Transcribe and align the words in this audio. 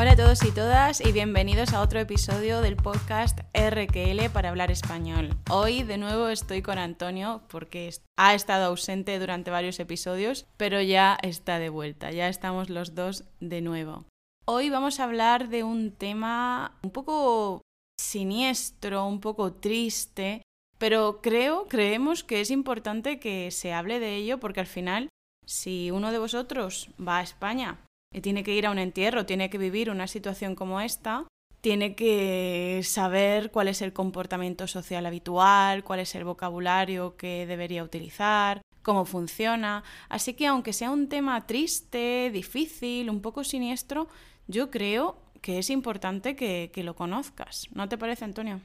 Hola 0.00 0.12
a 0.12 0.16
todos 0.16 0.44
y 0.44 0.52
todas 0.52 1.04
y 1.04 1.10
bienvenidos 1.10 1.72
a 1.72 1.80
otro 1.80 1.98
episodio 1.98 2.60
del 2.60 2.76
podcast 2.76 3.40
RQL 3.52 4.30
para 4.32 4.48
hablar 4.48 4.70
español. 4.70 5.30
Hoy 5.50 5.82
de 5.82 5.98
nuevo 5.98 6.28
estoy 6.28 6.62
con 6.62 6.78
Antonio 6.78 7.42
porque 7.48 7.92
ha 8.16 8.32
estado 8.36 8.66
ausente 8.66 9.18
durante 9.18 9.50
varios 9.50 9.80
episodios, 9.80 10.46
pero 10.56 10.80
ya 10.80 11.18
está 11.20 11.58
de 11.58 11.68
vuelta, 11.68 12.12
ya 12.12 12.28
estamos 12.28 12.70
los 12.70 12.94
dos 12.94 13.24
de 13.40 13.60
nuevo. 13.60 14.04
Hoy 14.46 14.70
vamos 14.70 15.00
a 15.00 15.04
hablar 15.04 15.48
de 15.48 15.64
un 15.64 15.90
tema 15.90 16.78
un 16.84 16.92
poco 16.92 17.62
siniestro, 18.00 19.04
un 19.04 19.18
poco 19.18 19.54
triste, 19.54 20.42
pero 20.78 21.18
creo, 21.20 21.66
creemos 21.66 22.22
que 22.22 22.40
es 22.40 22.52
importante 22.52 23.18
que 23.18 23.50
se 23.50 23.72
hable 23.72 23.98
de 23.98 24.14
ello 24.14 24.38
porque 24.38 24.60
al 24.60 24.68
final, 24.68 25.08
si 25.44 25.90
uno 25.90 26.12
de 26.12 26.20
vosotros 26.20 26.88
va 27.00 27.18
a 27.18 27.22
España 27.22 27.78
tiene 28.22 28.42
que 28.42 28.54
ir 28.54 28.66
a 28.66 28.70
un 28.70 28.78
entierro, 28.78 29.26
tiene 29.26 29.50
que 29.50 29.58
vivir 29.58 29.90
una 29.90 30.06
situación 30.06 30.54
como 30.54 30.80
esta, 30.80 31.26
tiene 31.60 31.94
que 31.94 32.80
saber 32.84 33.50
cuál 33.50 33.68
es 33.68 33.82
el 33.82 33.92
comportamiento 33.92 34.66
social 34.66 35.06
habitual, 35.06 35.84
cuál 35.84 36.00
es 36.00 36.14
el 36.14 36.24
vocabulario 36.24 37.16
que 37.16 37.46
debería 37.46 37.82
utilizar, 37.82 38.62
cómo 38.82 39.04
funciona. 39.04 39.82
Así 40.08 40.34
que 40.34 40.46
aunque 40.46 40.72
sea 40.72 40.90
un 40.90 41.08
tema 41.08 41.46
triste, 41.46 42.30
difícil, 42.32 43.10
un 43.10 43.20
poco 43.20 43.44
siniestro, 43.44 44.08
yo 44.46 44.70
creo 44.70 45.18
que 45.42 45.58
es 45.58 45.70
importante 45.70 46.36
que, 46.36 46.70
que 46.72 46.82
lo 46.84 46.94
conozcas. 46.94 47.68
¿No 47.72 47.88
te 47.88 47.98
parece, 47.98 48.24
Antonio? 48.24 48.60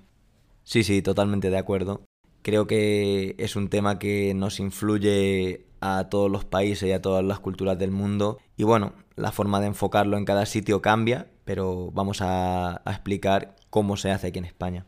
Sí, 0.63 0.83
sí, 0.83 1.01
totalmente 1.01 1.49
de 1.49 1.57
acuerdo. 1.57 2.05
Creo 2.43 2.67
que 2.67 3.35
es 3.39 3.55
un 3.55 3.69
tema 3.69 3.97
que 3.99 4.33
nos 4.33 4.59
influye 4.59 5.65
a 5.79 6.09
todos 6.09 6.29
los 6.29 6.45
países 6.45 6.89
y 6.89 6.91
a 6.91 7.01
todas 7.01 7.23
las 7.23 7.39
culturas 7.39 7.79
del 7.79 7.91
mundo. 7.91 8.37
Y 8.57 8.63
bueno, 8.63 8.93
la 9.15 9.31
forma 9.31 9.61
de 9.61 9.67
enfocarlo 9.67 10.17
en 10.17 10.25
cada 10.25 10.45
sitio 10.45 10.81
cambia, 10.81 11.27
pero 11.45 11.89
vamos 11.91 12.19
a, 12.21 12.81
explicar 12.85 13.55
cómo 13.69 13.97
se 13.97 14.11
hace 14.11 14.27
aquí 14.27 14.39
en 14.39 14.45
España. 14.45 14.85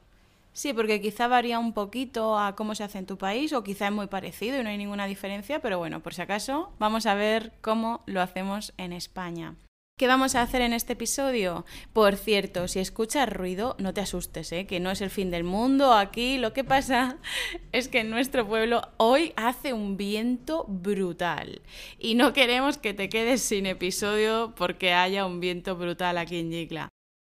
Sí, 0.52 0.73
porque 0.73 1.02
quizá 1.02 1.27
varía 1.27 1.59
un 1.59 1.73
poquito 1.73 2.38
a 2.38 2.55
cómo 2.55 2.75
se 2.75 2.83
hace 2.83 2.97
en 2.97 3.05
tu 3.05 3.17
país 3.17 3.52
o 3.53 3.63
quizá 3.63 3.88
es 3.88 3.94
muy 3.94 4.07
parecido 4.07 4.59
y 4.59 4.63
no 4.63 4.69
hay 4.69 4.77
ninguna 4.77 5.05
diferencia, 5.05 5.59
pero 5.59 5.77
bueno, 5.77 6.01
por 6.01 6.13
si 6.13 6.22
acaso, 6.22 6.72
vamos 6.79 7.05
a 7.05 7.16
ver 7.16 7.53
cómo 7.61 8.03
lo 8.05 8.22
hacemos 8.22 8.73
en 8.77 8.94
España. 8.94 9.55
¿Qué 9.97 10.07
vamos 10.07 10.35
a 10.35 10.41
hacer 10.41 10.61
en 10.61 10.73
este 10.73 10.91
episodio? 10.91 11.63
Por 11.93 12.17
cierto, 12.17 12.67
si 12.67 12.79
escuchas 12.79 13.31
ruido, 13.31 13.77
no 13.79 13.93
te 13.93 14.01
asustes, 14.01 14.51
¿eh? 14.51 14.67
que 14.67 14.81
no 14.81 14.91
es 14.91 14.99
el 14.99 15.09
fin 15.09 15.31
del 15.31 15.45
mundo 15.45 15.93
aquí. 15.93 16.38
Lo 16.38 16.51
que 16.51 16.65
pasa 16.65 17.17
es 17.71 17.88
que 17.88 18.01
en 18.01 18.09
nuestro 18.09 18.45
pueblo 18.45 18.81
hoy 18.97 19.31
hace 19.38 19.71
un 19.71 19.95
viento 19.95 20.66
brutal 20.67 21.61
y 21.97 22.16
no 22.16 22.33
queremos 22.33 22.77
que 22.77 22.93
te 22.93 23.07
quedes 23.07 23.41
sin 23.41 23.67
episodio 23.67 24.53
porque 24.57 24.91
haya 24.91 25.25
un 25.25 25.39
viento 25.39 25.77
brutal 25.77 26.17
aquí 26.17 26.39
en 26.39 26.51
Yigla. 26.51 26.89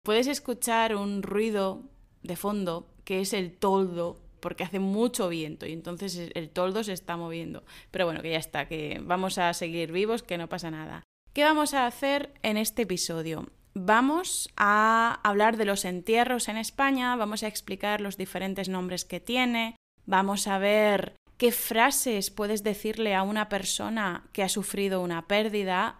Puedes 0.03 0.25
escuchar 0.25 0.95
un 0.95 1.21
ruido 1.21 1.83
de 2.23 2.37
fondo 2.37 2.87
que 3.03 3.21
es 3.21 3.33
el 3.33 3.55
toldo 3.55 4.19
porque 4.39 4.63
hace 4.63 4.79
mucho 4.79 5.29
viento 5.29 5.67
y 5.67 5.73
entonces 5.73 6.31
el 6.33 6.49
toldo 6.49 6.83
se 6.83 6.93
está 6.93 7.17
moviendo. 7.17 7.63
Pero 7.91 8.05
bueno, 8.05 8.23
que 8.23 8.31
ya 8.31 8.39
está, 8.39 8.67
que 8.67 8.99
vamos 9.03 9.37
a 9.37 9.53
seguir 9.53 9.91
vivos, 9.91 10.23
que 10.23 10.39
no 10.39 10.49
pasa 10.49 10.71
nada. 10.71 11.06
¿Qué 11.37 11.43
vamos 11.43 11.75
a 11.75 11.85
hacer 11.85 12.33
en 12.41 12.57
este 12.57 12.81
episodio? 12.81 13.45
Vamos 13.75 14.49
a 14.57 15.19
hablar 15.23 15.55
de 15.55 15.65
los 15.65 15.85
entierros 15.85 16.47
en 16.47 16.57
España, 16.57 17.15
vamos 17.15 17.43
a 17.43 17.47
explicar 17.47 18.01
los 18.01 18.17
diferentes 18.17 18.69
nombres 18.69 19.05
que 19.05 19.19
tiene, 19.19 19.75
vamos 20.07 20.47
a 20.47 20.57
ver 20.57 21.13
qué 21.37 21.51
frases 21.51 22.31
puedes 22.31 22.63
decirle 22.63 23.13
a 23.13 23.21
una 23.21 23.49
persona 23.49 24.27
que 24.33 24.41
ha 24.41 24.49
sufrido 24.49 24.99
una 24.99 25.27
pérdida, 25.27 25.99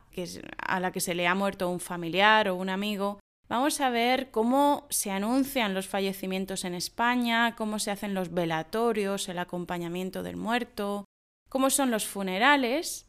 a 0.57 0.79
la 0.79 0.91
que 0.91 1.01
se 1.01 1.13
le 1.13 1.27
ha 1.27 1.35
muerto 1.35 1.69
un 1.69 1.81
familiar 1.81 2.49
o 2.49 2.55
un 2.55 2.69
amigo. 2.69 3.19
Vamos 3.47 3.79
a 3.79 3.91
ver 3.91 4.31
cómo 4.31 4.87
se 4.89 5.11
anuncian 5.11 5.75
los 5.75 5.87
fallecimientos 5.87 6.65
en 6.65 6.73
España, 6.73 7.53
cómo 7.55 7.77
se 7.77 7.91
hacen 7.91 8.15
los 8.15 8.33
velatorios, 8.33 9.29
el 9.29 9.37
acompañamiento 9.37 10.23
del 10.23 10.35
muerto, 10.35 11.05
cómo 11.47 11.69
son 11.69 11.91
los 11.91 12.07
funerales 12.07 13.06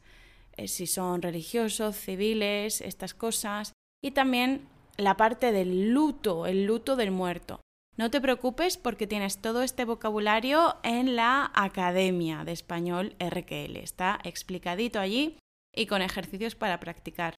si 0.67 0.87
son 0.87 1.21
religiosos, 1.21 1.95
civiles, 1.95 2.81
estas 2.81 3.13
cosas, 3.13 3.73
y 4.03 4.11
también 4.11 4.67
la 4.97 5.17
parte 5.17 5.51
del 5.51 5.91
luto, 5.91 6.45
el 6.45 6.65
luto 6.65 6.95
del 6.95 7.11
muerto. 7.11 7.61
No 7.97 8.09
te 8.09 8.21
preocupes 8.21 8.77
porque 8.77 9.07
tienes 9.07 9.39
todo 9.39 9.61
este 9.61 9.83
vocabulario 9.83 10.77
en 10.83 11.15
la 11.15 11.51
Academia 11.53 12.45
de 12.45 12.53
Español 12.53 13.15
RQL. 13.19 13.75
Está 13.77 14.19
explicadito 14.23 14.99
allí 14.99 15.37
y 15.75 15.85
con 15.85 16.01
ejercicios 16.01 16.55
para 16.55 16.79
practicar. 16.79 17.35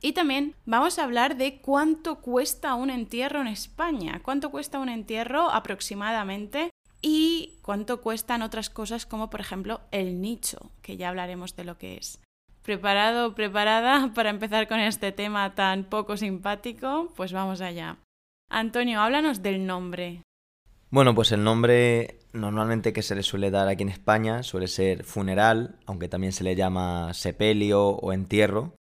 Y 0.00 0.12
también 0.12 0.54
vamos 0.66 0.98
a 0.98 1.04
hablar 1.04 1.36
de 1.36 1.60
cuánto 1.60 2.20
cuesta 2.20 2.74
un 2.74 2.90
entierro 2.90 3.40
en 3.40 3.48
España, 3.48 4.20
cuánto 4.22 4.50
cuesta 4.50 4.78
un 4.78 4.88
entierro 4.88 5.50
aproximadamente 5.50 6.70
y 7.00 7.58
cuánto 7.62 8.00
cuestan 8.00 8.42
otras 8.42 8.70
cosas 8.70 9.06
como 9.06 9.30
por 9.30 9.40
ejemplo 9.40 9.80
el 9.90 10.20
nicho, 10.20 10.70
que 10.82 10.96
ya 10.96 11.08
hablaremos 11.08 11.56
de 11.56 11.64
lo 11.64 11.76
que 11.76 11.96
es. 11.96 12.20
¿Preparado 12.64 13.34
preparada 13.34 14.10
para 14.14 14.30
empezar 14.30 14.66
con 14.66 14.80
este 14.80 15.12
tema 15.12 15.54
tan 15.54 15.84
poco 15.84 16.16
simpático? 16.16 17.12
Pues 17.14 17.32
vamos 17.32 17.60
allá. 17.60 17.98
Antonio, 18.50 19.00
háblanos 19.00 19.42
del 19.42 19.66
nombre. 19.66 20.22
Bueno, 20.88 21.14
pues 21.14 21.32
el 21.32 21.44
nombre 21.44 22.20
normalmente 22.32 22.94
que 22.94 23.02
se 23.02 23.14
le 23.14 23.22
suele 23.22 23.50
dar 23.50 23.68
aquí 23.68 23.82
en 23.82 23.90
España 23.90 24.42
suele 24.42 24.68
ser 24.68 25.04
funeral, 25.04 25.76
aunque 25.84 26.08
también 26.08 26.32
se 26.32 26.44
le 26.44 26.56
llama 26.56 27.12
sepelio 27.12 27.88
o 27.88 28.12
entierro, 28.12 28.74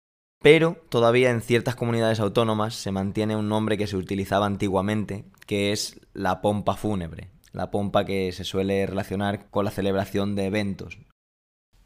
pero 0.42 0.76
todavía 0.91 1.30
en 1.30 1.41
ciertas 1.41 1.74
comunidades 1.74 2.20
autónomas 2.20 2.74
se 2.74 2.92
mantiene 2.92 3.36
un 3.36 3.48
nombre 3.48 3.78
que 3.78 3.86
se 3.86 3.97
utilizaba 3.97 4.47
antiguamente, 4.47 5.24
que 5.47 5.72
es 5.72 6.00
la 6.12 6.42
pompa 6.42 6.76
fúnebre, 6.76 7.30
la 7.52 7.70
pompa 7.70 8.04
que 8.04 8.32
se 8.32 8.44
suele 8.44 8.86
relacionar 8.86 9.48
con 9.50 9.64
la 9.64 9.70
celebración 9.70 10.34
de 10.34 10.47
eventos, 10.47 10.98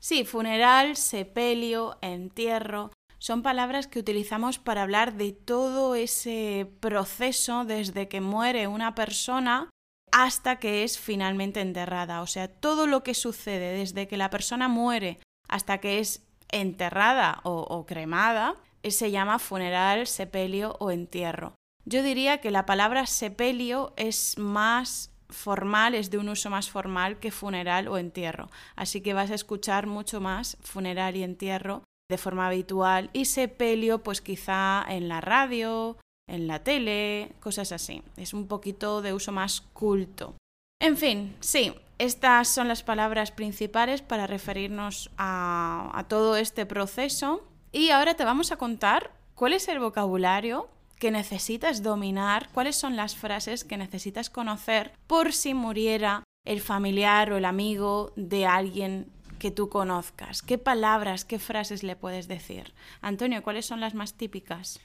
Sí, 0.04 0.26
funeral, 0.26 0.96
sepelio, 0.96 1.96
entierro, 2.02 2.90
son 3.18 3.40
palabras 3.40 3.86
que 3.86 3.98
utilizamos 3.98 4.58
para 4.58 4.82
hablar 4.82 5.14
de 5.14 5.32
todo 5.32 5.94
ese 5.94 6.70
proceso 6.80 7.64
desde 7.64 8.06
que 8.06 8.20
muere 8.20 8.66
una 8.66 8.94
persona 8.94 9.70
hasta 10.12 10.56
que 10.56 10.84
es 10.84 10.98
finalmente 10.98 11.62
enterrada. 11.62 12.20
O 12.20 12.26
sea, 12.26 12.48
todo 12.48 12.86
lo 12.86 13.02
que 13.02 13.14
sucede 13.14 13.78
desde 13.78 14.06
que 14.06 14.18
la 14.18 14.28
persona 14.28 14.68
muere 14.68 15.20
hasta 15.48 15.78
que 15.78 16.00
es 16.00 16.22
enterrada 16.52 17.40
o, 17.42 17.86
cremada 17.86 18.56
eh, 18.82 18.90
se 18.90 19.10
llama 19.10 19.38
funeral, 19.38 20.06
sepelio 20.06 20.76
o 20.80 20.90
entierro. 20.90 21.54
Yo 21.86 22.02
diría 22.02 22.42
que 22.42 22.50
la 22.50 22.66
palabra 22.66 23.06
sepelio 23.06 23.94
es 23.96 24.36
más 24.36 25.13
formal 25.28 25.94
es 25.94 26.10
de 26.10 26.18
un 26.18 26.28
uso 26.28 26.50
más 26.50 26.70
formal 26.70 27.18
que 27.18 27.30
funeral 27.30 27.88
o 27.88 27.98
entierro. 27.98 28.50
Así 28.76 29.00
que 29.00 29.14
vas 29.14 29.30
a 29.30 29.34
escuchar 29.34 29.86
mucho 29.86 30.20
más 30.20 30.56
funeral 30.62 31.16
y 31.16 31.22
entierro 31.22 31.82
de 32.10 32.18
forma 32.18 32.46
habitual 32.46 33.10
y 33.12 33.24
sepelio 33.24 34.02
pues 34.02 34.20
quizá 34.20 34.84
en 34.88 35.08
la 35.08 35.20
radio, 35.20 35.96
en 36.28 36.46
la 36.46 36.62
tele, 36.62 37.32
cosas 37.40 37.72
así. 37.72 38.02
Es 38.16 38.34
un 38.34 38.46
poquito 38.46 39.02
de 39.02 39.12
uso 39.12 39.32
más 39.32 39.60
culto. 39.60 40.34
En 40.80 40.96
fin, 40.96 41.36
sí, 41.40 41.74
estas 41.98 42.48
son 42.48 42.68
las 42.68 42.82
palabras 42.82 43.30
principales 43.30 44.02
para 44.02 44.26
referirnos 44.26 45.10
a, 45.16 45.90
a 45.94 46.04
todo 46.04 46.36
este 46.36 46.66
proceso. 46.66 47.44
Y 47.72 47.90
ahora 47.90 48.14
te 48.14 48.24
vamos 48.24 48.52
a 48.52 48.56
contar 48.56 49.12
cuál 49.34 49.52
es 49.52 49.68
el 49.68 49.78
vocabulario 49.78 50.68
que 50.98 51.10
necesitas 51.10 51.82
dominar, 51.82 52.48
cuáles 52.52 52.76
son 52.76 52.96
las 52.96 53.16
frases 53.16 53.64
que 53.64 53.76
necesitas 53.76 54.30
conocer 54.30 54.92
por 55.06 55.32
si 55.32 55.54
muriera 55.54 56.24
el 56.44 56.60
familiar 56.60 57.32
o 57.32 57.36
el 57.36 57.44
amigo 57.44 58.12
de 58.16 58.46
alguien 58.46 59.10
que 59.38 59.50
tú 59.50 59.68
conozcas. 59.68 60.42
¿Qué 60.42 60.58
palabras, 60.58 61.24
qué 61.24 61.38
frases 61.38 61.82
le 61.82 61.96
puedes 61.96 62.28
decir? 62.28 62.72
Antonio, 63.00 63.42
¿cuáles 63.42 63.66
son 63.66 63.80
las 63.80 63.94
más 63.94 64.14
típicas? 64.14 64.80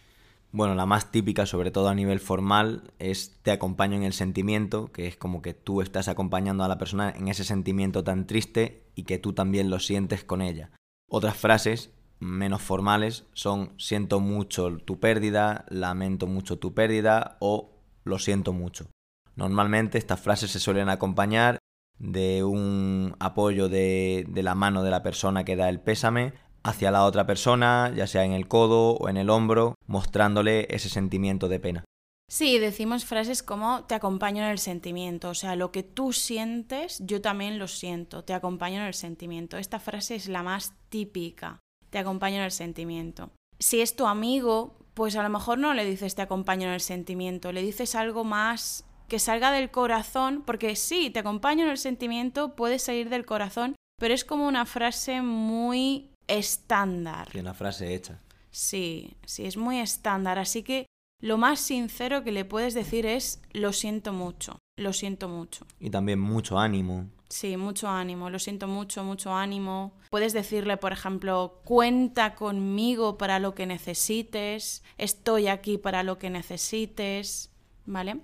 Bueno, 0.51 0.73
la 0.73 0.87
más 0.87 1.11
típica, 1.11 1.45
sobre 1.45 1.69
todo 1.69 1.89
a 1.89 1.95
nivel 1.95 2.19
formal, 2.19 2.91
es 2.97 3.37
te 3.43 3.51
acompaño 3.51 3.97
en 3.97 4.03
el 4.03 4.13
sentimiento, 4.13 4.91
que 4.91 5.05
es 5.05 5.15
como 5.15 5.43
que 5.43 5.53
tú 5.53 5.81
estás 5.81 6.07
acompañando 6.07 6.63
a 6.63 6.67
la 6.67 6.79
persona 6.79 7.13
en 7.15 7.27
ese 7.27 7.43
sentimiento 7.43 8.03
tan 8.03 8.25
triste 8.25 8.83
y 8.95 9.03
que 9.03 9.19
tú 9.19 9.33
también 9.33 9.69
lo 9.69 9.79
sientes 9.79 10.23
con 10.23 10.41
ella. 10.41 10.71
Otras 11.07 11.37
frases 11.37 11.91
menos 12.19 12.61
formales 12.61 13.25
son 13.33 13.73
siento 13.77 14.19
mucho 14.19 14.77
tu 14.77 14.99
pérdida, 14.99 15.65
lamento 15.69 16.27
mucho 16.27 16.59
tu 16.59 16.73
pérdida 16.73 17.37
o 17.39 17.71
lo 18.03 18.19
siento 18.19 18.53
mucho. 18.53 18.87
Normalmente 19.35 19.97
estas 19.97 20.19
frases 20.19 20.51
se 20.51 20.59
suelen 20.59 20.89
acompañar 20.89 21.59
de 21.97 22.43
un 22.43 23.15
apoyo 23.19 23.69
de, 23.69 24.25
de, 24.27 24.43
la 24.43 24.55
mano 24.55 24.83
de 24.83 24.91
la 24.91 25.03
persona 25.03 25.43
que 25.43 25.55
da 25.55 25.69
el 25.69 25.79
pésame 25.79 26.33
hacia 26.63 26.91
la 26.91 27.05
otra 27.05 27.25
persona, 27.25 27.91
ya 27.95 28.07
sea 28.07 28.25
en 28.25 28.33
el 28.33 28.47
codo 28.47 28.91
o 28.93 29.09
en 29.09 29.17
el 29.17 29.29
hombro, 29.29 29.75
mostrándole 29.85 30.67
ese 30.69 30.89
sentimiento 30.89 31.47
de 31.47 31.59
pena. 31.59 31.85
Sí, 32.29 32.59
decimos 32.59 33.05
frases 33.05 33.41
como 33.41 33.85
te 33.85 33.95
acompaño 33.95 34.43
en 34.43 34.49
el 34.49 34.59
sentimiento, 34.59 35.29
o 35.29 35.33
sea, 35.33 35.55
lo 35.55 35.71
que 35.71 35.83
tú 35.83 36.13
sientes, 36.13 36.99
yo 37.03 37.21
también 37.21 37.57
lo 37.57 37.67
siento, 37.67 38.23
te 38.23 38.33
acompaño 38.33 38.81
en 38.81 38.87
el 38.87 38.93
sentimiento. 38.93 39.57
Esta 39.57 39.79
frase 39.79 40.15
es 40.15 40.27
la 40.27 40.43
más 40.43 40.73
típica 40.89 41.59
te 41.89 41.99
acompaño 41.99 42.37
en 42.37 42.43
el 42.43 42.51
sentimiento. 42.51 43.31
Si 43.59 43.81
es 43.81 43.95
tu 43.95 44.07
amigo, 44.07 44.77
pues 44.93 45.15
a 45.15 45.23
lo 45.23 45.29
mejor 45.29 45.57
no 45.57 45.73
le 45.73 45.85
dices 45.85 46.15
te 46.15 46.21
acompaño 46.21 46.67
en 46.67 46.73
el 46.73 46.81
sentimiento, 46.81 47.51
le 47.51 47.61
dices 47.61 47.95
algo 47.95 48.23
más 48.23 48.85
que 49.07 49.19
salga 49.19 49.51
del 49.51 49.71
corazón, 49.71 50.43
porque 50.45 50.75
sí, 50.75 51.09
te 51.09 51.19
acompaño 51.19 51.65
en 51.65 51.71
el 51.71 51.77
sentimiento, 51.77 52.55
puede 52.55 52.79
salir 52.79 53.09
del 53.09 53.25
corazón, 53.25 53.75
pero 53.99 54.13
es 54.13 54.23
como 54.23 54.47
una 54.47 54.65
frase 54.65 55.21
muy 55.21 56.11
estándar. 56.27 57.27
Y 57.33 57.39
una 57.39 57.53
frase 57.53 57.93
hecha. 57.93 58.21
Sí, 58.51 59.17
sí, 59.25 59.45
es 59.45 59.57
muy 59.57 59.79
estándar, 59.79 60.39
así 60.39 60.63
que 60.63 60.85
lo 61.21 61.37
más 61.37 61.59
sincero 61.59 62.23
que 62.23 62.31
le 62.31 62.45
puedes 62.45 62.73
decir 62.73 63.05
es 63.05 63.41
lo 63.51 63.73
siento 63.73 64.13
mucho, 64.13 64.59
lo 64.79 64.93
siento 64.93 65.27
mucho. 65.27 65.65
Y 65.79 65.89
también 65.89 66.19
mucho 66.19 66.57
ánimo. 66.57 67.07
Sí, 67.29 67.57
mucho 67.57 67.87
ánimo, 67.87 68.29
lo 68.29 68.39
siento 68.39 68.67
mucho, 68.67 69.03
mucho 69.03 69.33
ánimo. 69.33 69.93
Puedes 70.09 70.33
decirle, 70.33 70.77
por 70.77 70.93
ejemplo, 70.93 71.61
cuenta 71.63 72.33
conmigo 72.33 73.17
para 73.17 73.37
lo 73.37 73.53
que 73.53 73.67
necesites, 73.67 74.83
estoy 74.97 75.47
aquí 75.47 75.77
para 75.77 76.01
lo 76.01 76.17
que 76.17 76.31
necesites, 76.31 77.51
¿vale? 77.85 78.21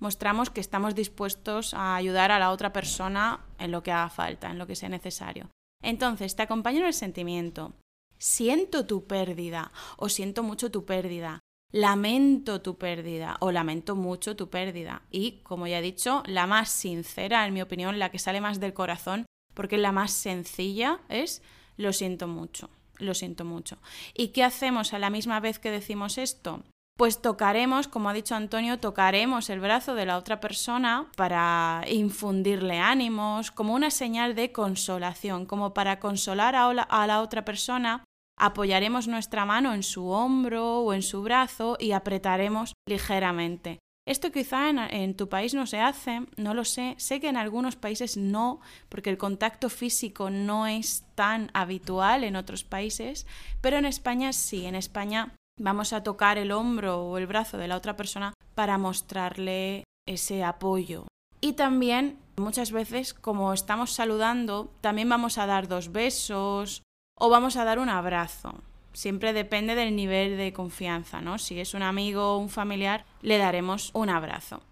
Mostramos 0.00 0.50
que 0.50 0.60
estamos 0.60 0.94
dispuestos 0.94 1.74
a 1.74 1.96
ayudar 1.96 2.30
a 2.30 2.38
la 2.38 2.50
otra 2.50 2.72
persona 2.72 3.44
en 3.58 3.72
lo 3.72 3.82
que 3.82 3.92
haga 3.92 4.08
falta, 4.08 4.50
en 4.50 4.58
lo 4.58 4.66
que 4.66 4.76
sea 4.76 4.88
necesario. 4.88 5.50
Entonces, 5.82 6.34
te 6.36 6.42
acompaño 6.42 6.80
en 6.80 6.86
el 6.86 6.94
sentimiento. 6.94 7.74
Siento 8.18 8.86
tu 8.86 9.06
pérdida 9.06 9.72
o 9.98 10.08
siento 10.08 10.42
mucho 10.42 10.70
tu 10.70 10.86
pérdida 10.86 11.40
lamento 11.72 12.62
tu 12.62 12.78
pérdida 12.78 13.36
o 13.40 13.52
lamento 13.52 13.96
mucho 13.96 14.36
tu 14.36 14.48
pérdida. 14.50 15.02
Y, 15.10 15.42
como 15.42 15.66
ya 15.66 15.78
he 15.78 15.82
dicho, 15.82 16.22
la 16.26 16.46
más 16.46 16.70
sincera, 16.70 17.46
en 17.46 17.54
mi 17.54 17.62
opinión, 17.62 17.98
la 17.98 18.10
que 18.10 18.18
sale 18.18 18.40
más 18.40 18.60
del 18.60 18.74
corazón, 18.74 19.26
porque 19.54 19.78
la 19.78 19.92
más 19.92 20.12
sencilla 20.12 21.00
es 21.08 21.42
lo 21.76 21.92
siento 21.92 22.28
mucho, 22.28 22.70
lo 22.98 23.14
siento 23.14 23.44
mucho. 23.44 23.78
¿Y 24.14 24.28
qué 24.28 24.44
hacemos 24.44 24.92
a 24.92 24.98
la 24.98 25.10
misma 25.10 25.40
vez 25.40 25.58
que 25.58 25.70
decimos 25.70 26.18
esto? 26.18 26.62
Pues 26.96 27.20
tocaremos, 27.20 27.88
como 27.88 28.08
ha 28.08 28.14
dicho 28.14 28.34
Antonio, 28.34 28.80
tocaremos 28.80 29.50
el 29.50 29.60
brazo 29.60 29.94
de 29.94 30.06
la 30.06 30.16
otra 30.16 30.40
persona 30.40 31.10
para 31.14 31.84
infundirle 31.88 32.78
ánimos, 32.78 33.50
como 33.50 33.74
una 33.74 33.90
señal 33.90 34.34
de 34.34 34.50
consolación, 34.50 35.44
como 35.44 35.74
para 35.74 36.00
consolar 36.00 36.56
a 36.56 36.72
la, 37.06 37.20
otra 37.20 37.44
persona 37.44 38.02
apoyaremos 38.38 39.08
nuestra 39.08 39.44
mano 39.44 39.74
en 39.74 39.82
su 39.82 40.08
hombro 40.08 40.80
o 40.80 40.92
en 40.92 41.02
su 41.02 41.22
brazo 41.22 41.76
y 41.80 41.92
apretaremos 41.92 42.72
ligeramente. 42.88 43.78
Esto 44.06 44.30
quizá 44.30 44.70
en, 44.70 45.16
tu 45.16 45.28
país 45.28 45.52
no 45.54 45.66
se 45.66 45.80
hace, 45.80 46.22
no 46.36 46.54
lo 46.54 46.64
sé. 46.64 46.94
Sé 46.96 47.18
que 47.18 47.28
en 47.28 47.36
algunos 47.36 47.74
países 47.74 48.16
no, 48.16 48.60
porque 48.88 49.10
el 49.10 49.18
contacto 49.18 49.68
físico 49.68 50.30
no 50.30 50.68
es 50.68 51.04
tan 51.16 51.50
habitual 51.54 52.22
en 52.22 52.36
otros 52.36 52.62
países, 52.62 53.26
pero 53.60 53.78
en 53.78 53.84
España 53.84 54.32
sí. 54.32 54.64
En 54.64 54.76
España 54.76 55.34
vamos 55.58 55.92
a 55.92 56.04
tocar 56.04 56.38
el 56.38 56.52
hombro 56.52 57.04
o 57.04 57.18
el 57.18 57.26
brazo 57.26 57.58
de 57.58 57.66
la 57.66 57.76
otra 57.76 57.96
persona 57.96 58.32
para 58.54 58.78
mostrarle 58.78 59.82
ese 60.06 60.44
apoyo. 60.44 61.08
Y 61.40 61.54
también 61.54 62.18
muchas 62.36 62.70
veces, 62.70 63.12
como 63.12 63.52
estamos 63.52 63.92
saludando, 63.92 64.72
también 64.80 65.08
vamos 65.08 65.36
a 65.36 65.46
dar 65.46 65.66
dos 65.66 65.90
besos 65.90 66.82
o 67.18 67.30
vamos 67.30 67.56
a 67.56 67.64
dar 67.64 67.78
un 67.78 67.88
abrazo. 67.88 68.54
Siempre 68.92 69.32
depende 69.32 69.74
del 69.74 69.94
nivel 69.94 70.36
de 70.36 70.52
confianza, 70.52 71.20
¿no? 71.20 71.38
Si 71.38 71.60
es 71.60 71.74
un 71.74 71.82
amigo 71.82 72.34
o 72.34 72.38
un 72.38 72.48
familiar, 72.48 73.04
le 73.20 73.38
daremos 73.38 73.90
un 73.94 74.08
abrazo. 74.08 74.62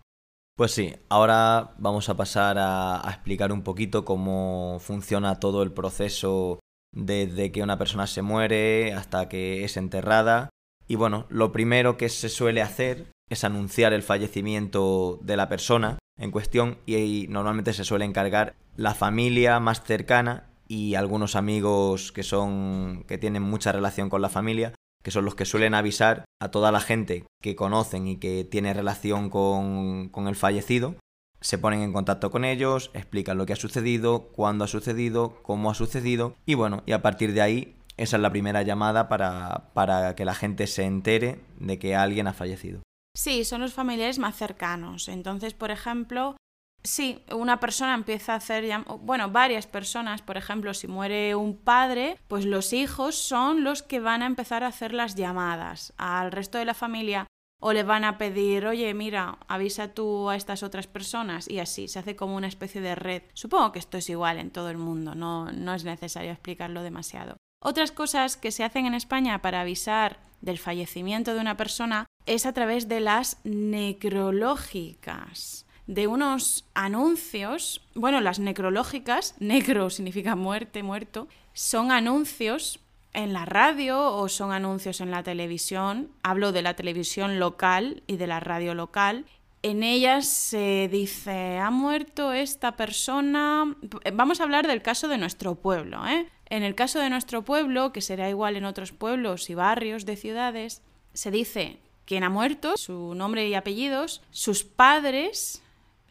Pues 0.56 0.70
sí, 0.70 0.94
ahora 1.08 1.72
vamos 1.78 2.08
a 2.08 2.16
pasar 2.16 2.56
a, 2.58 3.02
explicar 3.08 3.52
un 3.52 3.62
poquito 3.62 4.04
cómo 4.04 4.78
funciona 4.80 5.40
todo 5.40 5.62
el 5.62 5.72
proceso 5.72 6.60
desde 6.92 7.50
que 7.50 7.62
una 7.62 7.76
persona 7.76 8.06
se 8.06 8.22
muere 8.22 8.94
hasta 8.94 9.28
que 9.28 9.64
es 9.64 9.76
enterrada. 9.76 10.50
Y 10.86 10.94
bueno, 10.94 11.26
lo 11.28 11.50
primero 11.50 11.96
que 11.96 12.08
se 12.08 12.28
suele 12.28 12.62
hacer 12.62 13.06
es 13.28 13.42
anunciar 13.42 13.92
el 13.92 14.02
fallecimiento 14.02 15.18
de 15.22 15.36
la 15.36 15.48
persona 15.48 15.98
en 16.18 16.30
cuestión 16.30 16.78
y 16.86 17.26
normalmente 17.28 17.72
se 17.72 17.84
suele 17.84 18.04
encargar 18.04 18.54
la 18.76 18.94
familia 18.94 19.58
más 19.58 19.82
cercana 19.82 20.53
y 20.66 20.94
algunos 20.94 21.36
amigos 21.36 22.12
que 22.12 22.22
son 22.22 23.04
que 23.06 23.18
tienen 23.18 23.42
mucha 23.42 23.72
relación 23.72 24.08
con 24.08 24.22
la 24.22 24.28
familia, 24.28 24.74
que 25.02 25.10
son 25.10 25.24
los 25.24 25.34
que 25.34 25.44
suelen 25.44 25.74
avisar 25.74 26.24
a 26.40 26.50
toda 26.50 26.72
la 26.72 26.80
gente 26.80 27.24
que 27.42 27.56
conocen 27.56 28.06
y 28.08 28.16
que 28.16 28.44
tiene 28.44 28.72
relación 28.72 29.30
con, 29.30 30.08
con 30.08 30.28
el 30.28 30.36
fallecido, 30.36 30.96
se 31.40 31.58
ponen 31.58 31.82
en 31.82 31.92
contacto 31.92 32.30
con 32.30 32.44
ellos, 32.44 32.90
explican 32.94 33.36
lo 33.36 33.44
que 33.44 33.52
ha 33.52 33.56
sucedido, 33.56 34.28
cuándo 34.32 34.64
ha 34.64 34.68
sucedido, 34.68 35.42
cómo 35.42 35.70
ha 35.70 35.74
sucedido 35.74 36.36
y 36.46 36.54
bueno, 36.54 36.82
y 36.86 36.92
a 36.92 37.02
partir 37.02 37.34
de 37.34 37.42
ahí 37.42 37.76
esa 37.96 38.16
es 38.16 38.22
la 38.22 38.30
primera 38.30 38.62
llamada 38.62 39.08
para, 39.08 39.70
para 39.74 40.14
que 40.16 40.24
la 40.24 40.34
gente 40.34 40.66
se 40.66 40.84
entere 40.84 41.40
de 41.60 41.78
que 41.78 41.94
alguien 41.94 42.26
ha 42.26 42.32
fallecido. 42.32 42.80
Sí, 43.16 43.44
son 43.44 43.60
los 43.60 43.72
familiares 43.72 44.18
más 44.18 44.36
cercanos. 44.36 45.08
Entonces, 45.08 45.54
por 45.54 45.70
ejemplo, 45.70 46.36
Sí, 46.86 47.24
una 47.32 47.60
persona 47.60 47.94
empieza 47.94 48.34
a 48.34 48.36
hacer, 48.36 48.70
bueno, 49.00 49.30
varias 49.30 49.66
personas, 49.66 50.20
por 50.20 50.36
ejemplo, 50.36 50.74
si 50.74 50.86
muere 50.86 51.34
un 51.34 51.56
padre, 51.56 52.18
pues 52.28 52.44
los 52.44 52.74
hijos 52.74 53.14
son 53.14 53.64
los 53.64 53.82
que 53.82 54.00
van 54.00 54.22
a 54.22 54.26
empezar 54.26 54.62
a 54.62 54.66
hacer 54.66 54.92
las 54.92 55.14
llamadas 55.14 55.94
al 55.96 56.30
resto 56.30 56.58
de 56.58 56.66
la 56.66 56.74
familia 56.74 57.26
o 57.58 57.72
le 57.72 57.84
van 57.84 58.04
a 58.04 58.18
pedir, 58.18 58.66
oye, 58.66 58.92
mira, 58.92 59.38
avisa 59.48 59.94
tú 59.94 60.28
a 60.28 60.36
estas 60.36 60.62
otras 60.62 60.86
personas 60.86 61.48
y 61.48 61.58
así, 61.58 61.88
se 61.88 62.00
hace 62.00 62.16
como 62.16 62.36
una 62.36 62.48
especie 62.48 62.82
de 62.82 62.94
red. 62.94 63.22
Supongo 63.32 63.72
que 63.72 63.78
esto 63.78 63.96
es 63.96 64.10
igual 64.10 64.38
en 64.38 64.50
todo 64.50 64.68
el 64.68 64.76
mundo, 64.76 65.14
no, 65.14 65.50
no 65.52 65.72
es 65.72 65.84
necesario 65.84 66.32
explicarlo 66.32 66.82
demasiado. 66.82 67.38
Otras 67.62 67.92
cosas 67.92 68.36
que 68.36 68.52
se 68.52 68.62
hacen 68.62 68.84
en 68.84 68.92
España 68.92 69.40
para 69.40 69.62
avisar 69.62 70.20
del 70.42 70.58
fallecimiento 70.58 71.32
de 71.32 71.40
una 71.40 71.56
persona 71.56 72.04
es 72.26 72.44
a 72.44 72.52
través 72.52 72.88
de 72.88 73.00
las 73.00 73.38
necrológicas 73.44 75.64
de 75.86 76.06
unos 76.06 76.64
anuncios, 76.74 77.82
bueno, 77.94 78.20
las 78.20 78.38
necrológicas, 78.38 79.34
necro 79.40 79.90
significa 79.90 80.36
muerte, 80.36 80.82
muerto, 80.82 81.28
son 81.52 81.92
anuncios 81.92 82.80
en 83.12 83.32
la 83.32 83.44
radio 83.44 84.12
o 84.12 84.28
son 84.28 84.52
anuncios 84.52 85.00
en 85.00 85.10
la 85.10 85.22
televisión. 85.22 86.10
Hablo 86.22 86.52
de 86.52 86.62
la 86.62 86.74
televisión 86.74 87.38
local 87.38 88.02
y 88.06 88.16
de 88.16 88.26
la 88.26 88.40
radio 88.40 88.74
local. 88.74 89.24
En 89.62 89.82
ellas 89.82 90.26
se 90.26 90.88
dice, 90.92 91.58
ha 91.58 91.70
muerto 91.70 92.32
esta 92.32 92.72
persona. 92.76 93.76
Vamos 94.12 94.40
a 94.40 94.42
hablar 94.42 94.66
del 94.66 94.82
caso 94.82 95.08
de 95.08 95.16
nuestro 95.16 95.54
pueblo. 95.54 96.06
¿eh? 96.06 96.28
En 96.50 96.62
el 96.64 96.74
caso 96.74 96.98
de 96.98 97.08
nuestro 97.08 97.42
pueblo, 97.42 97.92
que 97.92 98.02
será 98.02 98.28
igual 98.28 98.56
en 98.56 98.66
otros 98.66 98.92
pueblos 98.92 99.48
y 99.48 99.54
barrios 99.54 100.04
de 100.04 100.16
ciudades, 100.16 100.82
se 101.14 101.30
dice 101.30 101.78
quién 102.04 102.24
ha 102.24 102.28
muerto, 102.28 102.76
su 102.76 103.14
nombre 103.14 103.48
y 103.48 103.54
apellidos, 103.54 104.20
sus 104.30 104.64
padres, 104.64 105.62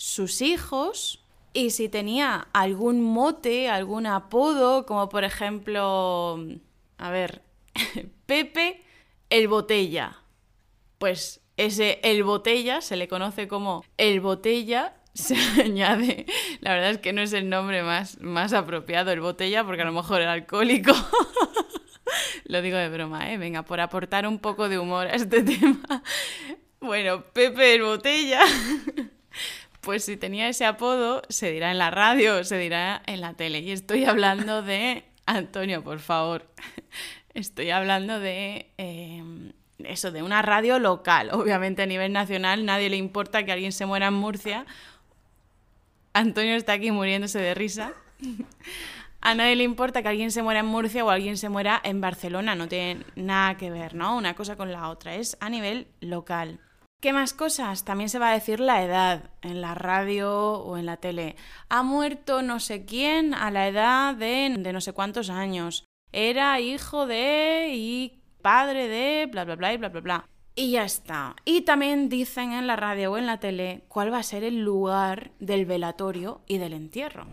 sus 0.03 0.41
hijos 0.41 1.23
y 1.53 1.69
si 1.69 1.87
tenía 1.87 2.49
algún 2.51 3.01
mote, 3.01 3.69
algún 3.69 4.05
apodo, 4.05 4.85
como 4.85 5.07
por 5.07 5.23
ejemplo, 5.23 6.37
a 6.97 7.09
ver, 7.09 7.41
Pepe 8.25 8.83
el 9.29 9.47
Botella. 9.47 10.17
Pues 10.97 11.39
ese 11.55 12.01
el 12.03 12.25
Botella 12.25 12.81
se 12.81 12.97
le 12.97 13.07
conoce 13.07 13.47
como 13.47 13.85
el 13.95 14.19
Botella 14.19 14.93
se 15.13 15.35
añade, 15.61 16.25
la 16.59 16.73
verdad 16.73 16.89
es 16.89 16.97
que 16.97 17.13
no 17.13 17.21
es 17.21 17.31
el 17.31 17.47
nombre 17.47 17.81
más, 17.81 18.19
más 18.19 18.51
apropiado, 18.51 19.09
el 19.11 19.21
botella, 19.21 19.63
porque 19.63 19.83
a 19.83 19.85
lo 19.85 19.93
mejor 19.93 20.19
era 20.21 20.33
alcohólico. 20.33 20.91
Lo 22.45 22.61
digo 22.61 22.77
de 22.77 22.89
broma, 22.89 23.31
¿eh? 23.31 23.37
Venga, 23.37 23.63
por 23.63 23.79
aportar 23.79 24.27
un 24.27 24.39
poco 24.39 24.67
de 24.67 24.79
humor 24.79 25.07
a 25.07 25.11
este 25.11 25.43
tema. 25.43 26.03
Bueno, 26.81 27.23
Pepe 27.31 27.75
el 27.75 27.83
botella 27.83 28.41
pues 29.83 30.05
si 30.05 30.17
tenía 30.17 30.47
ese 30.47 30.65
apodo, 30.65 31.21
se 31.29 31.51
dirá 31.51 31.71
en 31.71 31.77
la 31.77 31.91
radio, 31.91 32.43
se 32.43 32.57
dirá 32.57 33.03
en 33.05 33.21
la 33.21 33.33
tele. 33.33 33.59
Y 33.59 33.71
estoy 33.71 34.05
hablando 34.05 34.61
de... 34.61 35.03
Antonio, 35.25 35.83
por 35.83 35.99
favor. 35.99 36.47
Estoy 37.33 37.69
hablando 37.69 38.19
de... 38.19 38.71
Em, 38.77 39.53
eso, 39.79 40.11
de 40.11 40.23
una 40.23 40.41
radio 40.41 40.79
local. 40.79 41.29
Obviamente 41.33 41.81
a 41.81 41.85
nivel 41.85 42.13
nacional 42.13 42.65
nadie 42.65 42.89
le 42.89 42.97
importa 42.97 43.43
que 43.43 43.51
alguien 43.51 43.71
se 43.71 43.85
muera 43.85 44.07
en 44.07 44.13
Murcia. 44.13 44.65
Antonio 46.13 46.55
está 46.55 46.73
aquí 46.73 46.91
muriéndose 46.91 47.39
de 47.39 47.53
risa. 47.53 47.93
A 49.19 49.35
nadie 49.35 49.55
le 49.55 49.63
importa 49.63 50.01
que 50.01 50.09
alguien 50.09 50.31
se 50.31 50.43
muera 50.43 50.61
en 50.61 50.65
Murcia 50.65 51.03
o 51.03 51.09
alguien 51.09 51.37
se 51.37 51.49
muera 51.49 51.81
en 51.83 52.01
Barcelona. 52.01 52.55
No 52.55 52.67
tiene 52.67 53.05
nada 53.15 53.57
que 53.57 53.71
ver, 53.71 53.95
¿no? 53.95 54.15
Una 54.15 54.35
cosa 54.35 54.55
con 54.55 54.71
la 54.71 54.89
otra. 54.89 55.15
Es 55.15 55.37
a 55.39 55.49
nivel 55.49 55.87
local. 56.01 56.59
¿Qué 57.03 57.11
más 57.11 57.33
cosas? 57.33 57.83
También 57.83 58.07
se 58.07 58.17
va 58.17 58.29
a 58.29 58.33
decir 58.33 58.61
la 58.61 58.81
edad 58.81 59.29
en 59.41 59.59
la 59.59 59.75
radio 59.75 60.53
o 60.53 60.77
en 60.77 60.85
la 60.85 60.95
tele. 60.95 61.35
Ha 61.67 61.83
muerto 61.83 62.41
no 62.41 62.61
sé 62.61 62.85
quién 62.85 63.33
a 63.33 63.51
la 63.51 63.67
edad 63.67 64.15
de, 64.15 64.47
no 64.71 64.79
sé 64.79 64.93
cuántos 64.93 65.29
años. 65.29 65.83
Era 66.13 66.61
hijo 66.61 67.05
de 67.05 67.71
y 67.73 68.21
padre 68.41 68.87
de 68.87 69.25
bla 69.29 69.43
bla 69.43 69.57
bla 69.57 69.73
y 69.73 69.77
bla 69.77 69.89
bla 69.89 69.99
bla. 69.99 70.29
Y 70.55 70.71
ya 70.71 70.85
está. 70.85 71.35
Y 71.43 71.63
también 71.63 72.07
dicen 72.07 72.53
en 72.53 72.67
la 72.67 72.77
radio 72.77 73.11
o 73.11 73.17
en 73.17 73.25
la 73.25 73.41
tele 73.41 73.83
cuál 73.89 74.13
va 74.13 74.19
a 74.19 74.23
ser 74.23 74.45
el 74.45 74.61
lugar 74.61 75.31
del 75.41 75.65
velatorio 75.65 76.39
y 76.47 76.57
del 76.57 76.71
entierro. 76.71 77.27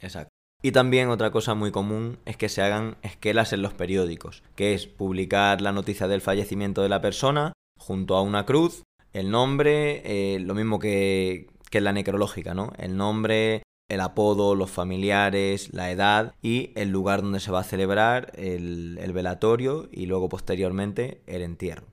Exacto. 0.00 0.30
Y 0.62 0.72
también 0.72 1.10
otra 1.10 1.30
cosa 1.30 1.54
muy 1.54 1.72
común 1.72 2.18
es 2.24 2.38
que 2.38 2.48
se 2.48 2.62
hagan 2.62 2.96
esquelas 3.02 3.52
en 3.52 3.60
los 3.60 3.74
periódicos, 3.74 4.42
que 4.56 4.72
es 4.72 4.86
publicar 4.86 5.60
la 5.60 5.72
noticia 5.72 6.08
del 6.08 6.22
fallecimiento 6.22 6.80
de 6.80 6.88
la 6.88 7.02
persona 7.02 7.52
junto 7.76 8.16
a 8.16 8.22
una 8.22 8.46
cruz, 8.46 8.82
el 9.12 9.30
nombre, 9.30 10.02
eh, 10.04 10.40
lo 10.40 10.54
mismo 10.54 10.78
que, 10.78 11.48
que 11.70 11.80
la 11.80 11.92
necrológica, 11.92 12.54
¿no? 12.54 12.72
El 12.78 12.96
nombre, 12.96 13.62
el 13.88 14.00
apodo, 14.00 14.54
los 14.54 14.70
familiares, 14.70 15.72
la 15.72 15.90
edad 15.90 16.34
y 16.42 16.72
el 16.76 16.90
lugar 16.90 17.22
donde 17.22 17.40
se 17.40 17.50
va 17.50 17.60
a 17.60 17.64
celebrar 17.64 18.32
el, 18.36 18.98
velatorio 19.12 19.88
y 19.90 20.06
luego 20.06 20.28
posteriormente 20.28 21.22
el 21.26 21.42
entierro. 21.42 21.86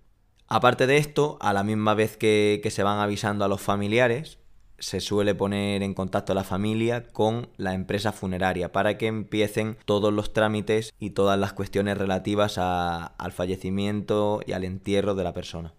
Aparte 0.47 0.87
de 0.87 0.97
esto, 0.97 1.37
a 1.41 1.51
la 1.53 1.63
misma 1.63 1.93
vez 1.93 2.15
que, 2.15 2.61
que 2.63 2.71
se 2.71 2.83
van 2.83 2.99
avisando 2.99 3.43
a 3.43 3.47
los 3.49 3.59
familiares, 3.59 4.37
se 4.79 5.01
suele 5.01 5.33
poner 5.33 5.81
en 5.81 5.95
contacto 5.95 6.33
a 6.33 6.35
la 6.35 6.43
familia 6.43 7.07
con 7.07 7.49
la 7.57 7.73
empresa 7.73 8.11
funeraria 8.11 8.71
para 8.71 8.97
que 8.97 9.07
empiecen 9.07 9.77
todos 9.85 10.13
los 10.13 10.33
trámites 10.33 10.93
y 10.99 11.09
todas 11.11 11.39
las 11.39 11.53
cuestiones 11.53 11.97
relativas 11.97 12.57
al 12.59 13.31
fallecimiento 13.31 14.41
y 14.45 14.51
al 14.51 14.63
entierro 14.63 15.15
de 15.15 15.23
la 15.23 15.33
persona. 15.33 15.73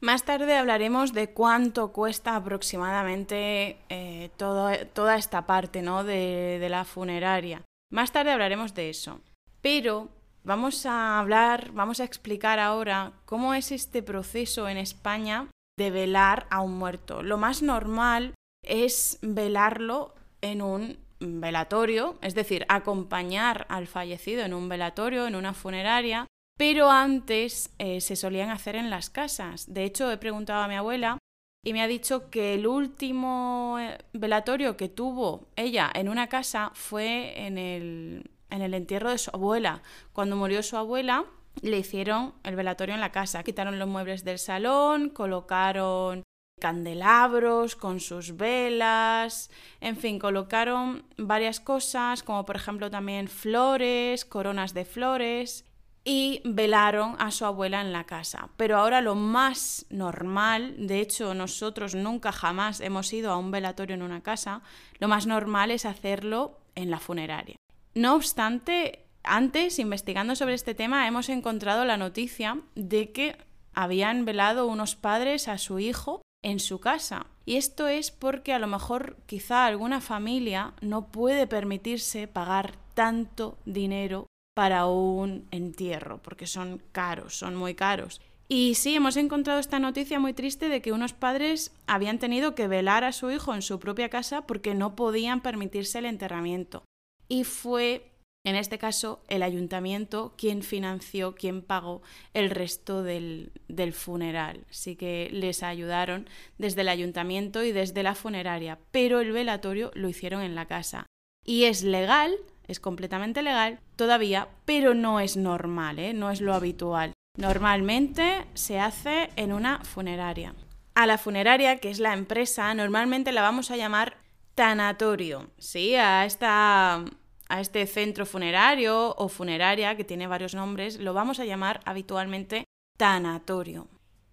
Más 0.00 0.24
tarde 0.24 0.56
hablaremos 0.56 1.12
de 1.14 1.30
cuánto 1.32 1.92
cuesta 1.92 2.36
aproximadamente 2.36 3.78
eh, 3.88 4.30
toda 4.36 5.16
esta 5.16 5.46
parte 5.46 5.82
¿no? 5.82 6.04
de, 6.04 6.58
de 6.60 6.68
la 6.68 6.84
funeraria. 6.84 7.62
Más 7.90 8.12
tarde 8.12 8.32
hablaremos 8.32 8.74
de 8.74 8.90
eso. 8.90 9.20
Pero 9.62 10.08
vamos 10.44 10.84
a 10.86 11.18
hablar, 11.18 11.72
vamos 11.72 12.00
a 12.00 12.04
explicar 12.04 12.58
ahora 12.58 13.12
cómo 13.24 13.54
es 13.54 13.72
este 13.72 14.02
proceso 14.02 14.68
en 14.68 14.76
España 14.76 15.48
de 15.78 15.90
velar 15.90 16.46
a 16.50 16.60
un 16.60 16.78
muerto. 16.78 17.22
Lo 17.22 17.38
más 17.38 17.62
normal 17.62 18.34
es 18.62 19.18
velarlo 19.22 20.14
en 20.40 20.62
un 20.62 20.98
velatorio, 21.20 22.18
es 22.20 22.34
decir, 22.34 22.66
acompañar 22.68 23.66
al 23.68 23.86
fallecido 23.86 24.42
en 24.44 24.54
un 24.54 24.68
velatorio, 24.68 25.26
en 25.26 25.34
una 25.34 25.54
funeraria, 25.54 26.26
pero 26.56 26.90
antes 26.90 27.70
eh, 27.78 28.00
se 28.00 28.16
solían 28.16 28.50
hacer 28.50 28.76
en 28.76 28.90
las 28.90 29.10
casas. 29.10 29.72
De 29.72 29.84
hecho, 29.84 30.10
he 30.10 30.16
preguntado 30.16 30.62
a 30.62 30.68
mi 30.68 30.74
abuela 30.74 31.18
y 31.64 31.72
me 31.72 31.82
ha 31.82 31.88
dicho 31.88 32.30
que 32.30 32.54
el 32.54 32.66
último 32.66 33.76
eh, 33.80 33.98
velatorio 34.12 34.76
que 34.76 34.88
tuvo 34.88 35.48
ella 35.56 35.90
en 35.94 36.08
una 36.08 36.28
casa 36.28 36.70
fue 36.74 37.46
en 37.46 37.58
el, 37.58 38.30
en 38.50 38.62
el 38.62 38.74
entierro 38.74 39.10
de 39.10 39.18
su 39.18 39.30
abuela. 39.32 39.82
Cuando 40.12 40.36
murió 40.36 40.62
su 40.62 40.76
abuela, 40.76 41.24
le 41.62 41.78
hicieron 41.78 42.34
el 42.44 42.56
velatorio 42.56 42.94
en 42.94 43.00
la 43.00 43.12
casa. 43.12 43.42
Quitaron 43.42 43.78
los 43.78 43.88
muebles 43.88 44.24
del 44.24 44.38
salón, 44.38 45.10
colocaron 45.10 46.22
candelabros 46.58 47.76
con 47.76 48.00
sus 48.00 48.36
velas, 48.36 49.50
en 49.80 49.96
fin, 49.96 50.18
colocaron 50.18 51.04
varias 51.18 51.60
cosas, 51.60 52.22
como 52.22 52.46
por 52.46 52.56
ejemplo 52.56 52.90
también 52.90 53.28
flores, 53.28 54.24
coronas 54.24 54.72
de 54.72 54.86
flores, 54.86 55.66
y 56.08 56.40
velaron 56.44 57.16
a 57.18 57.32
su 57.32 57.44
abuela 57.44 57.80
en 57.80 57.92
la 57.92 58.04
casa. 58.04 58.48
Pero 58.56 58.78
ahora 58.78 59.00
lo 59.00 59.16
más 59.16 59.86
normal, 59.90 60.86
de 60.86 61.00
hecho 61.00 61.34
nosotros 61.34 61.96
nunca 61.96 62.30
jamás 62.30 62.80
hemos 62.80 63.12
ido 63.12 63.32
a 63.32 63.36
un 63.36 63.50
velatorio 63.50 63.94
en 63.94 64.02
una 64.02 64.22
casa, 64.22 64.62
lo 65.00 65.08
más 65.08 65.26
normal 65.26 65.72
es 65.72 65.84
hacerlo 65.84 66.60
en 66.76 66.92
la 66.92 67.00
funeraria. 67.00 67.56
No 67.94 68.14
obstante, 68.14 69.06
antes, 69.24 69.80
investigando 69.80 70.36
sobre 70.36 70.54
este 70.54 70.76
tema, 70.76 71.08
hemos 71.08 71.28
encontrado 71.28 71.84
la 71.84 71.96
noticia 71.96 72.60
de 72.76 73.10
que 73.10 73.36
habían 73.74 74.24
velado 74.24 74.68
unos 74.68 74.94
padres 74.94 75.48
a 75.48 75.58
su 75.58 75.80
hijo 75.80 76.22
en 76.44 76.60
su 76.60 76.78
casa. 76.78 77.26
Y 77.44 77.56
esto 77.56 77.88
es 77.88 78.12
porque 78.12 78.52
a 78.52 78.60
lo 78.60 78.68
mejor 78.68 79.16
quizá 79.26 79.66
alguna 79.66 80.00
familia 80.00 80.74
no 80.80 81.08
puede 81.08 81.48
permitirse 81.48 82.28
pagar 82.28 82.76
tanto 82.94 83.58
dinero 83.64 84.26
para 84.56 84.86
un 84.86 85.46
entierro, 85.50 86.16
porque 86.22 86.46
son 86.46 86.80
caros, 86.90 87.36
son 87.36 87.56
muy 87.56 87.74
caros. 87.74 88.22
Y 88.48 88.74
sí, 88.76 88.94
hemos 88.94 89.18
encontrado 89.18 89.60
esta 89.60 89.78
noticia 89.78 90.18
muy 90.18 90.32
triste 90.32 90.70
de 90.70 90.80
que 90.80 90.92
unos 90.92 91.12
padres 91.12 91.74
habían 91.86 92.18
tenido 92.18 92.54
que 92.54 92.66
velar 92.66 93.04
a 93.04 93.12
su 93.12 93.30
hijo 93.30 93.54
en 93.54 93.60
su 93.60 93.78
propia 93.78 94.08
casa 94.08 94.46
porque 94.46 94.74
no 94.74 94.96
podían 94.96 95.42
permitirse 95.42 95.98
el 95.98 96.06
enterramiento. 96.06 96.84
Y 97.28 97.44
fue 97.44 98.10
en 98.46 98.54
este 98.54 98.78
caso, 98.78 99.20
el 99.28 99.42
ayuntamiento 99.42 100.32
quien 100.38 100.62
financió, 100.62 101.34
quien 101.34 101.62
pagó 101.62 102.00
el 102.32 102.48
resto 102.48 103.02
del, 103.02 103.50
del, 103.66 103.92
funeral. 103.92 104.64
Así 104.70 104.94
que 104.94 105.28
les 105.32 105.64
ayudaron 105.64 106.28
desde 106.56 106.82
el 106.82 106.88
ayuntamiento 106.88 107.64
y 107.64 107.72
desde 107.72 108.04
la 108.04 108.14
funeraria, 108.14 108.78
pero 108.92 109.18
el 109.18 109.32
velatorio 109.32 109.90
lo 109.94 110.08
hicieron 110.08 110.42
en 110.42 110.54
la 110.54 110.66
casa. 110.66 111.06
Y 111.44 111.64
es 111.64 111.82
legal, 111.82 112.36
es 112.68 112.80
completamente 112.80 113.42
legal 113.42 113.80
todavía, 113.96 114.48
pero 114.64 114.94
no 114.94 115.20
es 115.20 115.36
normal, 115.36 115.98
¿eh? 115.98 116.14
no 116.14 116.30
es 116.30 116.40
lo 116.40 116.54
habitual. 116.54 117.12
Normalmente 117.36 118.46
se 118.54 118.80
hace 118.80 119.30
en 119.36 119.52
una 119.52 119.84
funeraria. 119.84 120.54
A 120.94 121.06
la 121.06 121.18
funeraria, 121.18 121.76
que 121.76 121.90
es 121.90 121.98
la 121.98 122.14
empresa, 122.14 122.72
normalmente 122.74 123.32
la 123.32 123.42
vamos 123.42 123.70
a 123.70 123.76
llamar 123.76 124.16
tanatorio, 124.54 125.50
¿sí? 125.58 125.94
A 125.94 126.24
esta 126.24 127.04
a 127.48 127.60
este 127.60 127.86
centro 127.86 128.26
funerario 128.26 129.14
o 129.16 129.28
funeraria, 129.28 129.96
que 129.96 130.04
tiene 130.04 130.26
varios 130.26 130.54
nombres, 130.54 130.98
lo 130.98 131.14
vamos 131.14 131.38
a 131.38 131.44
llamar 131.44 131.80
habitualmente 131.84 132.64
tanatorio. 132.96 133.88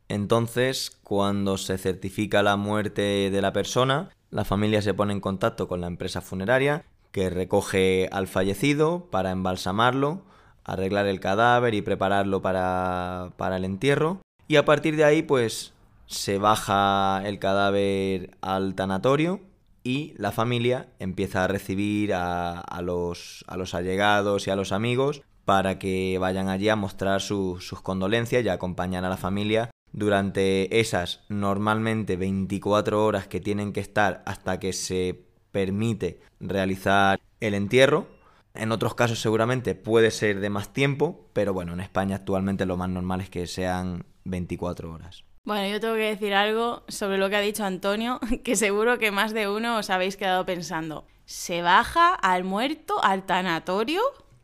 Entonces, 0.08 0.92
cuando 1.04 1.58
se 1.58 1.78
certifica 1.78 2.44
la 2.44 2.56
muerte 2.56 3.30
de 3.30 3.42
la 3.42 3.54
persona, 3.54 4.10
la 4.30 4.46
familia 4.46 4.82
se 4.82 4.94
pone 4.94 5.14
en 5.14 5.22
contacto 5.22 5.68
con 5.68 5.82
la 5.82 5.88
empresa 5.88 6.22
funeraria 6.22 6.86
que 7.14 7.30
recoge 7.30 8.10
al 8.12 8.28
fallecido 8.28 9.08
para 9.12 9.32
embalsamarlo, 9.32 10.24
arreglar 10.66 11.06
el 11.06 11.20
cadáver 11.20 11.76
y 11.76 11.84
prepararlo 11.84 12.42
para, 12.42 13.34
para 13.38 13.58
el 13.58 13.66
entierro. 13.66 14.20
Y 14.48 14.58
a 14.58 14.66
partir 14.66 14.98
de 14.98 15.06
ahí, 15.06 15.22
pues 15.22 15.74
se 16.08 16.40
baja 16.40 17.22
el 17.24 17.38
cadáver 17.38 18.36
al 18.42 18.74
tanatorio 18.74 19.42
y 19.84 20.16
la 20.18 20.32
familia 20.32 20.90
empieza 21.00 21.44
a 21.44 21.48
recibir 21.48 22.14
a, 22.16 22.82
los, 22.82 23.46
a 23.48 23.58
los, 23.58 23.76
allegados 23.76 24.48
y 24.48 24.50
a 24.50 24.56
los 24.56 24.72
amigos 24.72 25.22
para 25.46 25.78
que 25.78 26.18
vayan 26.20 26.50
allí 26.50 26.70
a 26.70 26.76
mostrar 26.76 27.22
sus 27.22 27.80
condolencias 27.84 28.44
y 28.44 28.50
acompañar 28.50 29.06
a 29.06 29.10
la 29.10 29.18
familia 29.18 29.70
durante 29.92 30.80
esas 30.80 31.22
normalmente 31.30 32.18
24 32.18 33.06
horas 33.06 33.28
que 33.28 33.40
tienen 33.40 33.72
que 33.72 33.82
estar 33.82 34.24
hasta 34.26 34.60
que 34.60 34.74
se 34.74 35.33
permite 35.54 36.20
realizar 36.42 37.22
el 37.40 37.54
entierro. 37.54 38.08
En 38.54 38.74
otros 38.74 38.96
casos 38.96 39.22
seguramente 39.22 39.76
puede 39.76 40.12
ser 40.12 40.42
de 40.42 40.50
más 40.50 40.74
tiempo, 40.74 41.30
pero 41.32 41.54
bueno, 41.54 41.72
en 41.72 41.80
España 41.80 42.18
actualmente 42.18 42.66
lo 42.66 42.76
más 42.76 42.90
normal 42.90 43.22
es 43.22 43.30
que 43.30 43.48
sean 43.48 44.06
24 44.26 44.92
horas. 44.92 45.24
Bueno, 45.46 45.68
yo 45.68 45.80
tengo 45.80 45.96
que 45.96 46.02
decir 46.02 46.34
algo 46.34 46.84
sobre 46.88 47.18
lo 47.18 47.30
que 47.30 47.36
ha 47.36 47.42
dicho 47.42 47.64
Antonio, 47.64 48.20
que 48.44 48.56
seguro 48.56 48.98
que 48.98 49.12
más 49.12 49.34
de 49.34 49.48
uno 49.48 49.78
os 49.78 49.90
habéis 49.90 50.18
quedado 50.18 50.46
pensando. 50.46 51.06
¿Se 51.26 51.62
baja 51.62 52.14
al 52.14 52.44
muerto 52.44 53.02
al 53.04 53.26
tanatorio? 53.26 54.02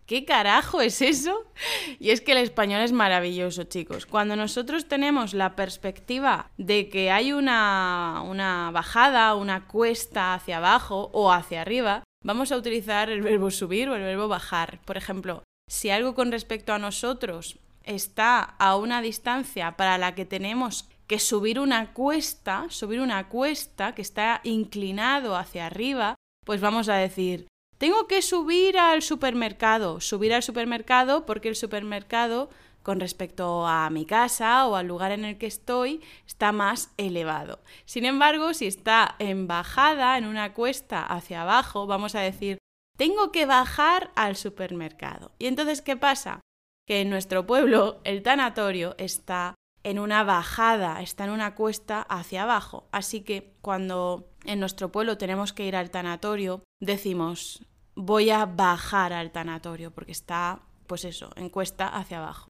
¿Qué 0.10 0.26
carajo 0.26 0.82
es 0.82 1.04
eso? 1.04 1.46
Y 2.00 2.10
es 2.10 2.20
que 2.20 2.32
el 2.32 2.40
español 2.40 2.82
es 2.82 2.92
maravilloso, 2.92 3.66
chicos. 3.66 4.08
Cuando 4.08 4.36
nosotros 4.36 4.88
tenemos 4.88 5.36
la 5.36 5.56
perspectiva 5.56 6.50
de 6.58 6.90
que 6.90 7.12
hay 7.12 7.32
una, 7.32 8.24
una 8.26 8.72
bajada, 8.72 9.36
una 9.36 9.68
cuesta 9.68 10.34
hacia 10.34 10.58
abajo 10.58 11.12
o 11.14 11.32
hacia 11.32 11.62
arriba, 11.62 12.02
vamos 12.24 12.52
a 12.52 12.58
utilizar 12.58 13.12
el 13.12 13.22
verbo 13.22 13.52
subir 13.52 13.88
o 13.88 13.96
el 13.96 14.02
verbo 14.02 14.28
bajar. 14.28 14.80
Por 14.84 14.98
ejemplo, 14.98 15.44
si 15.70 15.92
algo 15.92 16.16
con 16.16 16.32
respecto 16.32 16.74
a 16.74 16.80
nosotros 16.80 17.60
está 17.84 18.40
a 18.40 18.78
una 18.78 19.04
distancia 19.04 19.78
para 19.78 20.00
la 20.00 20.16
que 20.16 20.26
tenemos 20.26 20.90
que 21.06 21.20
subir 21.20 21.60
una 21.60 21.94
cuesta, 21.94 22.66
subir 22.70 23.00
una 23.00 23.30
cuesta 23.30 23.94
que 23.94 24.02
está 24.02 24.42
inclinado 24.44 25.38
hacia 25.38 25.68
arriba, 25.68 26.16
pues 26.48 26.62
vamos 26.62 26.90
a 26.90 26.96
decir, 26.96 27.46
tengo 27.80 28.08
que 28.08 28.22
subir 28.22 28.78
al 28.78 29.02
supermercado, 29.02 30.00
subir 30.00 30.34
al 30.34 30.44
supermercado 30.44 31.26
porque 31.26 31.50
el 31.50 31.56
supermercado 31.56 32.52
con 32.84 33.00
respecto 33.00 33.66
a 33.66 33.90
mi 33.90 34.06
casa 34.06 34.68
o 34.68 34.76
al 34.76 34.88
lugar 34.88 35.12
en 35.12 35.26
el 35.26 35.40
que 35.40 35.48
estoy 35.48 36.02
está 36.28 36.52
más 36.52 36.92
elevado. 36.98 37.60
Sin 37.86 38.06
embargo, 38.06 38.54
si 38.54 38.68
está 38.68 39.16
en 39.18 39.48
bajada, 39.48 40.18
en 40.18 40.26
una 40.26 40.54
cuesta 40.54 41.04
hacia 41.04 41.42
abajo, 41.42 41.88
vamos 41.88 42.14
a 42.14 42.22
decir, 42.22 42.60
tengo 42.98 43.32
que 43.32 43.48
bajar 43.48 44.12
al 44.16 44.36
supermercado. 44.36 45.32
¿Y 45.40 45.48
entonces 45.48 45.82
qué 45.82 45.98
pasa? 45.98 46.42
que 46.90 47.02
en 47.02 47.12
nuestro 47.12 47.46
pueblo 47.46 48.02
el 48.04 48.24
tanatorio 48.24 48.96
está 48.98 49.54
en 49.84 50.00
una 50.00 50.24
bajada, 50.24 51.04
está 51.04 51.26
en 51.26 51.30
una 51.30 51.54
cuesta 51.54 52.02
hacia 52.02 52.44
abajo. 52.44 52.90
Así 52.92 53.22
que 53.22 53.54
cuando 53.62 54.32
en 54.44 54.60
nuestro 54.60 54.92
pueblo 54.92 55.16
tenemos 55.20 55.54
que 55.54 55.68
ir 55.68 55.76
al 55.76 55.92
tanatorio, 55.92 56.64
decimos 56.82 57.64
voy 58.00 58.30
a 58.30 58.46
bajar 58.46 59.12
al 59.12 59.32
tanatorio 59.32 59.92
porque 59.92 60.14
está, 60.14 60.62
pues 60.88 61.04
eso, 61.04 61.32
en 61.36 61.50
cuesta 61.50 61.88
hacia 61.88 62.20
abajo. 62.20 62.48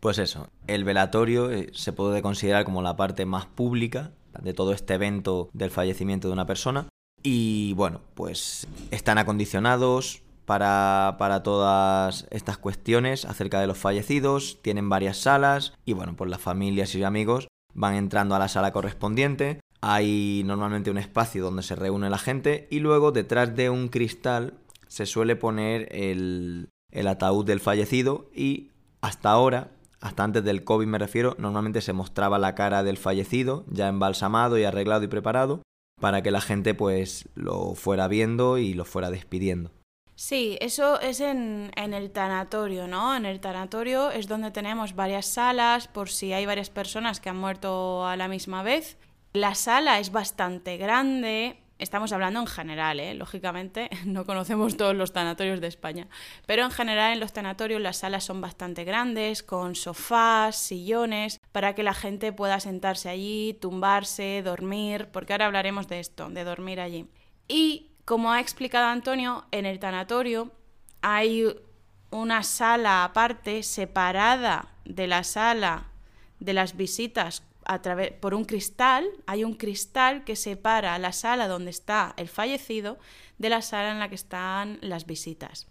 Pues 0.00 0.18
eso, 0.18 0.48
el 0.66 0.84
velatorio 0.84 1.50
eh, 1.50 1.70
se 1.72 1.92
puede 1.92 2.20
considerar 2.20 2.64
como 2.64 2.82
la 2.82 2.96
parte 2.96 3.24
más 3.24 3.46
pública 3.46 4.12
de 4.42 4.54
todo 4.54 4.72
este 4.72 4.94
evento 4.94 5.50
del 5.52 5.70
fallecimiento 5.70 6.28
de 6.28 6.34
una 6.34 6.46
persona. 6.46 6.88
Y 7.22 7.72
bueno, 7.74 8.00
pues 8.14 8.66
están 8.90 9.18
acondicionados, 9.18 10.22
para, 10.44 11.16
para, 11.18 11.42
todas 11.42 12.26
estas 12.30 12.58
cuestiones 12.58 13.24
acerca 13.24 13.60
de 13.60 13.66
los 13.66 13.76
fallecidos, 13.76 14.58
tienen 14.62 14.88
varias 14.88 15.18
salas 15.18 15.74
y 15.84 15.92
bueno, 15.92 16.16
pues 16.16 16.30
las 16.30 16.40
familias 16.40 16.94
y 16.94 17.04
amigos 17.04 17.48
van 17.74 17.96
entrando 17.96 18.34
a 18.34 18.38
la 18.38 18.48
sala 18.48 18.72
correspondiente, 18.72 19.60
hay 19.80 20.42
normalmente 20.46 20.90
un 20.90 20.98
espacio 20.98 21.44
donde 21.44 21.62
se 21.62 21.76
reúne 21.76 22.08
la 22.08 22.18
gente 22.18 22.66
y 22.70 22.80
luego 22.80 23.12
detrás 23.12 23.54
de 23.56 23.68
un 23.68 23.88
cristal 23.88 24.54
se 24.88 25.06
suele 25.06 25.36
poner 25.36 25.88
el, 25.94 26.70
el 26.90 27.08
ataúd 27.08 27.44
del 27.44 27.60
fallecido 27.60 28.30
y 28.34 28.70
hasta 29.00 29.30
ahora, 29.30 29.70
hasta 30.00 30.24
antes 30.24 30.44
del 30.44 30.64
COVID 30.64 30.86
me 30.86 30.98
refiero, 30.98 31.36
normalmente 31.38 31.80
se 31.80 31.92
mostraba 31.92 32.38
la 32.38 32.54
cara 32.54 32.82
del 32.82 32.96
fallecido 32.96 33.64
ya 33.68 33.88
embalsamado 33.88 34.58
y 34.58 34.64
arreglado 34.64 35.04
y 35.04 35.08
preparado 35.08 35.62
para 36.00 36.22
que 36.22 36.30
la 36.30 36.40
gente 36.40 36.74
pues 36.74 37.28
lo 37.34 37.74
fuera 37.74 38.08
viendo 38.08 38.58
y 38.58 38.74
lo 38.74 38.84
fuera 38.84 39.10
despidiendo. 39.10 39.70
Sí, 40.14 40.58
eso 40.60 41.00
es 41.00 41.20
en, 41.20 41.70
en, 41.76 41.94
el 41.94 42.10
tanatorio, 42.10 42.88
¿no? 42.88 43.14
En 43.14 43.24
el 43.24 43.38
tanatorio 43.38 44.10
es 44.10 44.26
donde 44.26 44.50
tenemos 44.50 44.96
varias 44.96 45.26
salas 45.26 45.86
por 45.86 46.10
si 46.10 46.32
hay 46.32 46.44
varias 46.44 46.70
personas 46.70 47.20
que 47.20 47.28
han 47.28 47.36
muerto 47.36 48.04
a 48.04 48.16
la 48.16 48.26
misma 48.26 48.64
vez. 48.64 48.98
La 49.32 49.54
sala 49.54 50.00
es 50.00 50.10
bastante 50.10 50.76
grande, 50.76 51.62
estamos 51.78 52.12
hablando 52.12 52.40
en 52.40 52.46
general, 52.46 53.00
¿eh? 53.00 53.14
lógicamente 53.14 53.88
no 54.04 54.24
conocemos 54.24 54.76
todos 54.76 54.94
los 54.94 55.12
tanatorios 55.12 55.60
de 55.60 55.68
España, 55.68 56.08
pero 56.46 56.64
en 56.64 56.70
general 56.70 57.12
en 57.12 57.20
los 57.20 57.32
tanatorios 57.32 57.80
las 57.80 57.98
salas 57.98 58.24
son 58.24 58.40
bastante 58.40 58.84
grandes, 58.84 59.42
con 59.42 59.74
sofás, 59.74 60.56
sillones, 60.56 61.40
para 61.52 61.74
que 61.74 61.82
la 61.82 61.94
gente 61.94 62.32
pueda 62.32 62.60
sentarse 62.60 63.08
allí, 63.08 63.56
tumbarse, 63.60 64.42
dormir, 64.44 65.08
porque 65.12 65.32
ahora 65.32 65.46
hablaremos 65.46 65.88
de 65.88 66.00
esto, 66.00 66.28
de 66.28 66.44
dormir 66.44 66.80
allí. 66.80 67.06
Y 67.46 67.92
como 68.04 68.32
ha 68.32 68.40
explicado 68.40 68.86
Antonio, 68.86 69.46
en 69.50 69.66
el 69.66 69.78
tanatorio 69.78 70.52
hay 71.00 71.46
una 72.10 72.42
sala 72.42 73.04
aparte, 73.04 73.62
separada 73.62 74.74
de 74.84 75.06
la 75.06 75.24
sala 75.24 75.88
de 76.40 76.52
las 76.52 76.76
visitas 76.76 77.42
través, 77.82 78.12
por 78.12 78.34
un 78.34 78.44
cristal. 78.44 79.06
Hay 79.26 79.44
un 79.44 79.54
cristal 79.54 80.24
que 80.24 80.36
separa 80.36 80.98
la 80.98 81.12
sala 81.12 81.48
donde 81.48 81.70
está 81.70 82.14
el 82.16 82.28
fallecido 82.28 82.98
de 83.38 83.50
la 83.50 83.62
sala 83.62 83.92
en 83.92 83.98
la 83.98 84.08
que 84.08 84.14
están 84.14 84.78
las 84.80 85.06
visitas. 85.06 85.66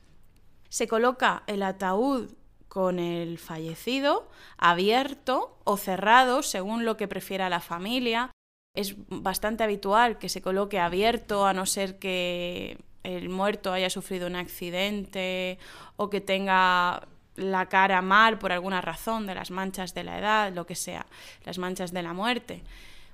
Se 0.70 0.88
coloca 0.88 1.44
el 1.48 1.64
ataúd 1.64 2.32
con 2.68 3.00
el 3.00 3.40
fallecido 3.40 4.30
abierto 4.58 5.58
o 5.64 5.78
cerrado 5.78 6.44
según 6.44 6.86
lo 6.86 6.98
que 6.98 7.08
prefiera 7.08 7.50
la 7.50 7.62
familia 7.62 8.32
es 8.78 8.96
bastante 9.10 9.64
habitual 9.64 10.20
que 10.20 10.30
se 10.30 10.44
coloque 10.44 10.80
abierto 10.80 11.48
a 11.48 11.54
no 11.54 11.66
ser 11.66 11.98
que 11.98 12.78
el 13.02 13.28
muerto 13.28 13.74
haya 13.74 13.90
sufrido 13.90 14.28
un 14.28 14.36
accidente 14.36 15.58
o 15.96 16.12
que 16.12 16.22
tenga 16.22 17.08
la 17.38 17.68
cara 17.68 18.02
mal 18.02 18.38
por 18.38 18.52
alguna 18.52 18.82
razón, 18.82 19.26
de 19.26 19.36
las 19.36 19.52
manchas 19.52 19.94
de 19.94 20.04
la 20.04 20.20
edad, 20.20 20.54
lo 20.54 20.66
que 20.66 20.76
sea, 20.76 21.06
las 21.46 21.58
manchas 21.58 21.94
de 21.94 22.04
la 22.04 22.14
muerte. 22.14 22.64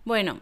Bueno, 0.06 0.40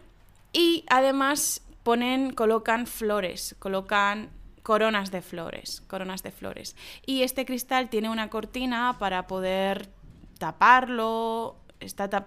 y 0.52 0.84
además 0.88 1.62
ponen, 1.82 2.32
colocan 2.32 2.86
flores, 2.86 3.54
colocan 3.58 4.30
coronas 4.62 5.10
de 5.10 5.20
flores, 5.20 5.82
coronas 5.88 6.22
de 6.22 6.30
flores. 6.30 6.76
Y 7.04 7.22
este 7.22 7.44
cristal 7.44 7.90
tiene 7.90 8.08
una 8.08 8.30
cortina 8.30 8.96
para 8.98 9.26
poder 9.26 9.88
taparlo 10.38 11.56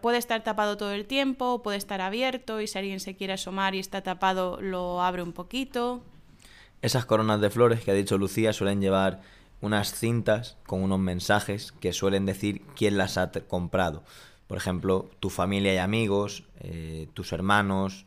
puede 0.02 0.18
estar 0.18 0.44
tapado 0.44 0.78
todo 0.78 0.92
el 0.92 1.06
tiempo, 1.06 1.62
puede 1.62 1.78
estar 1.78 2.02
abierto 2.02 2.62
y 2.62 2.68
si 2.68 2.78
alguien 2.78 3.00
se 3.00 3.16
quiere 3.16 3.34
asomar 3.34 3.76
y 3.76 3.80
está 3.80 4.02
tapado 4.02 4.60
lo 4.62 5.02
abre 5.02 5.24
un 5.24 5.34
poquito. 5.34 6.02
Esas 6.82 7.06
coronas 7.06 7.42
de 7.42 7.50
flores 7.50 7.82
que 7.82 7.92
ha 7.92 7.94
dicho 7.94 8.18
Lucía 8.18 8.54
suelen 8.54 8.82
llevar 8.82 9.22
unas 9.66 9.94
cintas 9.94 10.58
con 10.66 10.82
unos 10.82 11.00
mensajes 11.00 11.72
que 11.74 11.94
suelen 11.94 12.26
decir 12.26 12.62
quién 12.76 12.98
las 12.98 13.18
ha 13.18 13.32
comprado. 13.32 14.04
Por 14.48 14.58
ejemplo, 14.58 15.10
tu 15.20 15.30
familia 15.30 15.74
y 15.74 15.78
amigos, 15.78 16.44
eh, 16.60 17.08
tus 17.14 17.34
hermanos. 17.34 18.06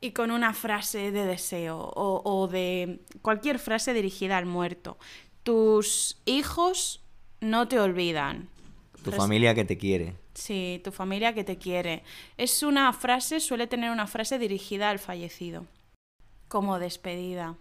Y 0.00 0.12
con 0.12 0.30
una 0.30 0.52
frase 0.52 1.10
de 1.10 1.24
deseo 1.24 1.78
o, 1.78 2.22
o 2.24 2.48
de 2.48 3.00
cualquier 3.22 3.58
frase 3.58 3.94
dirigida 3.94 4.36
al 4.36 4.46
muerto. 4.46 4.98
Tus 5.42 6.18
hijos 6.24 7.02
no 7.40 7.68
te 7.68 7.80
olvidan. 7.80 8.48
Tu 9.02 9.10
familia 9.10 9.54
que 9.54 9.64
te 9.64 9.78
quiere. 9.78 10.14
Sí, 10.34 10.80
tu 10.84 10.92
familia 10.92 11.34
que 11.34 11.44
te 11.44 11.58
quiere. 11.58 12.02
Es 12.38 12.62
una 12.62 12.92
frase, 12.92 13.40
suele 13.40 13.66
tener 13.66 13.90
una 13.90 14.06
frase 14.06 14.38
dirigida 14.38 14.90
al 14.90 14.98
fallecido, 14.98 15.66
como 16.48 16.78
despedida. 16.78 17.56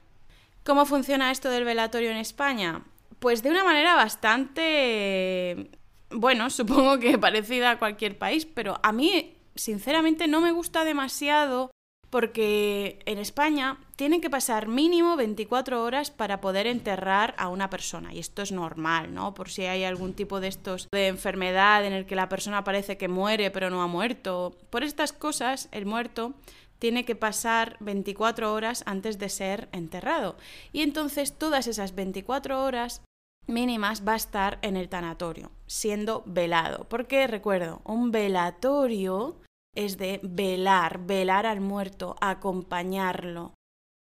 ¿Cómo 0.63 0.86
funciona 0.86 1.32
esto 1.32 1.50
del 1.50 1.65
velatorio 1.65 2.12
en 2.12 2.17
España? 2.17 2.84
Pues 3.22 3.44
de 3.44 3.52
una 3.52 3.64
manera 3.64 3.96
bastante, 3.96 5.70
bueno, 6.10 6.50
supongo 6.50 6.98
que 6.98 7.20
parecida 7.20 7.70
a 7.70 7.78
cualquier 7.78 8.18
país, 8.18 8.48
pero 8.48 8.80
a 8.82 8.92
mí, 8.92 9.38
sinceramente, 9.54 10.28
no 10.28 10.42
me 10.42 10.52
gusta 10.52 10.84
demasiado 10.84 11.70
porque 12.10 12.98
en 13.06 13.20
España 13.20 13.78
tienen 13.96 14.22
que 14.22 14.32
pasar 14.32 14.68
mínimo 14.68 15.16
24 15.18 15.84
horas 15.84 16.10
para 16.10 16.42
poder 16.42 16.66
enterrar 16.66 17.36
a 17.38 17.50
una 17.50 17.70
persona 17.70 18.12
y 18.12 18.18
esto 18.18 18.42
es 18.42 18.52
normal, 18.52 19.14
¿no? 19.14 19.36
Por 19.36 19.50
si 19.50 19.66
hay 19.66 19.84
algún 19.84 20.14
tipo 20.14 20.40
de 20.40 20.48
estos 20.48 20.88
de 20.92 21.08
enfermedad 21.08 21.86
en 21.86 21.94
el 21.94 22.08
que 22.08 22.16
la 22.16 22.28
persona 22.28 22.64
parece 22.64 22.98
que 22.98 23.08
muere 23.08 23.52
pero 23.52 23.70
no 23.70 23.84
ha 23.84 23.88
muerto. 23.88 24.58
Por 24.72 24.84
estas 24.84 25.14
cosas, 25.14 25.70
el 25.72 25.86
muerto 25.86 26.34
tiene 26.80 27.06
que 27.06 27.16
pasar 27.16 27.78
24 27.82 28.52
horas 28.52 28.84
antes 28.88 29.20
de 29.20 29.30
ser 29.30 29.70
enterrado. 29.72 30.38
Y 30.74 30.82
entonces 30.82 31.38
todas 31.38 31.68
esas 31.68 31.94
24 31.94 32.64
horas 32.64 33.04
mínimas 33.52 34.08
va 34.08 34.14
a 34.14 34.18
estar 34.18 34.60
en 34.62 34.78
el 34.78 34.90
tanatorio, 34.90 35.52
siendo 35.68 36.24
velado. 36.26 36.88
Porque 36.90 37.28
recuerdo, 37.28 37.82
un 37.86 38.12
velatorio 38.12 39.42
es 39.76 39.98
de 39.98 40.20
velar, 40.24 41.06
velar 41.06 41.46
al 41.46 41.62
muerto, 41.62 42.16
acompañarlo. 42.22 43.54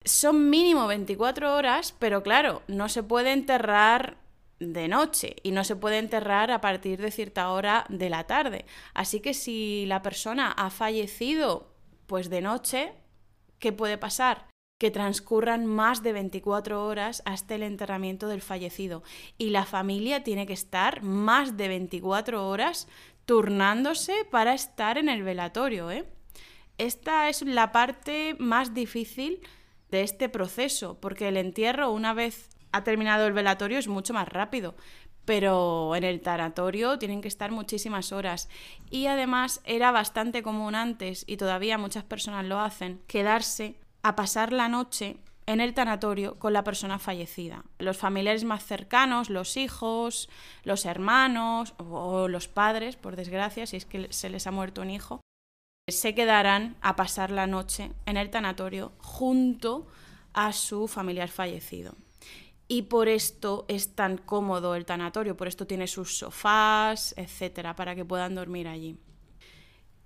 Son 0.05 0.48
mínimo 0.48 0.87
24 0.87 1.55
horas, 1.55 1.94
pero 1.98 2.22
claro, 2.22 2.62
no 2.68 2.88
se 2.88 3.03
puede 3.03 3.33
enterrar 3.33 4.16
de 4.59 4.88
noche 4.88 5.37
y 5.42 5.53
no 5.53 5.64
se 5.64 5.76
puede 5.76 5.98
enterrar 5.98 6.50
a 6.50 6.61
partir 6.61 7.00
de 7.00 7.11
cierta 7.11 7.50
hora 7.50 7.87
de 7.88 8.11
la 8.11 8.24
tarde. 8.24 8.64
Así 8.94 9.20
que 9.20 9.35
si 9.35 9.85
la 9.87 10.03
persona 10.03 10.53
ha 10.53 10.70
fallecido 10.70 11.74
pues 12.07 12.29
de 12.29 12.40
noche, 12.40 12.92
¿qué 13.59 13.72
puede 13.72 13.98
pasar? 13.98 14.49
Que 14.80 14.90
transcurran 14.90 15.66
más 15.66 16.02
de 16.02 16.14
24 16.14 16.86
horas 16.86 17.22
hasta 17.26 17.54
el 17.54 17.62
enterramiento 17.62 18.28
del 18.28 18.40
fallecido 18.40 19.02
y 19.36 19.50
la 19.50 19.66
familia 19.66 20.24
tiene 20.24 20.46
que 20.46 20.54
estar 20.54 21.02
más 21.02 21.58
de 21.58 21.68
24 21.68 22.48
horas 22.48 22.88
turnándose 23.26 24.24
para 24.30 24.54
estar 24.54 24.96
en 24.96 25.10
el 25.10 25.22
velatorio. 25.22 25.90
¿eh? 25.90 26.06
Esta 26.78 27.28
es 27.28 27.42
la 27.42 27.72
parte 27.72 28.34
más 28.38 28.72
difícil 28.72 29.40
de 29.90 30.02
este 30.02 30.30
proceso, 30.30 30.98
porque 30.98 31.28
el 31.28 31.36
entierro, 31.36 31.90
una 31.90 32.14
vez 32.14 32.48
ha 32.72 32.82
terminado 32.84 33.26
el 33.26 33.34
velatorio, 33.34 33.78
es 33.78 33.86
mucho 33.86 34.14
más 34.14 34.28
rápido. 34.28 34.74
Pero 35.26 35.94
en 35.94 36.04
el 36.04 36.22
tanatorio 36.22 36.98
tienen 36.98 37.20
que 37.20 37.28
estar 37.28 37.50
muchísimas 37.50 38.12
horas. 38.12 38.48
Y 38.90 39.06
además 39.06 39.60
era 39.64 39.90
bastante 39.90 40.42
común 40.42 40.74
antes, 40.74 41.24
y 41.26 41.36
todavía 41.36 41.76
muchas 41.76 42.04
personas 42.04 42.46
lo 42.46 42.60
hacen, 42.60 43.02
quedarse 43.06 43.76
a 44.02 44.16
pasar 44.16 44.52
la 44.52 44.68
noche 44.68 45.16
en 45.46 45.60
el 45.60 45.74
tanatorio 45.74 46.38
con 46.38 46.52
la 46.52 46.64
persona 46.64 46.98
fallecida. 46.98 47.64
Los 47.78 47.96
familiares 47.96 48.44
más 48.44 48.64
cercanos, 48.64 49.30
los 49.30 49.56
hijos, 49.56 50.28
los 50.62 50.84
hermanos 50.84 51.74
o 51.78 52.28
los 52.28 52.46
padres, 52.46 52.96
por 52.96 53.16
desgracia, 53.16 53.66
si 53.66 53.76
es 53.76 53.84
que 53.84 54.12
se 54.12 54.30
les 54.30 54.46
ha 54.46 54.52
muerto 54.52 54.82
un 54.82 54.90
hijo, 54.90 55.20
se 55.88 56.14
quedarán 56.14 56.76
a 56.82 56.94
pasar 56.94 57.30
la 57.30 57.46
noche 57.46 57.90
en 58.06 58.16
el 58.16 58.30
tanatorio 58.30 58.92
junto 58.98 59.88
a 60.32 60.52
su 60.52 60.86
familiar 60.86 61.28
fallecido. 61.28 61.94
Y 62.68 62.82
por 62.82 63.08
esto 63.08 63.64
es 63.66 63.96
tan 63.96 64.16
cómodo 64.16 64.76
el 64.76 64.86
tanatorio, 64.86 65.36
por 65.36 65.48
esto 65.48 65.66
tiene 65.66 65.88
sus 65.88 66.16
sofás, 66.16 67.12
etcétera, 67.16 67.74
para 67.74 67.96
que 67.96 68.04
puedan 68.04 68.36
dormir 68.36 68.68
allí. 68.68 68.96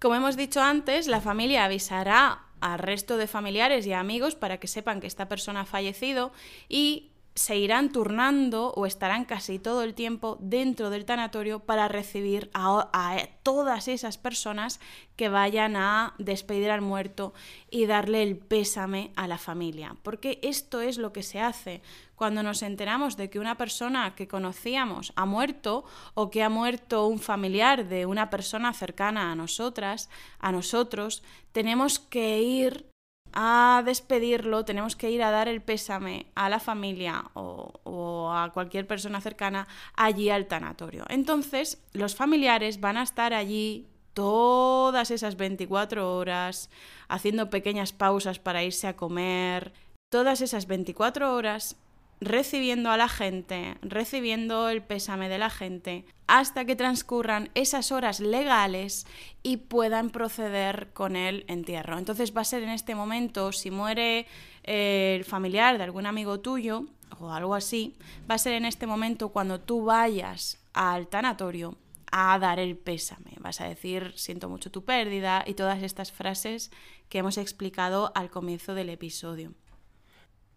Como 0.01 0.15
hemos 0.15 0.37
dicho 0.37 0.63
antes, 0.63 1.07
la 1.07 1.21
familia 1.21 1.67
avisará 1.67 2.44
al 2.65 2.79
resto 2.79 3.19
de 3.19 3.27
familiares 3.27 3.87
y 3.87 3.93
amigos 3.93 4.37
para 4.37 4.59
que 4.59 4.69
sepan 4.69 5.01
que 5.01 5.07
esta 5.07 5.29
persona 5.29 5.61
ha 5.61 5.67
fallecido 5.67 6.33
y 6.67 7.11
se 7.35 7.57
irán 7.57 7.91
turnando 7.91 8.73
o 8.77 8.87
estarán 8.87 9.25
casi 9.25 9.59
todo 9.59 9.83
el 9.83 9.95
tiempo 9.95 10.39
dentro 10.41 10.91
del 10.91 11.05
tanatorio 11.05 11.59
para 11.59 11.89
recibir 11.89 12.49
a, 12.55 13.29
todas 13.43 13.89
esas 13.89 14.19
personas 14.19 14.79
que 15.17 15.29
vayan 15.29 15.75
a 15.77 16.15
despedir 16.19 16.71
al 16.71 16.81
muerto 16.81 17.35
y 17.71 17.87
darle 17.87 18.23
el 18.23 18.37
pésame 18.37 19.13
a 19.17 19.27
la 19.27 19.39
familia. 19.39 19.97
Porque 20.03 20.39
esto 20.43 20.81
es 20.81 20.97
lo 20.97 21.13
que 21.13 21.23
se 21.23 21.41
hace 21.41 21.83
cuando 22.15 22.45
nos 22.45 22.63
enteramos 22.63 23.17
de 23.17 23.29
que 23.29 23.41
una 23.41 23.57
persona 23.57 24.15
que 24.15 24.29
conocíamos 24.29 25.13
ha 25.17 25.27
muerto 25.27 25.85
o 26.15 26.31
que 26.31 26.45
ha 26.45 26.49
muerto 26.49 27.09
un 27.09 27.19
familiar 27.19 27.89
de 27.89 28.07
una 28.07 28.31
persona 28.31 28.73
cercana 28.73 29.33
a 29.33 29.35
nosotras, 29.35 30.09
a 30.39 30.53
nosotros, 30.53 31.25
tenemos 31.53 31.99
que 31.99 32.41
ir 32.43 32.94
a 33.35 33.83
despedirlo, 33.85 34.65
tenemos 34.65 34.95
que 34.97 35.11
ir 35.11 35.23
a 35.23 35.31
dar 35.31 35.49
el 35.49 35.61
pésame 35.61 36.27
a 36.37 36.49
la 36.49 36.61
familia 36.61 37.25
o, 37.35 38.31
a 38.33 38.51
cualquier 38.53 38.87
persona 38.87 39.21
cercana 39.21 39.67
allí 39.97 40.31
al 40.31 40.47
tanatorio. 40.47 41.05
Entonces, 41.09 41.83
los 41.93 42.15
familiares 42.15 42.81
van 42.81 42.97
a 42.97 43.03
estar 43.03 43.35
allí 43.35 43.89
todas 44.15 45.11
esas 45.11 45.37
24 45.37 46.17
horas, 46.17 46.71
haciendo 47.09 47.51
pequeñas 47.51 47.93
pausas 47.93 48.39
para 48.39 48.63
irse 48.63 48.87
a 48.87 48.97
comer, 48.97 49.73
todas 50.11 50.41
esas 50.41 50.69
24 50.69 51.35
horas 51.35 51.77
recibiendo 52.21 52.91
a 52.91 52.97
la 52.97 53.09
gente, 53.09 53.77
recibiendo 53.83 54.69
el 54.69 54.83
pésame 54.83 55.29
de 55.29 55.39
la 55.39 55.51
gente, 55.51 56.05
hasta 56.27 56.65
que 56.65 56.77
transcurran 56.77 57.51
esas 57.55 57.93
horas 57.93 58.21
legales 58.21 59.07
y 59.43 59.59
puedan 59.59 60.11
proceder 60.11 60.89
con 60.93 61.17
el 61.17 61.45
entierro. 61.49 61.99
Entonces 61.99 62.35
va 62.37 62.41
a 62.41 62.45
ser 62.45 62.63
en 62.63 62.71
este 62.71 62.95
momento, 62.95 63.53
si 63.53 63.71
muere 63.71 64.27
eh, 64.63 65.17
el 65.17 65.25
familiar 65.25 65.77
de 65.77 65.85
algún 65.85 66.07
amigo 66.07 66.41
tuyo 66.41 66.87
o 67.19 67.31
algo 67.31 67.55
así, 67.55 67.97
va 68.29 68.37
a 68.37 68.39
ser 68.39 68.55
en 68.55 68.65
este 68.65 68.87
momento 68.87 69.29
cuando 69.29 69.61
tú 69.61 69.85
vayas 69.85 70.59
al 70.73 71.09
tanatorio 71.09 71.77
a 72.11 72.39
dar 72.39 72.59
el 72.59 72.77
pésame. 72.77 73.33
Vas 73.41 73.61
a 73.61 73.69
decir, 73.69 74.13
siento 74.17 74.49
mucho 74.49 74.71
tu 74.71 74.85
pérdida 74.85 75.45
y 75.47 75.55
todas 75.55 75.83
estas 75.83 76.13
frases 76.13 76.71
que 77.09 77.19
hemos 77.19 77.39
explicado 77.39 78.13
al 78.15 78.31
comienzo 78.31 78.75
del 78.75 78.89
episodio. 78.89 79.53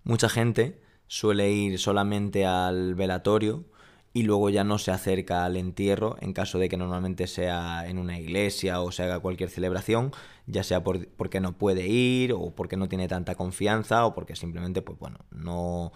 Mucha 0.04 0.30
gente 0.30 0.80
suele 1.08 1.52
ir 1.52 1.80
solamente 1.80 2.46
al 2.46 2.96
velatorio 2.96 3.66
y 4.14 4.24
luego 4.24 4.50
ya 4.50 4.64
no 4.64 4.80
se 4.80 4.92
acerca 4.92 5.46
al 5.46 5.58
entierro 5.58 6.18
en 6.22 6.34
caso 6.34 6.58
de 6.58 6.70
que 6.70 6.78
normalmente 6.78 7.28
sea 7.28 7.88
en 7.88 8.00
una 8.00 8.18
iglesia 8.18 8.82
o 8.82 8.92
se 8.92 9.04
haga 9.04 9.20
cualquier 9.20 9.50
celebración, 9.50 10.12
ya 10.48 10.64
sea 10.64 10.84
porque 10.84 11.40
no 11.40 11.54
puede 11.54 11.88
ir 11.88 12.34
o 12.34 12.50
porque 12.50 12.78
no 12.78 12.90
tiene 12.90 13.08
tanta 13.08 13.36
confianza 13.36 14.06
o 14.06 14.16
porque 14.16 14.36
simplemente 14.36 14.82
pues 14.82 14.98
bueno, 14.98 15.20
no, 15.30 15.92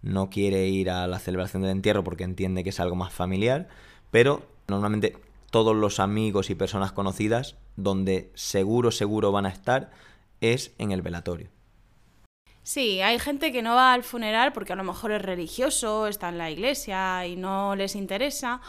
no 0.00 0.30
quiere 0.30 0.68
ir 0.68 0.88
a 0.88 1.06
la 1.06 1.18
celebración 1.18 1.62
del 1.62 1.72
entierro 1.72 2.02
porque 2.02 2.24
entiende 2.24 2.64
que 2.64 2.70
es 2.70 2.80
algo 2.80 2.96
más 2.96 3.12
familiar, 3.12 3.68
pero 4.10 4.42
normalmente 4.68 5.18
todos 5.50 5.76
los 5.76 6.00
amigos 6.00 6.48
y 6.48 6.54
personas 6.54 6.92
conocidas 6.92 7.56
donde 7.76 8.30
seguro 8.34 8.90
seguro 8.90 9.32
van 9.32 9.46
a 9.46 9.50
estar 9.50 9.90
es 10.40 10.72
en 10.78 10.92
el 10.92 11.02
velatorio. 11.02 11.55
Sí, 12.66 13.00
hay 13.00 13.20
gente 13.20 13.52
que 13.52 13.62
no 13.62 13.76
va 13.76 13.92
al 13.92 14.02
funeral 14.02 14.52
porque 14.52 14.72
a 14.72 14.76
lo 14.76 14.82
mejor 14.82 15.12
es 15.12 15.22
religioso, 15.22 16.08
está 16.08 16.30
en 16.30 16.38
la 16.38 16.50
iglesia 16.50 17.24
y 17.24 17.36
no 17.36 17.76
les 17.76 17.94
interesa, 17.94 18.60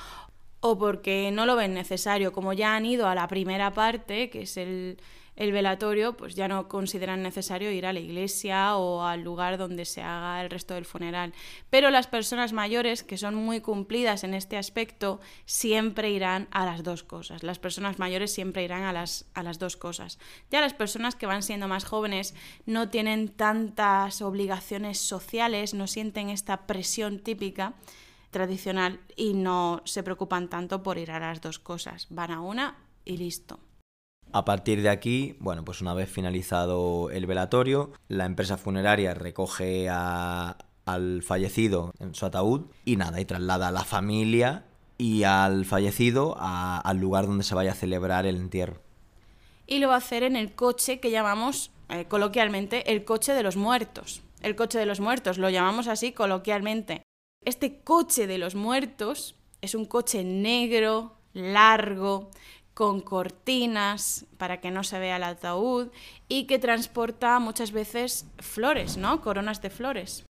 o 0.59 0.77
porque 0.77 1.31
no 1.33 1.47
lo 1.47 1.55
ven 1.55 1.73
necesario, 1.73 2.31
como 2.31 2.53
ya 2.53 2.75
han 2.75 2.85
ido 2.85 3.07
a 3.07 3.15
la 3.15 3.27
primera 3.27 3.73
parte, 3.73 4.29
que 4.29 4.43
es 4.43 4.55
el, 4.57 4.99
el 5.37 5.51
velatorio, 5.51 6.17
pues 6.17 6.35
ya 6.35 6.47
no 6.47 6.67
consideran 6.67 7.21
necesario 7.21 7.71
ir 7.71 7.85
a 7.85 7.93
la 7.93 7.99
iglesia 7.99 8.75
o 8.75 9.03
al 9.03 9.21
lugar 9.21 9.59
donde 9.59 9.85
se 9.85 10.01
haga 10.01 10.41
el 10.41 10.49
resto 10.49 10.73
del 10.73 10.85
funeral. 10.85 11.33
Pero 11.69 11.91
las 11.91 12.07
personas 12.07 12.53
mayores, 12.53 13.03
que 13.03 13.17
son 13.17 13.35
muy 13.35 13.61
cumplidas 13.61 14.23
en 14.23 14.33
este 14.33 14.57
aspecto, 14.57 15.21
siempre 15.45 16.09
irán 16.09 16.47
a 16.49 16.65
las 16.65 16.83
dos 16.83 17.03
cosas. 17.03 17.43
Las 17.43 17.59
personas 17.59 17.99
mayores 17.99 18.33
siempre 18.33 18.63
irán 18.63 18.81
a 18.83 18.91
las, 18.91 19.25
a 19.35 19.43
las 19.43 19.59
dos 19.59 19.77
cosas. 19.77 20.17
Ya 20.49 20.59
las 20.59 20.73
personas 20.73 21.15
que 21.15 21.27
van 21.27 21.43
siendo 21.43 21.67
más 21.67 21.85
jóvenes 21.85 22.33
no 22.65 22.89
tienen 22.89 23.29
tantas 23.29 24.23
obligaciones 24.23 24.99
sociales, 24.99 25.75
no 25.75 25.85
sienten 25.85 26.29
esta 26.29 26.65
presión 26.65 27.19
típica 27.19 27.75
tradicional 28.31 28.99
y 29.15 29.33
no 29.33 29.81
se 29.85 30.01
preocupan 30.01 30.49
tanto 30.49 30.81
por 30.81 30.97
ir 30.97 31.11
a 31.11 31.19
las 31.19 31.41
dos 31.41 31.59
cosas. 31.59 32.07
Van 32.09 32.31
a 32.31 32.41
una 32.41 32.75
y 33.05 33.17
listo. 33.17 33.59
A 34.31 34.45
partir 34.45 34.81
de 34.81 34.89
aquí, 34.89 35.35
bueno, 35.39 35.63
pues 35.63 35.81
una 35.81 35.93
vez 35.93 36.09
finalizado 36.09 37.09
el 37.11 37.25
velatorio, 37.25 37.91
la 38.07 38.25
empresa 38.25 38.57
funeraria 38.57 39.13
recoge 39.13 39.89
al 39.89 41.23
fallecido 41.23 41.93
en 41.99 42.13
su 42.13 42.25
ataúd 42.25 42.67
y 42.85 42.97
nada, 42.97 43.19
y 43.19 43.25
traslada 43.25 43.69
a 43.69 43.71
la 43.71 43.83
familia 43.83 44.65
y 44.97 45.23
al 45.23 45.65
fallecido 45.65 46.35
al 46.39 46.97
lugar 46.97 47.27
donde 47.27 47.43
se 47.43 47.55
vaya 47.55 47.71
a 47.71 47.75
celebrar 47.75 48.25
el 48.25 48.35
entierro. 48.37 48.81
Y 49.65 49.79
lo 49.79 49.89
va 49.89 49.95
a 49.95 49.99
hacer 49.99 50.23
en 50.23 50.35
el 50.35 50.55
coche 50.55 50.99
que 50.99 51.11
llamamos 51.11 51.71
eh, 51.89 52.05
coloquialmente 52.05 52.91
el 52.91 53.05
coche 53.05 53.33
de 53.33 53.43
los 53.43 53.55
muertos. 53.57 54.21
El 54.41 54.55
coche 54.55 54.79
de 54.79 54.85
los 54.85 54.99
muertos, 54.99 55.37
lo 55.37 55.49
llamamos 55.49 55.87
así 55.87 56.11
coloquialmente. 56.11 57.01
Este 57.43 57.81
coche 57.81 58.27
de 58.27 58.37
los 58.37 58.55
muertos 58.55 59.35
es 59.61 59.75
un 59.75 59.85
coche 59.85 60.23
negro, 60.23 61.17
largo, 61.33 62.29
con 62.77 63.01
cortinas 63.01 64.27
para 64.37 64.61
que 64.61 64.69
no 64.69 64.83
se 64.83 64.99
vea 64.99 65.15
el 65.15 65.23
ataúd 65.23 65.87
y 66.27 66.43
que 66.43 66.59
transporta 66.59 67.39
muchas 67.39 67.71
veces 67.71 68.27
flores, 68.37 68.97
¿no? 68.97 69.19
Coronas 69.21 69.63
de 69.63 69.71
flores. 69.71 70.23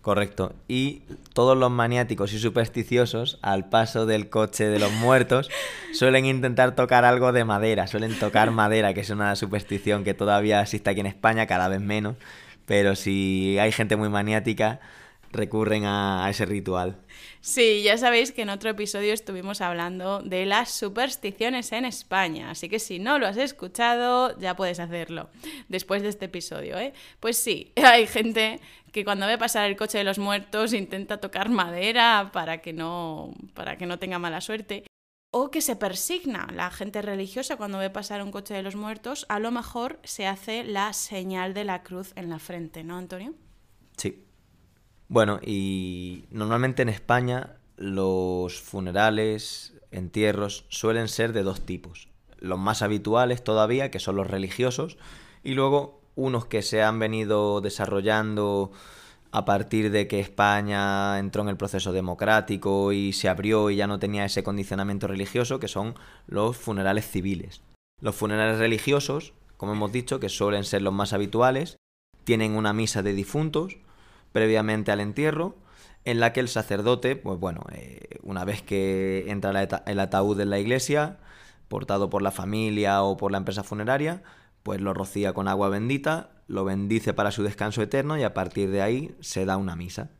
Correcto. 0.00 0.54
Y 0.68 1.02
todos 1.34 1.54
los 1.54 1.70
maniáticos 1.70 2.32
y 2.32 2.38
supersticiosos, 2.38 3.38
al 3.42 3.68
paso 3.68 4.06
del 4.06 4.30
coche 4.30 4.68
de 4.68 4.78
los 4.78 4.90
muertos, 4.90 5.50
suelen 5.92 6.24
intentar 6.24 6.74
tocar 6.74 7.04
algo 7.04 7.30
de 7.30 7.44
madera, 7.44 7.86
suelen 7.86 8.18
tocar 8.18 8.52
madera, 8.52 8.94
que 8.94 9.00
es 9.00 9.10
una 9.10 9.36
superstición 9.36 10.02
que 10.02 10.14
todavía 10.14 10.62
existe 10.62 10.88
aquí 10.88 11.00
en 11.00 11.06
España, 11.06 11.46
cada 11.46 11.68
vez 11.68 11.82
menos. 11.82 12.16
Pero 12.64 12.96
si 12.96 13.58
hay 13.58 13.70
gente 13.70 13.96
muy 13.96 14.08
maniática, 14.08 14.80
recurren 15.32 15.84
a, 15.84 16.28
ese 16.30 16.46
ritual. 16.46 16.98
Sí, 17.40 17.82
ya 17.82 17.96
sabéis 17.98 18.32
que 18.32 18.42
en 18.42 18.50
otro 18.50 18.70
episodio 18.70 19.12
estuvimos 19.12 19.60
hablando 19.60 20.20
de 20.20 20.46
las 20.46 20.70
supersticiones 20.70 21.72
en 21.72 21.84
España, 21.84 22.50
así 22.50 22.68
que 22.68 22.78
si 22.78 22.98
no 22.98 23.18
lo 23.18 23.26
has 23.26 23.36
escuchado, 23.36 24.38
ya 24.38 24.54
puedes 24.54 24.78
hacerlo 24.78 25.30
después 25.68 26.02
de 26.02 26.08
este 26.08 26.26
episodio, 26.26 26.78
¿eh? 26.78 26.92
Pues 27.18 27.36
sí, 27.36 27.72
hay 27.82 28.06
gente 28.06 28.60
que 28.92 29.04
cuando 29.04 29.26
ve 29.26 29.38
pasar 29.38 29.68
el 29.68 29.76
coche 29.76 29.98
de 29.98 30.04
los 30.04 30.18
muertos 30.18 30.72
intenta 30.72 31.18
tocar 31.18 31.48
madera 31.48 32.30
para 32.32 32.58
que 32.58 32.72
no, 32.72 33.32
para 33.54 33.76
que 33.76 33.86
no 33.86 33.98
tenga 33.98 34.18
mala 34.18 34.40
suerte. 34.40 34.84
O 35.34 35.50
que 35.50 35.62
se 35.62 35.76
persigna. 35.76 36.46
La 36.52 36.70
gente 36.70 37.00
religiosa 37.00 37.56
cuando 37.56 37.78
ve 37.78 37.88
pasar 37.88 38.22
un 38.22 38.30
coche 38.30 38.52
de 38.52 38.62
los 38.62 38.76
muertos, 38.76 39.24
a 39.30 39.38
lo 39.38 39.50
mejor 39.50 39.98
se 40.04 40.26
hace 40.26 40.62
la 40.62 40.92
señal 40.92 41.54
de 41.54 41.64
la 41.64 41.82
cruz 41.82 42.12
en 42.16 42.28
la 42.28 42.38
frente, 42.38 42.84
¿no, 42.84 42.98
Antonio? 42.98 43.32
Sí, 43.96 44.26
bueno, 45.12 45.40
y 45.44 46.24
normalmente 46.30 46.80
en 46.80 46.88
España 46.88 47.56
los 47.76 48.62
funerales, 48.62 49.74
entierros, 49.90 50.64
suelen 50.70 51.06
ser 51.08 51.34
de 51.34 51.42
dos 51.42 51.60
tipos. 51.66 52.08
Los 52.38 52.58
más 52.58 52.80
habituales 52.80 53.44
todavía, 53.44 53.90
que 53.90 53.98
son 53.98 54.16
los 54.16 54.26
religiosos, 54.26 54.96
y 55.44 55.52
luego 55.52 56.00
unos 56.14 56.46
que 56.46 56.62
se 56.62 56.82
han 56.82 56.98
venido 56.98 57.60
desarrollando 57.60 58.72
a 59.32 59.44
partir 59.44 59.90
de 59.90 60.08
que 60.08 60.18
España 60.18 61.18
entró 61.18 61.42
en 61.42 61.50
el 61.50 61.58
proceso 61.58 61.92
democrático 61.92 62.94
y 62.94 63.12
se 63.12 63.28
abrió 63.28 63.68
y 63.68 63.76
ya 63.76 63.86
no 63.86 63.98
tenía 63.98 64.24
ese 64.24 64.42
condicionamiento 64.42 65.08
religioso, 65.08 65.60
que 65.60 65.68
son 65.68 65.94
los 66.26 66.56
funerales 66.56 67.06
civiles. 67.06 67.60
Los 68.00 68.16
funerales 68.16 68.58
religiosos, 68.58 69.34
como 69.58 69.72
hemos 69.72 69.92
dicho, 69.92 70.20
que 70.20 70.30
suelen 70.30 70.64
ser 70.64 70.80
los 70.80 70.94
más 70.94 71.12
habituales, 71.12 71.76
tienen 72.24 72.56
una 72.56 72.72
misa 72.72 73.02
de 73.02 73.12
difuntos, 73.12 73.76
previamente 74.32 74.90
al 74.92 75.00
entierro, 75.00 75.56
en 76.04 76.20
la 76.20 76.32
que 76.32 76.40
el 76.40 76.48
sacerdote, 76.48 77.16
pues 77.16 77.38
bueno, 77.38 77.64
eh, 77.72 78.18
una 78.22 78.44
vez 78.44 78.62
que 78.62 79.26
entra 79.28 79.68
el 79.86 80.00
ataúd 80.00 80.40
en 80.40 80.50
la 80.50 80.58
iglesia, 80.58 81.18
portado 81.68 82.10
por 82.10 82.22
la 82.22 82.32
familia 82.32 83.02
o 83.02 83.16
por 83.16 83.30
la 83.30 83.38
empresa 83.38 83.62
funeraria, 83.62 84.22
pues 84.62 84.80
lo 84.80 84.94
rocía 84.94 85.32
con 85.32 85.48
agua 85.48 85.68
bendita, 85.68 86.30
lo 86.46 86.64
bendice 86.64 87.14
para 87.14 87.30
su 87.30 87.42
descanso 87.42 87.82
eterno 87.82 88.18
y 88.18 88.24
a 88.24 88.34
partir 88.34 88.70
de 88.70 88.82
ahí 88.82 89.14
se 89.20 89.44
da 89.44 89.56
una 89.56 89.76
misa. 89.76 90.10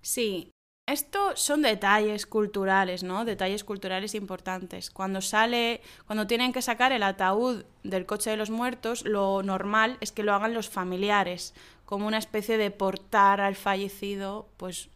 Sí, 0.00 0.52
esto 0.88 1.36
son 1.36 1.62
detalles 1.62 2.26
culturales, 2.26 3.04
¿no? 3.04 3.24
Detalles 3.24 3.62
culturales 3.62 4.14
importantes. 4.14 4.90
Cuando 4.90 5.20
sale, 5.20 5.80
cuando 6.06 6.26
tienen 6.26 6.52
que 6.52 6.60
sacar 6.60 6.90
el 6.92 7.04
ataúd 7.04 7.64
del 7.84 8.04
coche 8.04 8.30
de 8.30 8.36
los 8.36 8.50
muertos, 8.50 9.04
lo 9.04 9.42
normal 9.44 9.96
es 10.00 10.10
que 10.10 10.24
lo 10.24 10.34
hagan 10.34 10.54
los 10.54 10.68
familiares, 10.68 11.54
como 11.84 12.06
una 12.06 12.18
especie 12.18 12.58
de 12.58 12.70
portar 12.70 13.40
al 13.40 13.56
fallecido 13.56 14.48
pues 14.56 14.88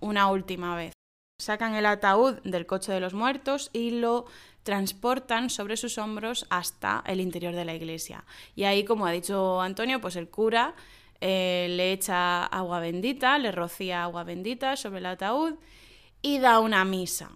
una 0.00 0.28
última 0.30 0.76
vez. 0.76 0.92
Sacan 1.40 1.74
el 1.74 1.86
ataúd 1.86 2.36
del 2.44 2.66
coche 2.66 2.92
de 2.92 3.00
los 3.00 3.14
muertos 3.14 3.70
y 3.72 3.90
lo 3.90 4.26
transportan 4.62 5.50
sobre 5.50 5.76
sus 5.76 5.98
hombros 5.98 6.46
hasta 6.50 7.02
el 7.06 7.20
interior 7.20 7.54
de 7.54 7.64
la 7.64 7.74
iglesia. 7.74 8.24
Y 8.54 8.64
ahí, 8.64 8.84
como 8.84 9.06
ha 9.06 9.12
dicho 9.12 9.60
Antonio, 9.60 10.00
pues 10.00 10.16
el 10.16 10.28
cura 10.28 10.74
eh, 11.20 11.68
le 11.70 11.92
echa 11.92 12.46
agua 12.46 12.80
bendita, 12.80 13.38
le 13.38 13.52
rocía 13.52 14.02
agua 14.02 14.24
bendita 14.24 14.76
sobre 14.76 14.98
el 14.98 15.06
ataúd 15.06 15.54
y 16.22 16.38
da 16.38 16.60
una 16.60 16.84
misa 16.84 17.30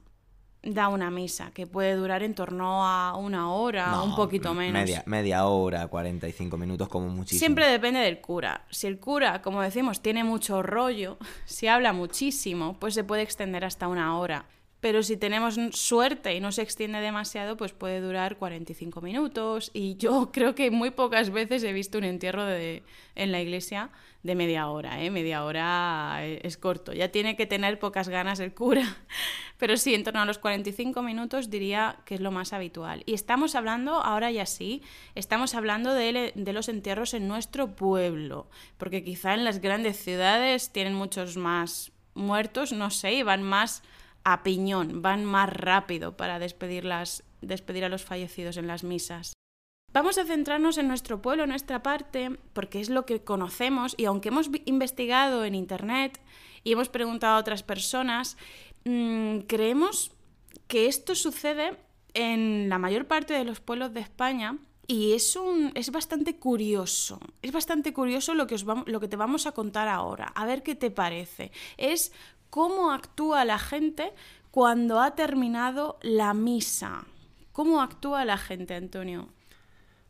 da 0.62 0.88
una 0.88 1.10
misa 1.10 1.50
que 1.52 1.66
puede 1.66 1.94
durar 1.94 2.22
en 2.22 2.34
torno 2.34 2.86
a 2.86 3.16
una 3.16 3.52
hora, 3.52 4.02
un 4.02 4.14
poquito 4.14 4.52
menos. 4.54 4.74
Media, 4.74 5.02
media 5.06 5.46
hora, 5.46 5.86
45 5.86 6.56
minutos 6.56 6.88
como 6.88 7.08
muchísimo. 7.08 7.38
Siempre 7.38 7.66
depende 7.66 8.00
del 8.00 8.20
cura. 8.20 8.66
Si 8.70 8.86
el 8.86 8.98
cura, 8.98 9.40
como 9.42 9.62
decimos, 9.62 10.00
tiene 10.00 10.24
mucho 10.24 10.62
rollo, 10.62 11.18
si 11.46 11.66
habla 11.66 11.92
muchísimo, 11.92 12.76
pues 12.78 12.94
se 12.94 13.04
puede 13.04 13.22
extender 13.22 13.64
hasta 13.64 13.88
una 13.88 14.18
hora. 14.18 14.46
Pero 14.80 15.02
si 15.02 15.18
tenemos 15.18 15.58
suerte 15.72 16.34
y 16.34 16.40
no 16.40 16.52
se 16.52 16.62
extiende 16.62 17.00
demasiado, 17.00 17.56
pues 17.56 17.72
puede 17.72 18.00
durar 18.00 18.38
45 18.38 19.00
minutos. 19.02 19.70
Y 19.74 19.96
yo 19.98 20.30
creo 20.32 20.54
que 20.54 20.70
muy 20.70 20.90
pocas 20.90 21.30
veces 21.30 21.62
he 21.64 21.72
visto 21.72 21.98
un 21.98 22.04
entierro 22.04 22.44
de, 22.44 22.82
en 23.14 23.30
la 23.30 23.40
iglesia 23.40 23.90
de 24.22 24.34
media 24.34 24.68
hora, 24.68 25.02
¿eh? 25.02 25.10
Media 25.10 25.44
hora 25.44 26.24
es 26.24 26.56
corto. 26.56 26.92
Ya 26.92 27.10
tiene 27.10 27.36
que 27.36 27.46
tener 27.46 27.78
pocas 27.78 28.08
ganas 28.08 28.40
el 28.40 28.54
cura. 28.54 28.96
Pero 29.58 29.76
sí, 29.76 29.94
en 29.94 30.04
torno 30.04 30.20
a 30.20 30.24
los 30.24 30.38
45 30.38 31.02
minutos 31.02 31.50
diría 31.50 31.98
que 32.06 32.14
es 32.14 32.20
lo 32.20 32.30
más 32.30 32.54
habitual. 32.54 33.02
Y 33.04 33.12
estamos 33.12 33.54
hablando, 33.54 34.02
ahora 34.02 34.30
ya 34.30 34.46
sí, 34.46 34.82
estamos 35.14 35.54
hablando 35.54 35.92
de, 35.92 36.32
de 36.34 36.52
los 36.54 36.70
entierros 36.70 37.12
en 37.12 37.28
nuestro 37.28 37.76
pueblo. 37.76 38.48
Porque 38.78 39.04
quizá 39.04 39.34
en 39.34 39.44
las 39.44 39.60
grandes 39.60 39.98
ciudades 39.98 40.70
tienen 40.70 40.94
muchos 40.94 41.36
más 41.36 41.92
muertos, 42.14 42.72
no 42.72 42.90
sé, 42.90 43.12
y 43.12 43.22
van 43.22 43.42
más 43.42 43.82
a 44.24 44.42
piñón, 44.42 45.02
van 45.02 45.24
más 45.24 45.50
rápido 45.50 46.16
para 46.16 46.38
despedir, 46.38 46.88
despedir 47.40 47.84
a 47.84 47.88
los 47.88 48.04
fallecidos 48.04 48.56
en 48.56 48.66
las 48.66 48.84
misas. 48.84 49.34
Vamos 49.92 50.18
a 50.18 50.24
centrarnos 50.24 50.78
en 50.78 50.86
nuestro 50.86 51.20
pueblo, 51.20 51.44
en 51.44 51.50
nuestra 51.50 51.82
parte, 51.82 52.38
porque 52.52 52.80
es 52.80 52.90
lo 52.90 53.06
que 53.06 53.24
conocemos 53.24 53.94
y 53.98 54.04
aunque 54.04 54.28
hemos 54.28 54.48
investigado 54.64 55.44
en 55.44 55.56
Internet 55.56 56.20
y 56.62 56.72
hemos 56.72 56.88
preguntado 56.88 57.36
a 57.36 57.40
otras 57.40 57.64
personas, 57.64 58.36
mm, 58.84 59.40
creemos 59.48 60.12
que 60.68 60.86
esto 60.86 61.16
sucede 61.16 61.76
en 62.14 62.68
la 62.68 62.78
mayor 62.78 63.06
parte 63.06 63.34
de 63.34 63.44
los 63.44 63.60
pueblos 63.60 63.92
de 63.92 64.00
España 64.00 64.58
y 64.86 65.12
es, 65.12 65.34
un, 65.36 65.72
es 65.74 65.90
bastante 65.90 66.36
curioso. 66.36 67.20
Es 67.42 67.52
bastante 67.52 67.92
curioso 67.92 68.34
lo 68.34 68.46
que, 68.46 68.56
os 68.56 68.64
lo 68.64 69.00
que 69.00 69.08
te 69.08 69.16
vamos 69.16 69.46
a 69.46 69.52
contar 69.52 69.88
ahora. 69.88 70.32
A 70.34 70.46
ver 70.46 70.62
qué 70.62 70.74
te 70.74 70.90
parece. 70.90 71.50
Es 71.76 72.12
cómo 72.50 72.92
actúa 72.92 73.44
la 73.44 73.58
gente 73.58 74.12
cuando 74.50 75.00
ha 75.00 75.14
terminado 75.14 75.98
la 76.02 76.34
misa. 76.34 77.04
¿Cómo 77.52 77.80
actúa 77.80 78.24
la 78.24 78.36
gente, 78.36 78.74
Antonio? 78.74 79.28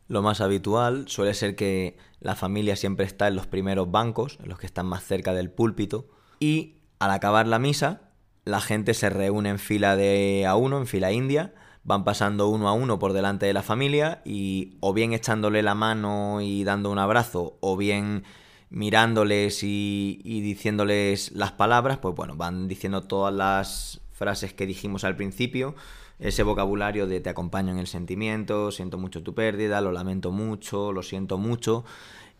Lo 0.07 0.21
más 0.21 0.41
habitual 0.41 1.07
suele 1.07 1.33
ser 1.33 1.55
que 1.55 1.97
la 2.19 2.35
familia 2.35 2.75
siempre 2.75 3.05
está 3.05 3.27
en 3.27 3.35
los 3.35 3.47
primeros 3.47 3.89
bancos, 3.89 4.37
en 4.43 4.49
los 4.49 4.59
que 4.59 4.65
están 4.65 4.85
más 4.85 5.03
cerca 5.03 5.33
del 5.33 5.49
púlpito, 5.49 6.09
y 6.39 6.81
al 6.99 7.11
acabar 7.11 7.47
la 7.47 7.59
misa, 7.59 8.01
la 8.43 8.59
gente 8.59 8.93
se 8.93 9.09
reúne 9.09 9.49
en 9.49 9.59
fila 9.59 9.95
de 9.95 10.45
a 10.47 10.55
uno, 10.55 10.77
en 10.79 10.87
fila 10.87 11.11
india, 11.11 11.53
van 11.83 12.03
pasando 12.03 12.49
uno 12.49 12.67
a 12.67 12.73
uno 12.73 12.99
por 12.99 13.13
delante 13.13 13.45
de 13.45 13.53
la 13.53 13.63
familia 13.63 14.21
y 14.25 14.77
o 14.81 14.93
bien 14.93 15.13
echándole 15.13 15.63
la 15.63 15.75
mano 15.75 16.41
y 16.41 16.63
dando 16.63 16.91
un 16.91 16.99
abrazo, 16.99 17.57
o 17.61 17.77
bien 17.77 18.23
mirándoles 18.71 19.63
y, 19.63 20.19
diciéndoles 20.23 21.33
las 21.33 21.51
palabras, 21.51 21.99
pues 21.99 22.15
bueno, 22.15 22.35
van 22.35 22.67
diciendo 22.67 23.03
todas 23.03 23.33
las 23.33 24.01
frases 24.11 24.53
que 24.53 24.65
dijimos 24.65 25.03
al 25.03 25.17
principio, 25.17 25.75
ese 26.19 26.43
vocabulario 26.43 27.05
de 27.05 27.19
te 27.19 27.29
acompaño 27.29 27.71
en 27.71 27.79
el 27.79 27.87
sentimiento, 27.87 28.71
siento 28.71 28.97
mucho 28.97 29.23
tu 29.23 29.35
pérdida, 29.35 29.81
lo 29.81 29.91
lamento 29.91 30.31
mucho, 30.31 30.93
lo 30.93 31.03
siento 31.03 31.37
mucho, 31.37 31.83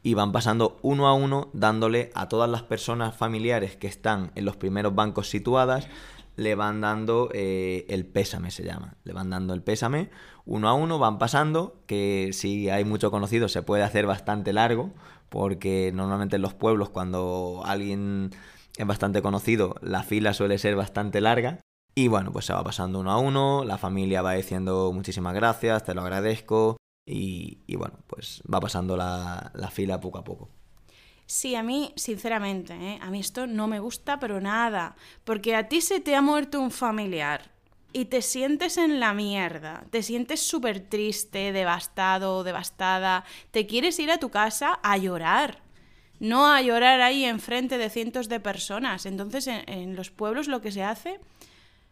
y 0.03 0.13
van 0.13 0.31
pasando 0.31 0.79
uno 0.81 1.07
a 1.07 1.13
uno 1.13 1.49
dándole 1.53 2.11
a 2.15 2.29
todas 2.29 2.49
las 2.49 2.63
personas 2.63 3.15
familiares 3.15 3.75
que 3.75 3.87
están 3.87 4.31
en 4.35 4.45
los 4.45 4.55
primeros 4.55 4.95
bancos 4.95 5.29
situadas, 5.29 5.89
le 6.37 6.55
van 6.55 6.79
dando 6.79 7.29
eh, 7.33 7.85
el 7.89 8.05
pésame, 8.05 8.51
se 8.51 8.63
llama, 8.63 8.95
le 9.03 9.11
van 9.11 9.29
dando 9.29 9.53
el 9.53 9.61
pésame, 9.61 10.09
uno 10.45 10.69
a 10.69 10.73
uno 10.73 10.97
van 10.97 11.17
pasando, 11.17 11.81
que 11.87 12.29
si 12.31 12.69
hay 12.69 12.85
mucho 12.85 13.11
conocido 13.11 13.49
se 13.49 13.63
puede 13.63 13.83
hacer 13.83 14.05
bastante 14.05 14.53
largo, 14.53 14.93
porque 15.31 15.91
normalmente 15.93 16.35
en 16.35 16.41
los 16.41 16.53
pueblos 16.53 16.89
cuando 16.89 17.63
alguien 17.65 18.31
es 18.75 18.85
bastante 18.85 19.21
conocido, 19.21 19.75
la 19.81 20.03
fila 20.03 20.33
suele 20.33 20.57
ser 20.57 20.75
bastante 20.75 21.21
larga. 21.21 21.61
Y 21.95 22.09
bueno, 22.09 22.33
pues 22.33 22.45
se 22.45 22.53
va 22.53 22.63
pasando 22.63 22.99
uno 22.99 23.11
a 23.11 23.17
uno, 23.17 23.63
la 23.63 23.77
familia 23.77 24.21
va 24.21 24.33
diciendo 24.33 24.91
muchísimas 24.93 25.33
gracias, 25.33 25.85
te 25.85 25.93
lo 25.93 26.01
agradezco, 26.01 26.77
y, 27.05 27.75
bueno, 27.75 27.95
pues 28.07 28.41
va 28.51 28.59
pasando 28.59 28.97
la, 28.97 29.51
fila 29.71 29.99
poco 29.99 30.17
a 30.19 30.23
poco. 30.23 30.49
Sí, 31.25 31.55
a 31.55 31.63
mí, 31.63 31.93
sinceramente, 31.95 32.73
¿eh? 32.73 32.99
a 33.01 33.09
mí 33.09 33.21
esto 33.21 33.47
no 33.47 33.67
me 33.67 33.79
gusta, 33.79 34.19
pero 34.19 34.41
nada, 34.41 34.95
porque 35.23 35.55
a 35.55 35.69
ti 35.69 35.79
se 35.79 36.01
te 36.01 36.13
ha 36.13 36.21
muerto 36.21 36.59
un 36.59 36.71
familiar 36.71 37.51
y 37.93 38.05
te 38.05 38.21
sientes 38.21 38.77
en 38.77 38.99
la 38.99 39.13
mierda, 39.13 39.83
te 39.89 40.03
sientes 40.03 40.41
súper 40.41 40.79
triste, 40.79 41.51
devastado, 41.51 42.43
devastada, 42.43 43.25
te 43.51 43.67
quieres 43.67 43.99
ir 43.99 44.11
a 44.11 44.19
tu 44.19 44.29
casa 44.29 44.79
a 44.81 44.97
llorar, 44.97 45.61
no 46.19 46.47
a 46.47 46.61
llorar 46.61 47.01
ahí 47.01 47.25
enfrente 47.25 47.77
de 47.77 47.89
cientos 47.89 48.29
de 48.29 48.39
personas. 48.39 49.05
Entonces 49.05 49.47
en, 49.47 49.95
los 49.95 50.11
pueblos 50.11 50.47
lo 50.47 50.61
que 50.61 50.71
se 50.71 50.83
hace 50.83 51.19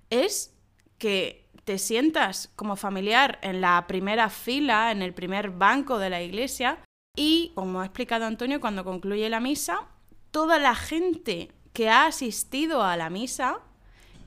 es 0.09 0.55
que 0.97 1.47
te 1.65 1.77
sientas 1.77 2.49
como 2.55 2.75
familiar 2.75 3.39
en 3.41 3.61
la 3.61 3.85
primera 3.87 4.29
fila, 4.29 4.91
en 4.91 5.01
el 5.01 5.13
primer 5.13 5.49
banco 5.49 5.99
de 5.99 6.09
la 6.09 6.21
iglesia 6.21 6.79
y, 7.15 7.51
como 7.55 7.81
ha 7.81 7.85
explicado 7.85 8.25
Antonio, 8.25 8.61
cuando 8.61 8.83
concluye 8.85 9.29
la 9.29 9.39
misa, 9.39 9.87
toda 10.31 10.59
la 10.59 10.75
gente 10.75 11.51
que 11.73 11.89
ha 11.89 12.05
asistido 12.05 12.83
a 12.83 12.97
la 12.97 13.09
misa, 13.09 13.59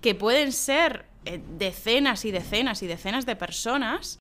que 0.00 0.14
pueden 0.14 0.52
ser 0.52 1.11
eh, 1.24 1.40
decenas 1.58 2.24
y 2.24 2.30
decenas 2.30 2.82
y 2.82 2.86
decenas 2.86 3.26
de 3.26 3.36
personas 3.36 4.18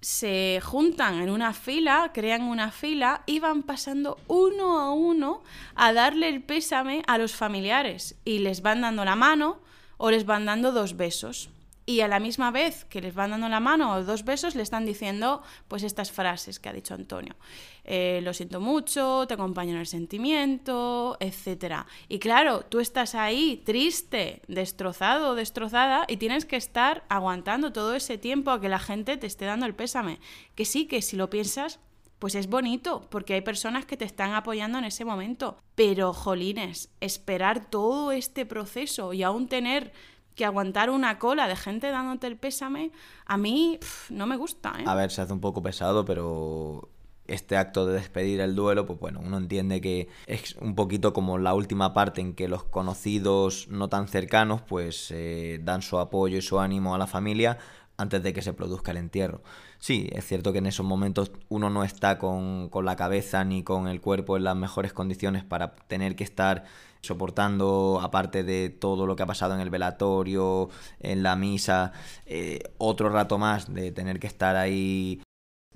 se 0.00 0.60
juntan 0.62 1.20
en 1.20 1.30
una 1.30 1.52
fila, 1.52 2.10
crean 2.12 2.42
una 2.42 2.70
fila 2.70 3.22
y 3.26 3.40
van 3.40 3.62
pasando 3.62 4.18
uno 4.28 4.78
a 4.78 4.92
uno 4.92 5.42
a 5.74 5.92
darle 5.92 6.28
el 6.28 6.42
pésame 6.42 7.02
a 7.06 7.18
los 7.18 7.34
familiares 7.34 8.16
y 8.24 8.38
les 8.40 8.62
van 8.62 8.82
dando 8.82 9.04
la 9.04 9.16
mano 9.16 9.60
o 9.96 10.10
les 10.10 10.26
van 10.26 10.44
dando 10.44 10.72
dos 10.72 10.96
besos 10.96 11.50
y 11.86 12.00
a 12.00 12.08
la 12.08 12.18
misma 12.18 12.50
vez 12.50 12.84
que 12.84 13.00
les 13.00 13.14
van 13.14 13.30
dando 13.30 13.48
la 13.48 13.60
mano 13.60 13.92
o 13.92 14.02
dos 14.02 14.24
besos, 14.24 14.56
le 14.56 14.62
están 14.62 14.84
diciendo 14.84 15.42
pues 15.68 15.84
estas 15.84 16.10
frases 16.10 16.58
que 16.58 16.68
ha 16.68 16.72
dicho 16.72 16.94
Antonio. 16.94 17.36
Eh, 17.84 18.20
lo 18.24 18.34
siento 18.34 18.60
mucho, 18.60 19.24
te 19.28 19.34
acompaño 19.34 19.70
en 19.70 19.78
el 19.78 19.86
sentimiento, 19.86 21.16
etc. 21.20 21.86
Y 22.08 22.18
claro, 22.18 22.62
tú 22.62 22.80
estás 22.80 23.14
ahí 23.14 23.62
triste, 23.64 24.42
destrozado, 24.48 25.36
destrozada 25.36 26.04
y 26.08 26.16
tienes 26.16 26.44
que 26.44 26.56
estar 26.56 27.04
aguantando 27.08 27.72
todo 27.72 27.94
ese 27.94 28.18
tiempo 28.18 28.50
a 28.50 28.60
que 28.60 28.68
la 28.68 28.80
gente 28.80 29.16
te 29.16 29.28
esté 29.28 29.44
dando 29.44 29.64
el 29.66 29.76
pésame. 29.76 30.18
Que 30.56 30.64
sí, 30.64 30.86
que 30.86 31.02
si 31.02 31.14
lo 31.14 31.30
piensas, 31.30 31.78
pues 32.18 32.34
es 32.34 32.48
bonito, 32.48 33.06
porque 33.10 33.34
hay 33.34 33.42
personas 33.42 33.84
que 33.84 33.96
te 33.96 34.04
están 34.04 34.32
apoyando 34.32 34.78
en 34.78 34.84
ese 34.84 35.04
momento. 35.04 35.58
Pero, 35.76 36.12
jolines, 36.12 36.90
esperar 37.00 37.70
todo 37.70 38.10
este 38.10 38.44
proceso 38.46 39.12
y 39.12 39.22
aún 39.22 39.48
tener 39.48 39.92
que 40.36 40.44
aguantar 40.44 40.90
una 40.90 41.18
cola 41.18 41.48
de 41.48 41.56
gente 41.56 41.90
dándote 41.90 42.28
el 42.28 42.36
pésame, 42.36 42.92
a 43.24 43.36
mí 43.36 43.80
no 44.10 44.26
me 44.26 44.36
gusta. 44.36 44.74
¿eh? 44.78 44.84
A 44.86 44.94
ver, 44.94 45.10
se 45.10 45.22
hace 45.22 45.32
un 45.32 45.40
poco 45.40 45.62
pesado, 45.62 46.04
pero 46.04 46.90
este 47.26 47.56
acto 47.56 47.86
de 47.86 47.94
despedir 47.94 48.40
el 48.40 48.54
duelo, 48.54 48.86
pues 48.86 49.00
bueno, 49.00 49.20
uno 49.24 49.38
entiende 49.38 49.80
que 49.80 50.08
es 50.26 50.54
un 50.60 50.74
poquito 50.74 51.12
como 51.12 51.38
la 51.38 51.54
última 51.54 51.92
parte 51.92 52.20
en 52.20 52.34
que 52.34 52.48
los 52.48 52.62
conocidos 52.62 53.66
no 53.68 53.88
tan 53.88 54.08
cercanos 54.08 54.62
pues 54.62 55.10
eh, 55.10 55.58
dan 55.62 55.82
su 55.82 55.98
apoyo 55.98 56.38
y 56.38 56.42
su 56.42 56.60
ánimo 56.60 56.94
a 56.94 56.98
la 56.98 57.06
familia 57.06 57.58
antes 57.96 58.22
de 58.22 58.32
que 58.32 58.42
se 58.42 58.52
produzca 58.52 58.90
el 58.90 58.98
entierro. 58.98 59.42
Sí, 59.78 60.08
es 60.12 60.26
cierto 60.26 60.52
que 60.52 60.58
en 60.58 60.66
esos 60.66 60.84
momentos 60.84 61.32
uno 61.48 61.70
no 61.70 61.82
está 61.82 62.18
con, 62.18 62.68
con 62.68 62.84
la 62.84 62.94
cabeza 62.94 63.42
ni 63.44 63.62
con 63.62 63.88
el 63.88 64.00
cuerpo 64.02 64.36
en 64.36 64.44
las 64.44 64.56
mejores 64.56 64.92
condiciones 64.92 65.44
para 65.44 65.74
tener 65.74 66.14
que 66.14 66.24
estar 66.24 66.64
soportando, 67.06 68.00
aparte 68.02 68.44
de 68.44 68.70
todo 68.70 69.06
lo 69.06 69.16
que 69.16 69.22
ha 69.22 69.26
pasado 69.26 69.54
en 69.54 69.60
el 69.60 69.70
velatorio, 69.70 70.68
en 71.00 71.22
la 71.22 71.36
misa, 71.36 71.92
eh, 72.26 72.60
otro 72.78 73.08
rato 73.08 73.38
más 73.38 73.72
de 73.72 73.92
tener 73.92 74.20
que 74.20 74.26
estar 74.26 74.56
ahí 74.56 75.20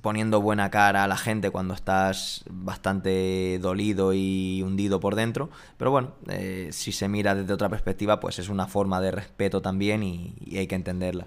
poniendo 0.01 0.41
buena 0.41 0.71
cara 0.71 1.05
a 1.05 1.09
la 1.09 1.17
gente 1.17 1.51
cuando 1.51 1.75
estás 1.75 2.45
bastante 2.51 3.59
dolido 3.61 4.13
y 4.15 4.63
hundido 4.63 4.99
por 4.99 5.15
dentro. 5.15 5.51
Pero 5.77 5.91
bueno, 5.91 6.15
eh, 6.29 6.71
si 6.73 6.93
se 6.93 7.09
mira 7.09 7.35
desde 7.35 7.53
otra 7.53 7.69
perspectiva, 7.69 8.19
pues 8.21 8.39
es 8.39 8.49
una 8.49 8.67
forma 8.67 9.01
de 9.01 9.11
respeto 9.11 9.61
también 9.61 10.03
y, 10.03 10.35
y 10.41 10.59
hay 10.59 10.67
que 10.67 10.75
entenderla. 10.75 11.27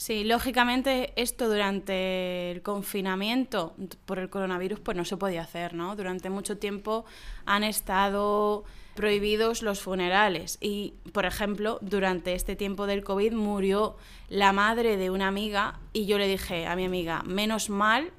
Sí, 0.00 0.24
lógicamente 0.24 1.12
esto 1.16 1.46
durante 1.46 2.52
el 2.52 2.62
confinamiento 2.62 3.74
por 4.06 4.18
el 4.18 4.30
coronavirus 4.30 4.80
pues 4.80 4.96
no 4.96 5.04
se 5.04 5.18
podía 5.18 5.42
hacer, 5.42 5.74
¿no? 5.74 5.94
Durante 5.94 6.30
mucho 6.30 6.56
tiempo 6.56 7.04
han 7.44 7.64
estado 7.64 8.64
prohibidos 8.94 9.62
los 9.62 9.80
funerales. 9.80 10.58
Y, 10.60 10.94
por 11.12 11.26
ejemplo, 11.26 11.78
durante 11.80 12.34
este 12.34 12.56
tiempo 12.56 12.86
del 12.86 13.04
COVID 13.04 13.32
murió 13.32 13.96
la 14.28 14.52
madre 14.52 14.96
de 14.96 15.10
una 15.10 15.28
amiga 15.28 15.80
y 15.92 16.06
yo 16.06 16.18
le 16.18 16.28
dije 16.28 16.66
a 16.66 16.76
mi 16.76 16.84
amiga, 16.84 17.22
menos 17.24 17.70
mal, 17.70 18.12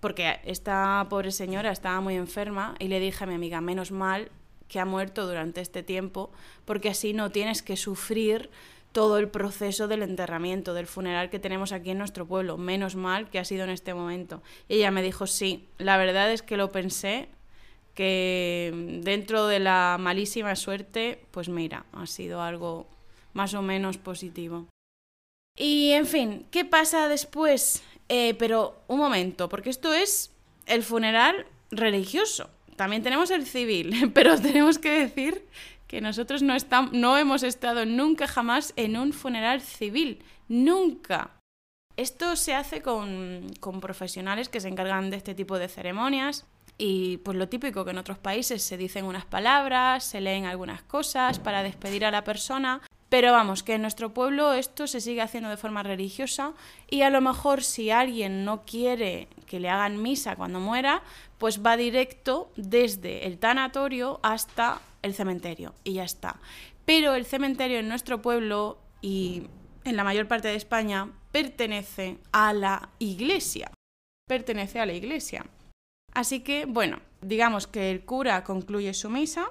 porque 0.00 0.40
esta 0.44 1.06
pobre 1.08 1.30
señora 1.30 1.70
estaba 1.70 2.00
muy 2.00 2.16
enferma, 2.16 2.74
y 2.80 2.88
le 2.88 2.98
dije 2.98 3.22
a 3.22 3.26
mi 3.26 3.34
amiga, 3.34 3.60
menos 3.60 3.92
mal 3.92 4.30
que 4.66 4.80
ha 4.80 4.84
muerto 4.84 5.26
durante 5.26 5.60
este 5.60 5.82
tiempo, 5.82 6.32
porque 6.64 6.88
así 6.88 7.12
no 7.12 7.30
tienes 7.30 7.62
que 7.62 7.76
sufrir 7.76 8.50
todo 8.92 9.18
el 9.18 9.28
proceso 9.28 9.88
del 9.88 10.02
enterramiento, 10.02 10.74
del 10.74 10.86
funeral 10.86 11.30
que 11.30 11.38
tenemos 11.38 11.72
aquí 11.72 11.90
en 11.90 11.98
nuestro 11.98 12.26
pueblo. 12.26 12.58
Menos 12.58 12.94
mal 12.94 13.30
que 13.30 13.38
ha 13.38 13.44
sido 13.44 13.64
en 13.64 13.70
este 13.70 13.94
momento. 13.94 14.42
Y 14.68 14.76
ella 14.76 14.90
me 14.90 15.02
dijo, 15.02 15.26
sí, 15.26 15.68
la 15.78 15.96
verdad 15.96 16.30
es 16.30 16.42
que 16.42 16.56
lo 16.56 16.70
pensé 16.70 17.28
que 17.94 19.00
dentro 19.02 19.46
de 19.46 19.60
la 19.60 19.96
malísima 19.98 20.56
suerte, 20.56 21.24
pues 21.30 21.48
mira, 21.48 21.84
ha 21.92 22.06
sido 22.06 22.42
algo 22.42 22.86
más 23.32 23.54
o 23.54 23.62
menos 23.62 23.98
positivo. 23.98 24.66
Y 25.56 25.90
en 25.90 26.06
fin, 26.06 26.46
¿qué 26.50 26.64
pasa 26.64 27.08
después? 27.08 27.82
Eh, 28.08 28.34
pero 28.38 28.76
un 28.88 28.98
momento, 28.98 29.48
porque 29.48 29.70
esto 29.70 29.92
es 29.92 30.32
el 30.66 30.82
funeral 30.82 31.46
religioso. 31.70 32.50
También 32.76 33.02
tenemos 33.02 33.30
el 33.30 33.46
civil, 33.46 34.10
pero 34.14 34.40
tenemos 34.40 34.78
que 34.78 34.90
decir 34.90 35.46
que 35.86 36.00
nosotros 36.00 36.42
no, 36.42 36.54
estamos, 36.54 36.92
no 36.92 37.18
hemos 37.18 37.42
estado 37.42 37.84
nunca 37.84 38.26
jamás 38.26 38.72
en 38.76 38.96
un 38.96 39.12
funeral 39.12 39.60
civil. 39.60 40.24
Nunca. 40.48 41.32
Esto 41.98 42.36
se 42.36 42.54
hace 42.54 42.80
con, 42.80 43.50
con, 43.60 43.80
profesionales 43.80 44.48
que 44.48 44.60
se 44.60 44.68
encargan 44.68 45.10
de 45.10 45.18
este 45.18 45.34
tipo 45.34 45.58
de 45.58 45.68
ceremonias 45.68 46.46
y 46.84 47.18
pues 47.18 47.36
lo 47.36 47.48
típico 47.48 47.84
que 47.84 47.92
en 47.92 47.98
otros 47.98 48.18
países 48.18 48.60
se 48.60 48.76
dicen 48.76 49.04
unas 49.04 49.24
palabras, 49.24 50.02
se 50.02 50.20
leen 50.20 50.46
algunas 50.46 50.82
cosas 50.82 51.38
para 51.38 51.62
despedir 51.62 52.04
a 52.04 52.10
la 52.10 52.24
persona, 52.24 52.82
pero 53.08 53.30
vamos, 53.30 53.62
que 53.62 53.74
en 53.74 53.82
nuestro 53.82 54.12
pueblo 54.12 54.52
esto 54.52 54.88
se 54.88 55.00
sigue 55.00 55.22
haciendo 55.22 55.48
de 55.48 55.56
forma 55.56 55.84
religiosa 55.84 56.54
y 56.90 57.02
a 57.02 57.10
lo 57.10 57.20
mejor 57.20 57.62
si 57.62 57.92
alguien 57.92 58.44
no 58.44 58.64
quiere 58.64 59.28
que 59.46 59.60
le 59.60 59.70
hagan 59.70 60.02
misa 60.02 60.34
cuando 60.34 60.58
muera, 60.58 61.04
pues 61.38 61.64
va 61.64 61.76
directo 61.76 62.50
desde 62.56 63.28
el 63.28 63.38
tanatorio 63.38 64.18
hasta 64.24 64.80
el 65.02 65.14
cementerio 65.14 65.74
y 65.84 65.92
ya 65.92 66.02
está. 66.02 66.40
Pero 66.84 67.14
el 67.14 67.26
cementerio 67.26 67.78
en 67.78 67.86
nuestro 67.86 68.20
pueblo 68.22 68.80
y 69.00 69.44
en 69.84 69.94
la 69.94 70.02
mayor 70.02 70.26
parte 70.26 70.48
de 70.48 70.56
España 70.56 71.12
pertenece 71.30 72.18
a 72.32 72.52
la 72.52 72.88
iglesia. 72.98 73.70
Pertenece 74.26 74.80
a 74.80 74.86
la 74.86 74.94
iglesia. 74.94 75.46
Así 76.14 76.40
que, 76.40 76.66
bueno, 76.66 77.00
digamos 77.20 77.66
que 77.66 77.90
el 77.90 78.04
cura 78.04 78.44
concluye 78.44 78.92
su 78.94 79.08
misa 79.08 79.46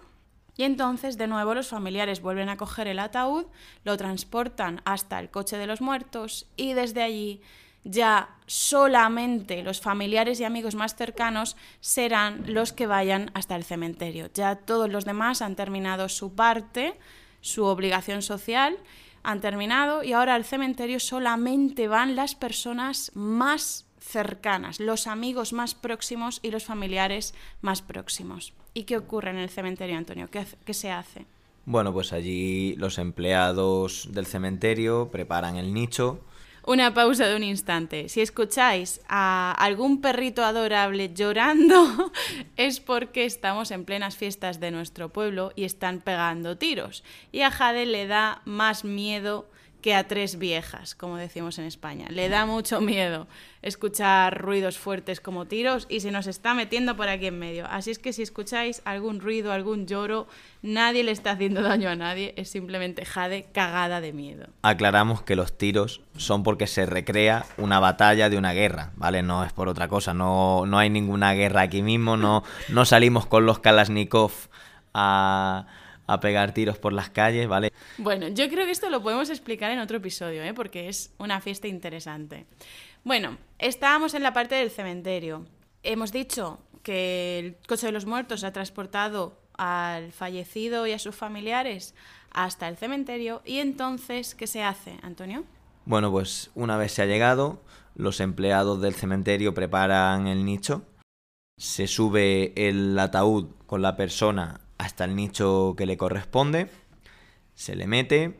y 0.55 0.63
entonces 0.63 1.17
de 1.17 1.27
nuevo 1.27 1.53
los 1.53 1.69
familiares 1.69 2.21
vuelven 2.21 2.49
a 2.49 2.57
coger 2.57 2.87
el 2.87 2.99
ataúd, 2.99 3.45
lo 3.83 3.97
transportan 3.97 4.81
hasta 4.85 5.19
el 5.19 5.29
coche 5.29 5.57
de 5.57 5.67
los 5.67 5.81
muertos 5.81 6.47
y 6.55 6.73
desde 6.73 7.01
allí 7.01 7.41
ya 7.83 8.29
solamente 8.45 9.63
los 9.63 9.81
familiares 9.81 10.39
y 10.39 10.43
amigos 10.43 10.75
más 10.75 10.95
cercanos 10.95 11.57
serán 11.79 12.43
los 12.53 12.73
que 12.73 12.85
vayan 12.85 13.31
hasta 13.33 13.55
el 13.55 13.63
cementerio. 13.63 14.29
Ya 14.33 14.55
todos 14.55 14.89
los 14.89 15.05
demás 15.05 15.41
han 15.41 15.55
terminado 15.55 16.09
su 16.09 16.35
parte, 16.35 16.99
su 17.39 17.65
obligación 17.65 18.21
social, 18.21 18.77
han 19.23 19.41
terminado 19.41 20.03
y 20.03 20.13
ahora 20.13 20.35
al 20.35 20.45
cementerio 20.45 20.99
solamente 20.99 21.87
van 21.87 22.15
las 22.15 22.35
personas 22.35 23.11
más 23.15 23.87
cercanas, 24.01 24.79
los 24.79 25.07
amigos 25.07 25.53
más 25.53 25.75
próximos 25.75 26.39
y 26.43 26.51
los 26.51 26.65
familiares 26.65 27.33
más 27.61 27.81
próximos. 27.81 28.53
¿Y 28.73 28.83
qué 28.83 28.97
ocurre 28.97 29.29
en 29.29 29.37
el 29.37 29.49
cementerio, 29.49 29.97
Antonio? 29.97 30.27
¿Qué, 30.29 30.45
qué 30.65 30.73
se 30.73 30.91
hace? 30.91 31.25
Bueno, 31.65 31.93
pues 31.93 32.11
allí 32.11 32.75
los 32.75 32.97
empleados 32.97 34.09
del 34.11 34.25
cementerio 34.25 35.09
preparan 35.11 35.57
el 35.57 35.73
nicho, 35.73 36.21
una 36.63 36.93
pausa 36.93 37.25
de 37.25 37.35
un 37.35 37.43
instante. 37.43 38.07
Si 38.07 38.21
escucháis 38.21 39.01
a 39.09 39.51
algún 39.57 39.99
perrito 39.99 40.43
adorable 40.43 41.11
llorando, 41.13 42.11
es 42.55 42.79
porque 42.79 43.25
estamos 43.25 43.71
en 43.71 43.83
plenas 43.83 44.15
fiestas 44.15 44.59
de 44.59 44.69
nuestro 44.69 45.09
pueblo 45.09 45.53
y 45.55 45.63
están 45.63 46.01
pegando 46.01 46.57
tiros. 46.57 47.03
Y 47.31 47.41
a 47.41 47.49
Jade 47.49 47.87
le 47.87 48.05
da 48.05 48.43
más 48.45 48.83
miedo 48.83 49.49
que 49.81 49.95
a 49.95 50.07
tres 50.07 50.37
viejas, 50.37 50.95
como 50.95 51.17
decimos 51.17 51.59
en 51.59 51.65
España. 51.65 52.07
Le 52.09 52.29
da 52.29 52.45
mucho 52.45 52.79
miedo 52.81 53.27
escuchar 53.61 54.41
ruidos 54.41 54.77
fuertes 54.77 55.19
como 55.19 55.45
tiros 55.45 55.85
y 55.89 55.99
se 55.99 56.11
nos 56.11 56.27
está 56.27 56.53
metiendo 56.53 56.95
por 56.95 57.09
aquí 57.09 57.27
en 57.27 57.37
medio. 57.37 57.67
Así 57.67 57.91
es 57.91 57.99
que 57.99 58.13
si 58.13 58.21
escucháis 58.21 58.81
algún 58.85 59.19
ruido, 59.19 59.51
algún 59.51 59.85
lloro, 59.85 60.27
nadie 60.61 61.03
le 61.03 61.11
está 61.11 61.31
haciendo 61.31 61.61
daño 61.61 61.89
a 61.89 61.95
nadie, 61.95 62.33
es 62.37 62.49
simplemente 62.49 63.05
Jade 63.05 63.47
cagada 63.51 64.01
de 64.01 64.13
miedo. 64.13 64.47
Aclaramos 64.61 65.21
que 65.21 65.35
los 65.35 65.57
tiros 65.57 66.01
son 66.17 66.43
porque 66.43 66.67
se 66.67 66.85
recrea 66.85 67.45
una 67.57 67.79
batalla 67.79 68.29
de 68.29 68.37
una 68.37 68.53
guerra, 68.53 68.91
¿vale? 68.95 69.21
No 69.21 69.43
es 69.43 69.53
por 69.53 69.67
otra 69.67 69.87
cosa, 69.87 70.13
no, 70.13 70.65
no 70.65 70.77
hay 70.79 70.89
ninguna 70.89 71.33
guerra 71.33 71.61
aquí 71.61 71.81
mismo, 71.81 72.17
no, 72.17 72.43
no 72.69 72.85
salimos 72.85 73.25
con 73.25 73.45
los 73.45 73.59
Kalashnikov 73.59 74.31
a 74.93 75.67
a 76.11 76.19
pegar 76.19 76.53
tiros 76.53 76.77
por 76.77 76.93
las 76.93 77.09
calles, 77.09 77.47
¿vale? 77.47 77.71
Bueno, 77.97 78.27
yo 78.27 78.49
creo 78.49 78.65
que 78.65 78.71
esto 78.71 78.89
lo 78.89 79.01
podemos 79.01 79.29
explicar 79.29 79.71
en 79.71 79.79
otro 79.79 79.97
episodio, 79.97 80.43
¿eh? 80.43 80.53
porque 80.53 80.89
es 80.89 81.13
una 81.17 81.41
fiesta 81.41 81.67
interesante. 81.67 82.45
Bueno, 83.03 83.37
estábamos 83.59 84.13
en 84.13 84.23
la 84.23 84.33
parte 84.33 84.55
del 84.55 84.69
cementerio. 84.69 85.45
Hemos 85.83 86.11
dicho 86.11 86.59
que 86.83 87.39
el 87.39 87.55
coche 87.67 87.87
de 87.87 87.91
los 87.91 88.05
muertos 88.05 88.43
ha 88.43 88.51
transportado 88.51 89.39
al 89.57 90.11
fallecido 90.11 90.85
y 90.87 90.91
a 90.91 90.99
sus 90.99 91.15
familiares 91.15 91.95
hasta 92.31 92.67
el 92.67 92.77
cementerio. 92.77 93.41
¿Y 93.45 93.57
entonces 93.59 94.35
qué 94.35 94.47
se 94.47 94.63
hace, 94.63 94.97
Antonio? 95.01 95.45
Bueno, 95.85 96.11
pues 96.11 96.51
una 96.55 96.77
vez 96.77 96.91
se 96.91 97.01
ha 97.01 97.05
llegado, 97.05 97.61
los 97.95 98.19
empleados 98.19 98.81
del 98.81 98.93
cementerio 98.93 99.53
preparan 99.53 100.27
el 100.27 100.45
nicho, 100.45 100.83
se 101.57 101.87
sube 101.87 102.53
el 102.55 102.97
ataúd 102.97 103.47
con 103.65 103.81
la 103.81 103.95
persona 103.95 104.61
hasta 104.81 105.05
el 105.05 105.15
nicho 105.15 105.75
que 105.77 105.85
le 105.85 105.95
corresponde, 105.95 106.67
se 107.53 107.75
le 107.75 107.85
mete 107.85 108.33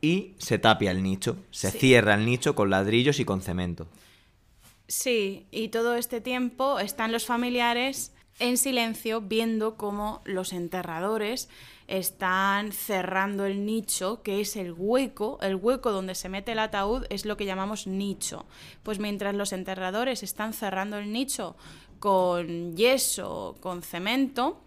y 0.00 0.34
se 0.38 0.58
tapia 0.58 0.90
el 0.90 1.04
nicho, 1.04 1.36
se 1.52 1.70
cierra 1.70 2.14
el 2.14 2.26
nicho 2.26 2.56
con 2.56 2.68
ladrillos 2.68 3.20
y 3.20 3.24
con 3.24 3.40
cemento. 3.40 3.86
Sí, 4.88 5.46
y 5.52 5.68
todo 5.68 5.94
este 5.94 6.20
tiempo 6.20 6.80
están 6.80 7.12
los 7.12 7.26
familiares 7.26 8.12
en 8.40 8.58
silencio 8.58 9.20
viendo 9.20 9.76
cómo 9.76 10.20
los 10.24 10.52
enterradores 10.52 11.48
están 11.86 12.72
cerrando 12.72 13.46
el 13.46 13.64
nicho, 13.64 14.20
que 14.22 14.40
es 14.40 14.56
el 14.56 14.74
hueco, 14.76 15.38
el 15.42 15.54
hueco 15.54 15.92
donde 15.92 16.16
se 16.16 16.28
mete 16.28 16.52
el 16.52 16.58
ataúd 16.58 17.06
es 17.08 17.24
lo 17.24 17.36
que 17.36 17.46
llamamos 17.46 17.86
nicho. 17.86 18.46
Pues 18.82 18.98
mientras 18.98 19.36
los 19.36 19.52
enterradores 19.52 20.24
están 20.24 20.54
cerrando 20.54 20.98
el 20.98 21.12
nicho 21.12 21.54
con 22.00 22.76
yeso, 22.76 23.54
con 23.60 23.82
cemento, 23.82 24.63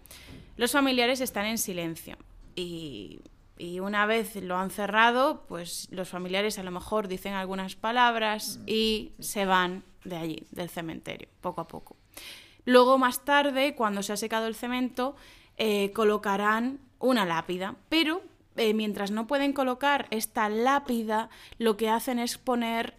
los 0.58 0.72
familiares 0.72 1.22
están 1.22 1.46
en 1.46 1.56
silencio. 1.56 2.18
Y, 2.54 3.20
una 3.80 4.06
vez 4.06 4.36
lo 4.36 4.56
han 4.56 4.70
cerrado, 4.70 5.44
pues 5.48 5.88
los 5.90 6.08
familiares 6.08 6.60
a 6.60 6.62
lo 6.62 6.70
mejor 6.70 7.08
dicen 7.08 7.32
algunas 7.32 7.74
palabras 7.74 8.60
y 8.66 9.12
se 9.18 9.46
van 9.46 9.82
de 10.04 10.16
allí, 10.16 10.46
del 10.52 10.68
cementerio, 10.68 11.28
poco 11.40 11.62
a 11.62 11.66
poco. 11.66 11.96
Luego, 12.64 12.98
más 12.98 13.24
tarde, 13.24 13.74
cuando 13.74 14.04
se 14.04 14.12
ha 14.12 14.16
secado 14.16 14.46
el 14.46 14.54
cemento, 14.54 15.16
eh, 15.56 15.90
colocarán 15.92 16.78
una 17.00 17.24
lápida, 17.24 17.74
pero 17.88 18.22
eh, 18.54 18.74
mientras 18.74 19.10
no 19.10 19.26
pueden 19.26 19.52
colocar 19.52 20.06
esta 20.10 20.48
lápida, 20.48 21.28
lo 21.58 21.76
que 21.76 21.88
hacen 21.88 22.20
es 22.20 22.38
poner 22.38 22.96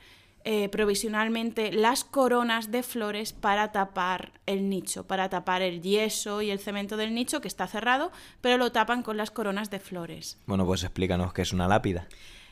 eh, 0.51 0.67
provisionalmente 0.67 1.71
las 1.71 2.03
coronas 2.03 2.71
de 2.71 2.81
flores 2.81 3.33
para 3.33 3.71
tapar 3.71 4.31
el 4.47 4.67
nicho, 4.67 5.05
para 5.05 5.29
tapar 5.29 5.61
el 5.61 5.83
yeso 5.83 6.41
y 6.41 6.49
el 6.49 6.57
cemento 6.57 6.97
del 6.97 7.13
nicho 7.13 7.39
que 7.39 7.47
está 7.47 7.67
cerrado, 7.67 8.11
pero 8.41 8.57
lo 8.57 8.71
tapan 8.71 9.03
con 9.03 9.15
las 9.15 9.29
coronas 9.29 9.69
de 9.69 9.79
flores. 9.79 10.39
Bueno, 10.47 10.65
pues 10.65 10.81
explícanos 10.81 11.33
qué 11.33 11.43
es 11.43 11.53
una 11.53 11.67
lápida. 11.67 12.07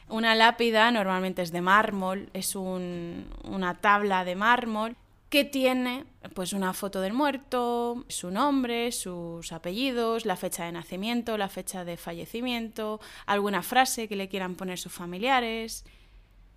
Una 0.10 0.36
lápida 0.36 0.92
normalmente 0.92 1.42
es 1.42 1.52
de 1.52 1.62
mármol, 1.62 2.30
es 2.34 2.56
una 2.56 3.74
tabla 3.82 4.24
de 4.26 4.36
mármol 4.36 4.96
que 5.30 5.44
tiene 5.44 6.06
pues 6.36 6.54
una 6.54 6.74
foto 6.74 7.02
del 7.02 7.14
muerto, 7.14 8.06
su 8.10 8.30
nombre, 8.30 8.92
sus 8.92 9.52
apellidos, 9.52 10.28
la 10.28 10.36
fecha 10.36 10.66
de 10.66 10.72
nacimiento, 10.72 11.36
la 11.36 11.50
fecha 11.50 11.84
de 11.84 11.98
fallecimiento, 11.98 13.00
alguna 13.26 13.64
frase 13.64 14.08
que 14.08 14.16
le 14.16 14.30
quieran 14.30 14.54
poner 14.54 14.78
sus 14.78 14.94
familiares. 14.94 15.84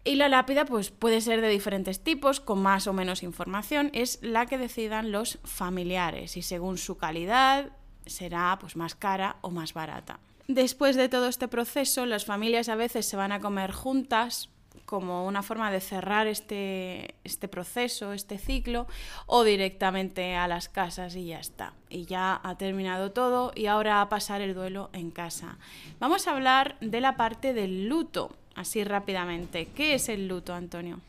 Y 0.02 0.14
la 0.14 0.28
lápida 0.28 0.64
pues, 0.64 0.90
puede 0.90 1.20
ser 1.20 1.40
de 1.40 1.48
diferentes 1.48 2.00
tipos, 2.00 2.40
con 2.40 2.62
más 2.62 2.86
o 2.86 2.92
menos 2.92 3.22
información. 3.22 3.90
Es 3.92 4.18
la 4.22 4.46
que 4.46 4.58
decidan 4.58 5.12
los 5.12 5.38
familiares 5.44 6.36
y 6.36 6.42
según 6.42 6.78
su 6.78 6.96
calidad 6.96 7.72
será 8.06 8.56
pues, 8.60 8.76
más 8.76 8.94
cara 8.94 9.36
o 9.42 9.50
más 9.50 9.74
barata. 9.74 10.18
Después 10.48 10.96
de 10.96 11.08
todo 11.08 11.28
este 11.28 11.48
proceso, 11.48 12.06
las 12.06 12.24
familias 12.24 12.68
a 12.68 12.74
veces 12.74 13.06
se 13.06 13.16
van 13.16 13.30
a 13.30 13.40
comer 13.40 13.72
juntas 13.72 14.48
como 14.84 15.24
una 15.24 15.44
forma 15.44 15.70
de 15.70 15.80
cerrar 15.80 16.26
este, 16.26 17.14
este 17.22 17.46
proceso, 17.46 18.12
este 18.12 18.38
ciclo, 18.38 18.88
o 19.26 19.44
directamente 19.44 20.34
a 20.34 20.48
las 20.48 20.68
casas 20.68 21.14
y 21.14 21.26
ya 21.26 21.38
está. 21.38 21.74
Y 21.88 22.06
ya 22.06 22.40
ha 22.42 22.56
terminado 22.56 23.12
todo 23.12 23.52
y 23.54 23.66
ahora 23.66 24.00
a 24.00 24.08
pasar 24.08 24.40
el 24.40 24.54
duelo 24.54 24.90
en 24.92 25.12
casa. 25.12 25.58
Vamos 26.00 26.26
a 26.26 26.32
hablar 26.32 26.76
de 26.80 27.00
la 27.00 27.16
parte 27.16 27.54
del 27.54 27.88
luto 27.88 28.32
así 28.54 28.84
rápidamente. 28.84 29.68
¿Qué 29.74 29.94
es 29.94 30.08
el 30.08 30.28
luto, 30.28 30.54
Antonio? 30.54 31.00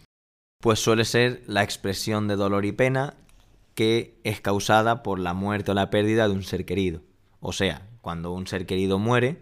Pues 0.62 0.80
suele 0.80 1.06
ser 1.06 1.42
la 1.48 1.64
expresión 1.64 2.28
de 2.28 2.36
dolor 2.36 2.66
y 2.66 2.72
pena 2.72 3.16
que 3.76 4.20
es 4.24 4.42
causada 4.42 5.02
por 5.02 5.20
la 5.20 5.34
muerte 5.34 5.72
o 5.72 5.74
la 5.74 5.90
pérdida 5.90 6.28
de 6.28 6.34
un 6.34 6.44
ser 6.44 6.66
querido. 6.66 7.02
O 7.40 7.54
sea, 7.54 7.88
cuando 8.02 8.32
un 8.32 8.48
ser 8.48 8.66
querido 8.66 9.00
muere, 9.00 9.42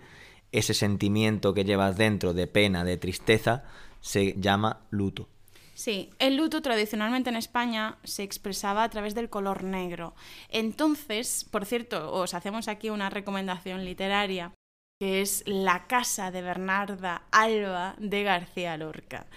ese 0.52 0.74
sentimiento 0.74 1.54
que 1.54 1.66
llevas 1.66 1.98
dentro 1.98 2.34
de 2.34 2.48
pena, 2.48 2.84
de 2.84 2.98
tristeza, 2.98 3.64
se 4.02 4.36
llama 4.40 4.82
luto. 4.90 5.28
Sí, 5.74 6.10
el 6.20 6.36
luto 6.36 6.62
tradicionalmente 6.62 7.30
en 7.30 7.38
España 7.38 8.00
se 8.04 8.24
expresaba 8.24 8.84
a 8.84 8.90
través 8.90 9.16
del 9.16 9.30
color 9.30 9.64
negro. 9.64 10.14
Entonces, 10.50 11.46
por 11.50 11.66
cierto, 11.66 12.12
os 12.12 12.34
hacemos 12.34 12.68
aquí 12.68 12.90
una 12.90 13.10
recomendación 13.10 13.86
literaria 13.86 14.52
que 15.00 15.22
es 15.22 15.44
La 15.46 15.88
casa 15.88 16.30
de 16.30 16.42
Bernarda 16.42 17.22
Alba 17.32 17.96
de 18.00 18.24
García 18.24 18.76
Lorca. 18.76 19.28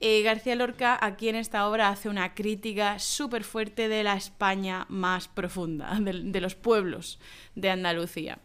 Eh, 0.00 0.22
García 0.22 0.54
Lorca 0.54 0.98
aquí 0.98 1.28
en 1.28 1.36
esta 1.36 1.68
obra 1.68 1.90
hace 1.90 2.08
una 2.08 2.32
crítica 2.32 2.98
súper 2.98 3.44
fuerte 3.44 3.90
de 3.90 4.02
la 4.02 4.14
España 4.14 4.86
más 4.88 5.28
profunda, 5.28 5.98
de, 6.00 6.40
los 6.40 6.54
pueblos 6.54 7.20
de 7.54 7.68
Andalucía, 7.68 8.38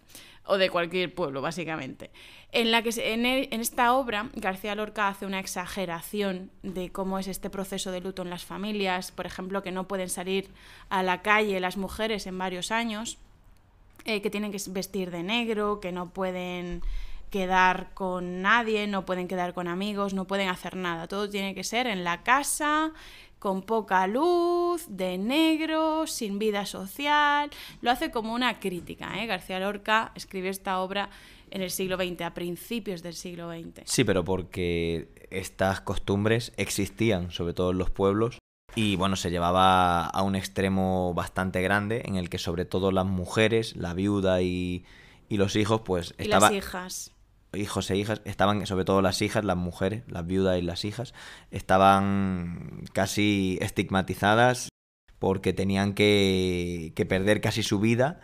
o 0.44 0.58
de 0.58 0.70
cualquier 0.70 1.16
pueblo, 1.16 1.42
básicamente. 1.42 2.12
En, 2.52 2.72
la 2.72 2.82
que 2.82 2.90
en, 2.98 3.26
en, 3.26 3.62
esta 3.62 3.94
obra 3.94 4.30
García 4.34 4.76
Lorca 4.76 5.08
hace 5.08 5.26
una 5.26 5.40
exageración 5.40 6.52
de 6.62 6.92
cómo 6.92 7.20
es 7.20 7.30
este 7.30 7.50
proceso 7.50 7.94
de 7.94 8.02
luto 8.02 8.22
en 8.22 8.30
las 8.30 8.44
familias, 8.44 9.14
por 9.14 9.26
ejemplo, 9.26 9.64
que 9.64 9.72
no 9.72 9.88
pueden 9.88 10.10
salir 10.10 10.50
a 10.90 11.04
la 11.04 11.22
calle 11.22 11.62
las 11.62 11.78
mujeres 11.78 12.28
en 12.28 12.38
varios 12.38 12.70
años, 12.72 13.18
eh, 14.06 14.22
que 14.22 14.30
tienen 14.30 14.52
que 14.52 14.62
vestir 14.70 15.12
de 15.12 15.24
negro, 15.24 15.80
que 15.80 15.92
no 15.92 16.10
pueden 16.10 16.82
quedar 17.30 17.94
con 17.94 18.42
nadie, 18.42 18.88
no 18.88 19.06
pueden 19.06 19.28
quedar 19.28 19.54
con 19.54 19.68
amigos, 19.68 20.14
no 20.14 20.26
pueden 20.26 20.48
hacer 20.48 20.76
nada. 20.76 21.08
Todo 21.08 21.30
tiene 21.30 21.54
que 21.56 21.64
ser 21.64 21.88
en 21.88 22.04
la 22.04 22.24
casa, 22.24 22.94
con 23.40 23.62
poca 23.62 24.08
luz, 24.08 24.86
de 24.88 25.18
negro, 25.18 26.08
sin 26.08 26.40
vida 26.40 26.66
social. 26.66 27.50
Lo 27.82 27.92
hace 27.92 28.12
como 28.12 28.34
una 28.34 28.60
crítica. 28.60 29.22
¿eh? 29.22 29.26
García 29.26 29.60
Lorca 29.60 30.12
escribió 30.16 30.50
esta 30.50 30.80
obra 30.80 31.10
en 31.52 31.62
el 31.62 31.72
siglo 31.72 31.98
XX, 31.98 32.22
a 32.22 32.34
principios 32.34 33.04
del 33.04 33.14
siglo 33.14 33.52
XX. 33.52 33.82
Sí, 33.86 34.04
pero 34.04 34.24
porque 34.24 35.10
estas 35.30 35.82
costumbres 35.82 36.54
existían, 36.58 37.32
sobre 37.32 37.54
todo 37.54 37.72
en 37.72 37.78
los 37.78 37.90
pueblos, 37.90 38.40
y 38.76 38.96
bueno, 38.96 39.16
se 39.16 39.32
llevaba 39.32 40.06
a 40.06 40.22
un 40.22 40.36
extremo 40.36 41.14
bastante 41.14 41.62
grande 41.62 42.04
en 42.06 42.16
el 42.16 42.30
que 42.30 42.38
sobre 42.38 42.66
todo 42.66 42.92
las 42.92 43.06
mujeres, 43.06 43.76
la 43.76 43.94
viuda 43.94 44.42
y, 44.42 44.86
los 45.30 45.56
hijos, 45.56 45.82
pues 45.82 46.14
estaban... 46.18 46.54
las 46.54 46.64
hijas. 46.64 47.12
Hijos 47.54 47.90
e 47.90 47.96
hijas, 47.96 48.22
estaban, 48.26 48.66
sobre 48.68 48.84
todo 48.84 49.02
las 49.02 49.22
hijas, 49.22 49.46
las 49.46 49.56
mujeres, 49.56 50.04
las 50.08 50.28
viudas 50.28 50.60
y 50.60 50.62
las 50.62 50.84
hijas, 50.84 51.14
estaban 51.52 52.84
casi 52.92 53.58
estigmatizadas 53.62 54.68
porque 55.20 55.54
tenían 55.54 55.94
que, 55.94 56.92
que 56.96 57.06
perder 57.06 57.40
casi 57.40 57.64
su 57.64 57.80
vida 57.80 58.20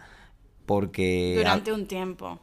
porque... 0.65 1.35
Durante 1.37 1.71
un 1.71 1.87
tiempo. 1.87 2.39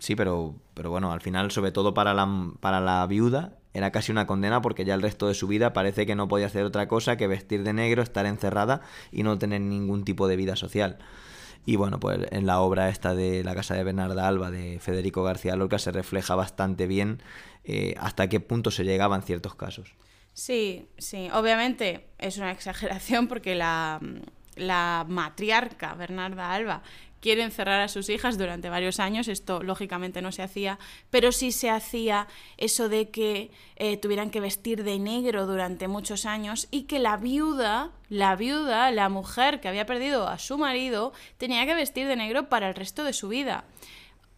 Sí, 0.00 0.16
pero, 0.16 0.56
pero 0.74 0.90
bueno, 0.90 1.12
al 1.12 1.20
final, 1.20 1.50
sobre 1.50 1.72
todo 1.72 1.94
para 1.94 2.14
la, 2.14 2.52
para 2.60 2.80
la 2.80 3.06
viuda, 3.06 3.59
era 3.72 3.92
casi 3.92 4.12
una 4.12 4.26
condena 4.26 4.60
porque 4.62 4.84
ya 4.84 4.94
el 4.94 5.02
resto 5.02 5.28
de 5.28 5.34
su 5.34 5.46
vida 5.46 5.72
parece 5.72 6.06
que 6.06 6.14
no 6.14 6.28
podía 6.28 6.46
hacer 6.46 6.64
otra 6.64 6.88
cosa 6.88 7.16
que 7.16 7.26
vestir 7.26 7.62
de 7.62 7.72
negro, 7.72 8.02
estar 8.02 8.26
encerrada 8.26 8.82
y 9.12 9.22
no 9.22 9.38
tener 9.38 9.60
ningún 9.60 10.04
tipo 10.04 10.28
de 10.28 10.36
vida 10.36 10.56
social. 10.56 10.98
Y 11.66 11.76
bueno, 11.76 12.00
pues 12.00 12.18
en 12.30 12.46
la 12.46 12.60
obra 12.60 12.88
esta 12.88 13.14
de 13.14 13.44
La 13.44 13.54
Casa 13.54 13.74
de 13.74 13.84
Bernarda 13.84 14.26
Alba 14.26 14.50
de 14.50 14.78
Federico 14.80 15.22
García 15.22 15.56
Lorca 15.56 15.78
se 15.78 15.92
refleja 15.92 16.34
bastante 16.34 16.86
bien 16.86 17.22
eh, 17.64 17.94
hasta 17.98 18.28
qué 18.28 18.40
punto 18.40 18.70
se 18.70 18.84
llegaba 18.84 19.16
en 19.16 19.22
ciertos 19.22 19.54
casos. 19.54 19.94
Sí, 20.32 20.88
sí, 20.98 21.28
obviamente 21.32 22.08
es 22.18 22.38
una 22.38 22.50
exageración 22.52 23.28
porque 23.28 23.54
la, 23.54 24.00
la 24.56 25.04
matriarca 25.08 25.94
Bernarda 25.94 26.52
Alba 26.52 26.82
quiere 27.20 27.42
encerrar 27.42 27.80
a 27.80 27.88
sus 27.88 28.08
hijas 28.08 28.38
durante 28.38 28.68
varios 28.68 29.00
años. 29.00 29.28
Esto 29.28 29.62
lógicamente 29.62 30.22
no 30.22 30.32
se 30.32 30.42
hacía, 30.42 30.78
pero 31.10 31.32
sí 31.32 31.52
se 31.52 31.70
hacía 31.70 32.26
eso 32.56 32.88
de 32.88 33.10
que 33.10 33.50
eh, 33.76 33.96
tuvieran 33.96 34.30
que 34.30 34.40
vestir 34.40 34.84
de 34.84 34.98
negro 34.98 35.46
durante 35.46 35.88
muchos 35.88 36.26
años 36.26 36.68
y 36.70 36.82
que 36.82 36.98
la 36.98 37.16
viuda, 37.16 37.92
la 38.08 38.36
viuda, 38.36 38.90
la 38.90 39.08
mujer 39.08 39.60
que 39.60 39.68
había 39.68 39.86
perdido 39.86 40.28
a 40.28 40.38
su 40.38 40.58
marido, 40.58 41.12
tenía 41.38 41.66
que 41.66 41.74
vestir 41.74 42.06
de 42.08 42.16
negro 42.16 42.48
para 42.48 42.68
el 42.68 42.74
resto 42.74 43.04
de 43.04 43.12
su 43.12 43.28
vida. 43.28 43.64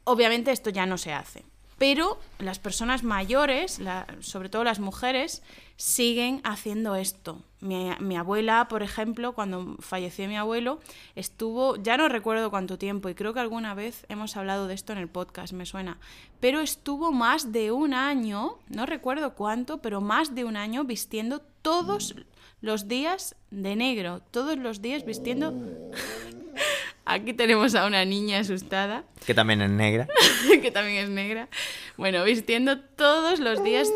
Obviamente 0.04 0.50
esto 0.50 0.70
ya 0.70 0.86
no 0.86 0.98
se 0.98 1.12
hace. 1.12 1.51
Pero 1.82 2.16
las 2.38 2.60
personas 2.60 3.02
mayores, 3.02 3.80
sobre 4.20 4.48
todo 4.48 4.62
las 4.62 4.78
mujeres, 4.78 5.42
siguen 5.74 6.40
haciendo 6.44 6.94
esto. 6.94 7.42
Mi, 7.58 8.16
abuela, 8.16 8.68
por 8.68 8.84
ejemplo, 8.84 9.32
cuando 9.32 9.74
falleció 9.80 10.28
mi 10.28 10.36
abuelo, 10.36 10.78
estuvo, 11.16 11.74
ya 11.74 11.96
no 11.96 12.08
recuerdo 12.08 12.50
cuánto 12.50 12.78
tiempo, 12.78 13.08
y 13.08 13.16
creo 13.16 13.34
que 13.34 13.40
alguna 13.40 13.74
vez 13.74 14.06
hemos 14.08 14.36
hablado 14.36 14.68
de 14.68 14.74
esto 14.74 14.92
en 14.92 15.00
el 15.00 15.08
podcast, 15.08 15.54
me 15.54 15.66
suena, 15.66 15.98
pero 16.38 16.60
estuvo 16.60 17.10
más 17.10 17.50
de 17.50 17.72
un 17.72 17.94
año, 17.94 18.58
no 18.68 18.86
recuerdo 18.86 19.34
cuánto, 19.34 19.78
pero 19.78 20.00
más 20.00 20.36
de 20.36 20.44
un 20.44 20.56
año 20.56 20.84
vistiendo 20.84 21.40
todos 21.62 22.14
los 22.60 22.86
días 22.86 23.34
de 23.50 23.74
negro, 23.74 24.22
todos 24.30 24.56
los 24.56 24.82
días 24.82 25.04
vistiendo 25.04 25.52
Aquí 27.04 27.32
tenemos 27.32 27.74
a 27.74 27.86
una 27.86 28.04
niña 28.04 28.38
asustada. 28.38 29.04
Que 29.26 29.34
también 29.34 29.62
es 29.62 29.70
negra. 29.70 30.08
que 30.62 30.70
también 30.70 31.04
es 31.04 31.10
negra. 31.10 31.48
Bueno, 31.96 32.24
vistiendo 32.24 32.80
todos 32.80 33.38
los 33.40 33.62
días. 33.62 33.88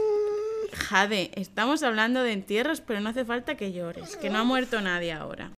Jade, 0.72 1.30
estamos 1.34 1.82
hablando 1.82 2.22
de 2.22 2.32
entierros, 2.32 2.80
pero 2.80 3.00
no 3.00 3.09
hace 3.11 3.24
falta 3.24 3.57
que 3.57 3.72
llores, 3.72 4.16
que 4.16 4.30
no 4.30 4.38
ha 4.38 4.44
muerto 4.44 4.80
nadie 4.80 5.12
ahora. 5.12 5.52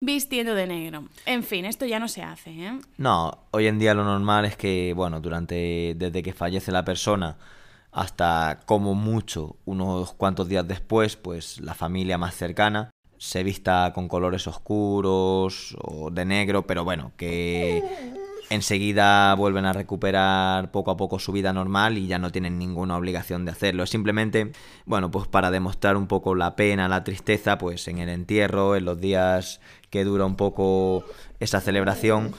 Vistiendo 0.00 0.54
de 0.54 0.66
negro. 0.66 1.08
En 1.26 1.42
fin, 1.42 1.64
esto 1.64 1.84
ya 1.86 1.98
no 1.98 2.08
se 2.08 2.22
hace, 2.22 2.50
¿eh? 2.50 2.78
No, 2.98 3.46
hoy 3.50 3.66
en 3.66 3.78
día 3.78 3.94
lo 3.94 4.04
normal 4.04 4.44
es 4.44 4.56
que, 4.56 4.92
bueno, 4.94 5.20
durante. 5.20 5.94
desde 5.96 6.22
que 6.22 6.32
fallece 6.32 6.70
la 6.72 6.84
persona 6.84 7.36
hasta 7.90 8.60
como 8.66 8.94
mucho 8.94 9.56
unos 9.64 10.12
cuantos 10.12 10.48
días 10.48 10.66
después, 10.68 11.16
pues 11.16 11.60
la 11.60 11.74
familia 11.74 12.18
más 12.18 12.34
cercana 12.36 12.90
se 13.18 13.42
vista 13.42 13.92
con 13.94 14.08
colores 14.08 14.46
oscuros 14.46 15.76
o 15.80 16.10
de 16.10 16.24
negro, 16.24 16.66
pero 16.66 16.84
bueno, 16.84 17.12
que 17.16 17.82
enseguida 18.50 19.34
vuelven 19.34 19.66
a 19.66 19.72
recuperar 19.72 20.70
poco 20.70 20.90
a 20.90 20.96
poco 20.96 21.18
su 21.18 21.32
vida 21.32 21.52
normal 21.52 21.98
y 21.98 22.06
ya 22.06 22.18
no 22.18 22.30
tienen 22.30 22.58
ninguna 22.58 22.96
obligación 22.96 23.44
de 23.44 23.52
hacerlo. 23.52 23.82
Es 23.82 23.90
simplemente, 23.90 24.52
bueno, 24.86 25.10
pues 25.10 25.28
para 25.28 25.50
demostrar 25.50 25.96
un 25.96 26.06
poco 26.06 26.34
la 26.34 26.56
pena, 26.56 26.88
la 26.88 27.04
tristeza, 27.04 27.58
pues 27.58 27.88
en 27.88 27.98
el 27.98 28.08
entierro, 28.08 28.76
en 28.76 28.84
los 28.84 29.00
días 29.00 29.60
que 29.90 30.04
dura 30.04 30.24
un 30.24 30.36
poco 30.36 31.04
esa 31.40 31.60
celebración 31.60 32.34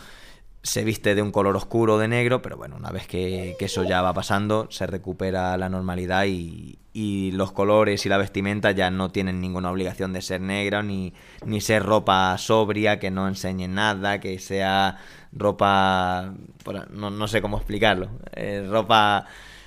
se 0.62 0.84
viste 0.84 1.16
de 1.16 1.22
un 1.22 1.32
color 1.32 1.56
oscuro 1.56 1.98
de 1.98 2.08
negro, 2.08 2.42
pero 2.42 2.58
bueno, 2.58 2.76
una 2.76 2.92
vez 2.92 3.08
que, 3.08 3.56
eso 3.60 3.84
ya 3.84 4.02
va 4.02 4.14
pasando, 4.14 4.68
se 4.70 4.88
recupera 4.88 5.58
la 5.58 5.70
normalidad 5.70 6.26
y, 6.26 6.80
los 7.32 7.52
colores 7.52 8.06
y 8.06 8.10
la 8.10 8.18
vestimenta 8.18 8.72
ya 8.72 8.89
no 8.89 9.12
tienen 9.12 9.41
ninguna 9.41 9.72
obligación 9.72 10.14
de 10.14 10.22
ser 10.22 10.41
negra 10.41 10.84
ni, 10.84 11.14
ni 11.45 11.62
ser 11.62 11.84
ropa 11.84 12.38
sobria, 12.38 13.00
que 13.00 13.12
no 13.12 13.28
enseñe 13.28 13.68
nada, 13.68 14.20
que 14.20 14.39
sea 14.39 14.97
ropa... 15.32 16.34
No, 16.91 17.10
no 17.10 17.28
sé 17.28 17.41
cómo 17.41 17.58
explicarlo. 17.58 18.10
Eh, 18.34 18.66
ropa... 18.70 19.26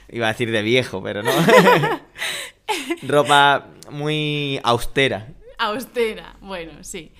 Iba 0.09 0.27
a 0.27 0.33
decir 0.33 0.51
de 0.51 0.63
viejo, 0.63 1.03
pero 1.03 1.23
no. 1.23 1.31
ropa 3.03 3.69
muy 3.91 4.61
austera. 4.63 5.29
Austera, 5.59 6.37
bueno, 6.41 6.85
sí. 6.85 7.13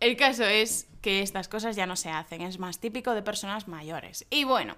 El 0.00 0.16
caso 0.16 0.44
es 0.44 0.88
que 1.02 1.20
estas 1.20 1.48
cosas 1.48 1.76
ya 1.76 1.86
no 1.86 1.96
se 1.96 2.08
hacen, 2.08 2.40
es 2.40 2.58
más 2.58 2.78
típico 2.78 3.14
de 3.14 3.22
personas 3.22 3.68
mayores. 3.68 4.24
Y 4.30 4.44
bueno, 4.44 4.74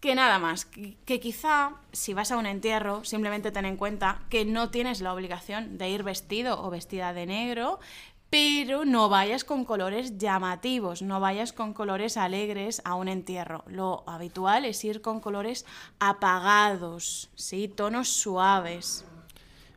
que 0.00 0.14
nada 0.14 0.38
más, 0.38 0.64
que, 0.64 1.20
quizá 1.20 1.72
si 1.92 2.14
vas 2.14 2.30
a 2.30 2.36
un 2.36 2.46
entierro, 2.46 3.04
simplemente 3.04 3.50
ten 3.50 3.64
en 3.64 3.76
cuenta 3.76 4.22
que 4.30 4.44
no 4.44 4.70
tienes 4.70 5.00
la 5.00 5.12
obligación 5.12 5.76
de 5.76 5.90
ir 5.90 6.04
vestido 6.04 6.62
o 6.62 6.70
vestida 6.70 7.12
de 7.12 7.26
negro, 7.26 7.80
pero 8.30 8.84
no 8.84 9.08
vayas 9.08 9.42
con 9.42 9.64
colores 9.64 10.18
llamativos, 10.18 11.02
no 11.02 11.18
vayas 11.18 11.52
con 11.52 11.72
colores 11.72 12.16
alegres 12.16 12.82
a 12.84 12.94
un 12.94 13.08
entierro. 13.08 13.64
Lo 13.66 14.04
habitual 14.06 14.66
es 14.66 14.84
ir 14.84 15.00
con 15.00 15.20
colores 15.20 15.64
apagados, 15.98 17.30
¿sí? 17.34 17.68
tonos 17.68 18.08
suaves. 18.08 19.04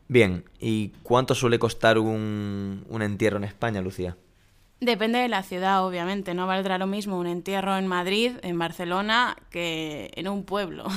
Bien, 0.07 0.43
¿y 0.59 0.89
cuánto 1.01 1.33
suele 1.33 1.57
costar 1.57 1.97
un, 1.97 2.85
un 2.89 3.01
entierro 3.01 3.37
en 3.37 3.45
España, 3.45 3.81
Lucía? 3.81 4.17
Depende 4.81 5.19
de 5.19 5.27
la 5.27 5.43
ciudad, 5.43 5.85
obviamente. 5.85 6.33
No 6.33 6.47
valdrá 6.47 6.79
lo 6.79 6.87
mismo 6.87 7.19
un 7.19 7.27
entierro 7.27 7.77
en 7.77 7.85
Madrid, 7.85 8.37
en 8.41 8.57
Barcelona, 8.57 9.37
que 9.51 10.09
en 10.15 10.27
un 10.27 10.43
pueblo. 10.43 10.87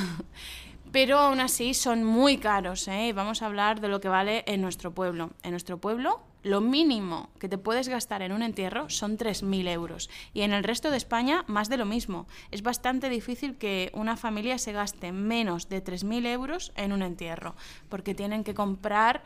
Pero 0.91 1.18
aún 1.18 1.39
así 1.39 1.74
son 1.74 2.03
muy 2.03 2.39
caros. 2.39 2.89
¿eh? 2.89 3.12
Vamos 3.14 3.43
a 3.43 3.47
hablar 3.47 3.82
de 3.82 3.89
lo 3.89 4.01
que 4.01 4.09
vale 4.09 4.43
en 4.47 4.62
nuestro 4.62 4.95
pueblo. 4.95 5.32
En 5.43 5.51
nuestro 5.51 5.82
pueblo, 5.82 6.22
lo 6.43 6.62
mínimo 6.62 7.28
que 7.39 7.51
te 7.51 7.59
puedes 7.59 7.89
gastar 7.89 8.22
en 8.22 8.32
un 8.32 8.43
entierro 8.43 8.89
son 8.89 9.18
3.000 9.18 9.68
euros. 9.68 10.09
Y 10.32 10.41
en 10.43 10.55
el 10.55 10.64
resto 10.64 10.91
de 10.91 10.97
España, 10.97 11.45
más 11.47 11.68
de 11.68 11.76
lo 11.76 11.85
mismo. 11.85 12.26
Es 12.51 12.62
bastante 12.62 13.11
difícil 13.11 13.57
que 13.59 13.91
una 13.93 14.16
familia 14.16 14.57
se 14.57 14.72
gaste 14.72 15.12
menos 15.12 15.68
de 15.68 15.85
3.000 15.85 16.26
euros 16.28 16.72
en 16.76 16.95
un 16.95 17.03
entierro. 17.03 17.55
Porque 17.91 18.14
tienen 18.14 18.45
que 18.45 18.55
comprar 18.55 19.22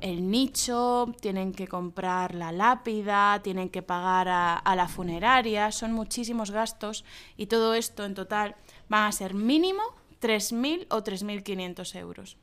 el 0.00 0.30
nicho, 0.30 1.14
tienen 1.20 1.52
que 1.52 1.68
comprar 1.68 2.34
la 2.34 2.52
lápida, 2.52 3.40
tienen 3.42 3.68
que 3.68 3.82
pagar 3.82 4.28
a, 4.28 4.74
la 4.76 4.88
funeraria, 4.88 5.72
son 5.72 5.92
muchísimos 5.92 6.50
gastos 6.50 7.04
y 7.36 7.46
todo 7.46 7.74
esto 7.74 8.04
en 8.04 8.14
total 8.14 8.56
van 8.88 9.04
a 9.04 9.12
ser 9.12 9.34
mínimo 9.34 9.82
3.000 10.20 10.86
o 10.90 11.02
3.500 11.02 11.94
euros. 11.96 12.36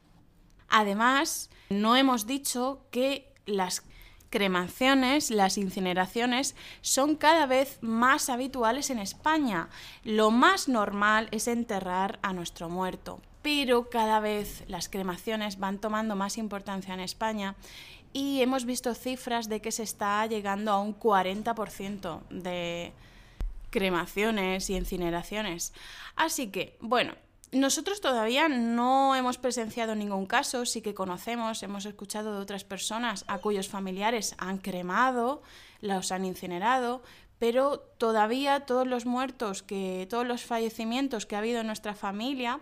Además, 0.70 1.50
no 1.70 1.96
hemos 1.96 2.28
dicho 2.28 2.86
que 2.92 3.34
las 3.46 3.84
cremaciones, 4.30 5.32
las 5.32 5.58
incineraciones 5.58 6.56
son 6.82 7.16
cada 7.16 7.46
vez 7.46 7.80
más 7.82 8.30
habituales 8.30 8.90
en 8.90 9.00
España. 9.00 9.70
Lo 10.04 10.32
más 10.32 10.68
normal 10.68 11.28
es 11.32 11.48
enterrar 11.48 12.20
a 12.22 12.34
nuestro 12.34 12.70
muerto, 12.70 13.22
pero 13.42 13.90
cada 13.90 14.20
vez 14.20 14.64
las 14.68 14.90
cremaciones 14.90 15.60
van 15.60 15.80
tomando 15.80 16.16
más 16.16 16.38
importancia 16.38 16.94
en 16.94 17.00
España 17.00 17.56
y 18.12 18.42
hemos 18.42 18.66
visto 18.66 18.96
cifras 18.96 19.50
de 19.50 19.62
que 19.62 19.72
se 19.72 19.84
está 19.84 20.26
llegando 20.26 20.72
a 20.72 20.82
un 20.82 20.98
40% 20.98 22.22
de 22.30 22.92
cremaciones 23.70 24.70
y 24.70 24.76
incineraciones. 24.76 25.74
Así 26.16 26.48
que, 26.48 26.76
bueno, 26.80 27.14
nosotros 27.52 28.02
todavía 28.02 28.48
no 28.48 29.16
hemos 29.16 29.38
presenciado 29.38 29.96
ningún 29.96 30.26
caso, 30.26 30.66
sí 30.66 30.82
que 30.82 30.94
conocemos, 30.94 31.64
hemos 31.64 31.86
escuchado 31.86 32.34
de 32.34 32.42
otras 32.42 32.64
personas 32.64 33.26
a 33.28 33.40
cuyos 33.40 33.68
familiares 33.68 34.36
han 34.38 34.58
cremado, 34.58 35.42
los 35.82 36.12
han 36.12 36.26
incinerado, 36.26 37.02
pero 37.40 37.80
todavía 37.80 38.62
todos 38.62 38.86
los 38.86 39.06
muertos, 39.06 39.64
que 39.64 40.06
todos 40.10 40.28
los 40.28 40.44
fallecimientos 40.44 41.26
que 41.26 41.36
ha 41.36 41.40
habido 41.40 41.62
en 41.62 41.68
nuestra 41.68 41.96
familia 41.96 42.60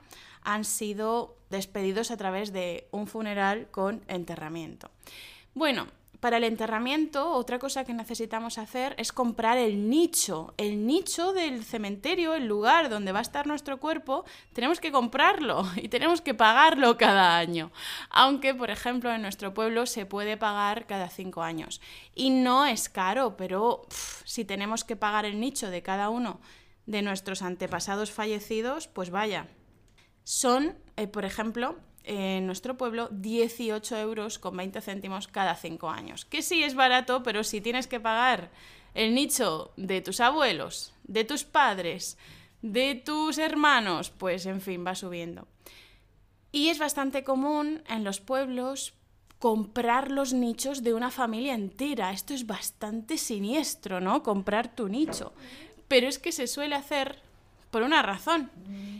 han 0.47 0.63
sido 0.63 1.35
despedidos 1.49 2.09
a 2.09 2.15
través 2.15 2.53
de 2.53 2.87
un 2.91 3.05
funeral 3.05 3.67
con 3.69 4.01
enterramiento. 4.07 4.89
Bueno, 5.53 5.87
para 6.21 6.37
el 6.37 6.45
enterramiento, 6.45 7.31
otra 7.31 7.59
cosa 7.59 7.83
que 7.83 7.93
necesitamos 7.93 8.57
hacer 8.57 8.95
es 8.97 9.11
comprar 9.11 9.57
el 9.57 9.89
nicho. 9.89 10.53
El 10.55 10.87
nicho 10.87 11.33
del 11.33 11.65
cementerio, 11.65 12.33
el 12.33 12.47
lugar 12.47 12.89
donde 12.89 13.11
va 13.11 13.19
a 13.19 13.23
estar 13.23 13.45
nuestro 13.45 13.77
cuerpo, 13.81 14.23
tenemos 14.53 14.79
que 14.79 14.89
comprarlo 14.89 15.69
y 15.75 15.89
tenemos 15.89 16.21
que 16.21 16.33
pagarlo 16.33 16.97
cada 16.97 17.37
año. 17.37 17.69
Aunque, 18.09 18.55
por 18.55 18.71
ejemplo, 18.71 19.13
en 19.13 19.23
nuestro 19.23 19.53
pueblo 19.53 19.85
se 19.85 20.05
puede 20.05 20.37
pagar 20.37 20.87
cada 20.87 21.09
cinco 21.09 21.43
años. 21.43 21.81
Y 22.15 22.29
no 22.29 22.65
es 22.65 22.87
caro, 22.87 23.35
pero 23.35 23.81
si 24.23 24.45
tenemos 24.45 24.85
que 24.85 24.95
pagar 24.95 25.25
el 25.25 25.41
nicho 25.41 25.69
de 25.69 25.83
cada 25.83 26.09
uno 26.09 26.39
de 26.85 27.01
nuestros 27.01 27.41
antepasados 27.41 28.11
fallecidos, 28.11 28.87
pues 28.87 29.09
vaya. 29.09 29.47
Son, 30.27 30.75
eh, 30.97 31.07
por 31.07 31.23
ejemplo, 31.23 31.77
en 32.03 32.47
nuestro 32.47 32.75
pueblo 32.75 33.07
18 33.11 33.95
euros 33.95 34.39
con 34.39 34.57
20 34.57 34.81
céntimos 34.81 35.29
cada 35.29 35.55
5 35.55 35.89
años. 35.89 36.25
Que 36.25 36.41
sí 36.41 36.63
es 36.63 36.75
barato, 36.75 37.23
pero 37.23 37.45
si 37.45 37.61
tienes 37.61 37.87
que 37.87 38.01
pagar 38.01 38.51
el 38.93 39.15
nicho 39.15 39.71
de 39.77 40.01
tus 40.01 40.19
abuelos, 40.19 40.93
de 41.05 41.23
tus 41.23 41.45
padres, 41.45 42.17
de 42.61 42.95
tus 42.95 43.37
hermanos, 43.37 44.09
pues 44.09 44.45
en 44.47 44.59
fin, 44.59 44.85
va 44.85 44.95
subiendo. 44.95 45.47
Y 46.51 46.67
es 46.67 46.77
bastante 46.77 47.23
común 47.23 47.81
en 47.87 48.03
los 48.03 48.19
pueblos 48.19 48.95
comprar 49.39 50.11
los 50.11 50.33
nichos 50.33 50.83
de 50.83 50.93
una 50.93 51.09
familia 51.09 51.53
entera. 51.53 52.11
Esto 52.11 52.33
es 52.33 52.45
bastante 52.45 53.17
siniestro, 53.17 54.01
¿no? 54.01 54.23
Comprar 54.23 54.75
tu 54.75 54.89
nicho. 54.89 55.31
Pero 55.87 56.09
es 56.09 56.19
que 56.19 56.33
se 56.33 56.47
suele 56.47 56.75
hacer 56.75 57.21
por 57.71 57.83
una 57.83 58.01
razón. 58.01 58.51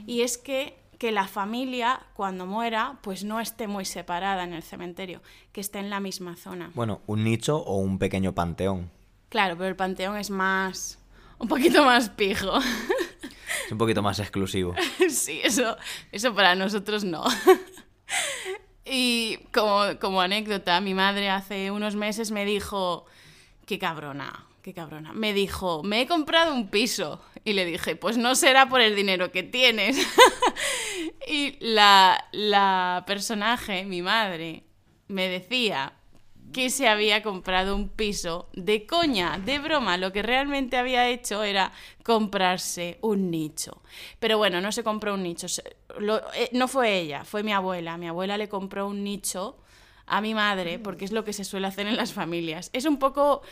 Y 0.05 0.21
es 0.21 0.37
que 0.37 0.86
que 0.97 1.11
la 1.11 1.27
familia, 1.27 2.01
cuando 2.13 2.45
muera, 2.45 2.97
pues 3.01 3.23
no 3.23 3.39
esté 3.39 3.67
muy 3.67 3.85
separada 3.85 4.43
en 4.43 4.53
el 4.53 4.63
cementerio, 4.63 5.21
que 5.51 5.61
esté 5.61 5.79
en 5.79 5.89
la 5.89 5.99
misma 5.99 6.35
zona. 6.35 6.71
Bueno, 6.73 7.01
un 7.05 7.23
nicho 7.23 7.57
o 7.57 7.77
un 7.77 7.99
pequeño 7.99 8.33
panteón. 8.33 8.91
Claro, 9.29 9.55
pero 9.57 9.69
el 9.69 9.75
panteón 9.75 10.17
es 10.17 10.29
más... 10.29 10.99
un 11.37 11.47
poquito 11.47 11.83
más 11.83 12.09
pijo. 12.09 12.59
Es 13.65 13.71
un 13.73 13.77
poquito 13.77 14.01
más 14.01 14.19
exclusivo. 14.19 14.75
sí, 15.09 15.41
eso, 15.43 15.75
eso 16.13 16.33
para 16.33 16.55
nosotros 16.55 17.03
no. 17.03 17.25
y 18.85 19.39
como, 19.53 19.99
como 19.99 20.21
anécdota, 20.21 20.79
mi 20.79 20.93
madre 20.93 21.29
hace 21.29 21.69
unos 21.71 21.95
meses 21.97 22.31
me 22.31 22.45
dijo, 22.45 23.05
qué 23.65 23.77
cabrona, 23.77 24.46
qué 24.67 24.73
cabrona. 24.73 25.13
Me 25.13 25.31
dijo, 25.31 25.81
me 25.81 26.01
he 26.01 26.07
comprado 26.07 26.53
un 26.53 26.67
piso. 26.67 27.21
Y 27.45 27.53
le 27.53 27.63
dije, 27.63 27.95
pues 27.95 28.17
no 28.17 28.35
será 28.35 28.67
por 28.67 28.81
el 28.81 28.97
dinero 28.97 29.31
que 29.31 29.41
tienes. 29.41 29.97
y 31.27 31.55
la, 31.61 32.27
la 32.33 33.05
personaje, 33.07 33.85
mi 33.85 34.01
madre, 34.01 34.63
me 35.07 35.29
decía 35.29 35.93
que 36.51 36.69
se 36.69 36.89
había 36.89 37.23
comprado 37.23 37.77
un 37.77 37.87
piso 37.87 38.49
de 38.51 38.85
coña, 38.85 39.39
de 39.39 39.59
broma. 39.59 39.95
Lo 39.95 40.11
que 40.11 40.21
realmente 40.21 40.75
había 40.75 41.07
hecho 41.07 41.43
era 41.43 41.71
comprarse 42.03 42.97
un 42.99 43.31
nicho. 43.31 43.81
Pero 44.19 44.37
bueno, 44.37 44.59
no 44.59 44.73
se 44.73 44.83
compró 44.83 45.13
un 45.13 45.23
nicho. 45.23 45.47
Eh, 45.47 46.49
no 46.51 46.67
fue 46.67 46.99
ella, 46.99 47.23
fue 47.23 47.41
mi 47.41 47.53
abuela. 47.53 47.97
Mi 47.97 48.09
abuela 48.09 48.37
le 48.37 48.49
compró 48.49 48.85
un 48.85 49.05
nicho 49.05 49.59
a 50.07 50.19
mi 50.19 50.33
madre, 50.33 50.77
porque 50.77 51.05
es 51.05 51.13
lo 51.13 51.23
que 51.23 51.31
se 51.31 51.45
suele 51.45 51.67
hacer 51.67 51.87
en 51.87 51.95
las 51.95 52.11
familias. 52.11 52.69
Es 52.73 52.83
un 52.83 52.99
poco 52.99 53.43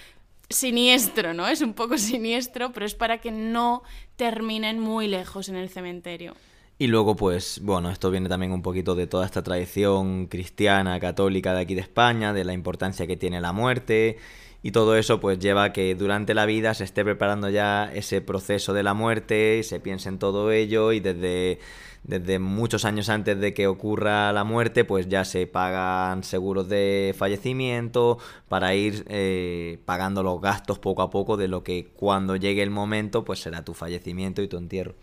siniestro, 0.50 1.34
¿no? 1.34 1.48
Es 1.48 1.62
un 1.62 1.74
poco 1.74 1.98
siniestro, 2.00 2.72
pero 2.72 2.86
es 2.86 2.96
para 2.96 3.20
que 3.20 3.32
no 3.32 3.84
terminen 4.16 4.80
muy 4.80 5.08
lejos 5.08 5.50
en 5.50 5.56
el 5.56 5.70
cementerio. 5.70 6.36
Y 6.78 6.88
luego, 6.88 7.16
pues, 7.16 7.62
bueno, 7.64 7.90
esto 7.90 8.12
viene 8.12 8.28
también 8.28 8.52
un 8.52 8.62
poquito 8.62 8.96
de 8.96 9.08
toda 9.08 9.26
esta 9.26 9.42
tradición 9.42 10.28
cristiana, 10.28 11.00
católica 11.00 11.54
de 11.54 11.62
aquí 11.62 11.74
de 11.74 11.82
España, 11.82 12.34
de 12.34 12.44
la 12.44 12.52
importancia 12.52 13.08
que 13.08 13.16
tiene 13.16 13.40
la 13.40 13.54
muerte. 13.54 14.18
Y 14.66 14.72
todo 14.72 14.96
eso 14.96 15.20
pues 15.20 15.38
lleva 15.38 15.66
a 15.66 15.74
que 15.74 15.94
durante 15.94 16.34
la 16.34 16.48
vida 16.48 16.74
se 16.74 16.86
esté 16.86 17.04
preparando 17.04 17.52
ya 17.52 17.92
ese 17.94 18.20
proceso 18.22 18.74
de 18.74 18.82
la 18.82 18.96
muerte, 18.96 19.60
y 19.60 19.64
se 19.64 19.80
piense 19.80 20.10
en 20.10 20.18
todo 20.18 20.52
ello 20.52 20.92
y 20.92 21.00
desde 21.00 21.60
desde 22.02 22.40
muchos 22.40 22.84
años 22.84 23.10
antes 23.10 23.40
de 23.40 23.54
que 23.54 23.68
ocurra 23.68 24.32
la 24.34 24.44
muerte, 24.44 24.84
pues 24.84 25.08
ya 25.08 25.24
se 25.24 25.46
pagan 25.46 26.24
seguros 26.24 26.68
de 26.68 27.14
fallecimiento 27.16 28.18
para 28.48 28.74
ir 28.74 29.06
eh, 29.08 29.80
pagando 29.86 30.24
los 30.24 30.42
gastos 30.42 30.80
poco 30.80 31.04
a 31.04 31.12
poco 31.12 31.38
de 31.38 31.48
lo 31.48 31.64
que 31.64 31.92
cuando 31.96 32.36
llegue 32.36 32.64
el 32.64 32.72
momento, 32.72 33.24
pues 33.24 33.40
será 33.42 33.64
tu 33.64 33.76
fallecimiento 33.76 34.42
y 34.42 34.48
tu 34.48 34.58
entierro. 34.58 34.96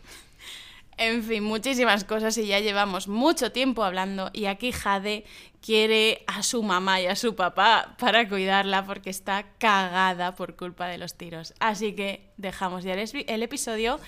En 0.99 1.23
fin, 1.23 1.43
muchísimas 1.43 2.05
cosas 2.05 2.37
y 2.39 2.47
ya 2.47 2.61
llevamos 2.61 3.09
mucho 3.09 3.51
tiempo 3.51 3.83
hablando 3.83 4.31
y 4.33 4.47
aquí 4.47 4.73
Jade 4.73 5.25
quiere 5.61 6.23
a 6.27 6.43
su 6.43 6.63
mamá 6.63 7.01
y 7.01 7.07
a 7.07 7.17
su 7.17 7.35
papá 7.35 7.97
para 7.99 8.29
cuidarla 8.29 8.85
porque 8.85 9.11
está 9.11 9.45
cagada 9.59 10.35
por 10.35 10.57
culpa 10.57 10.87
de 10.87 10.99
los 10.99 11.15
tiros. 11.15 11.55
Así 11.61 11.95
que 11.95 12.31
dejamos 12.37 12.85
ya 12.85 12.95
el 12.95 13.43
episodio 13.43 13.99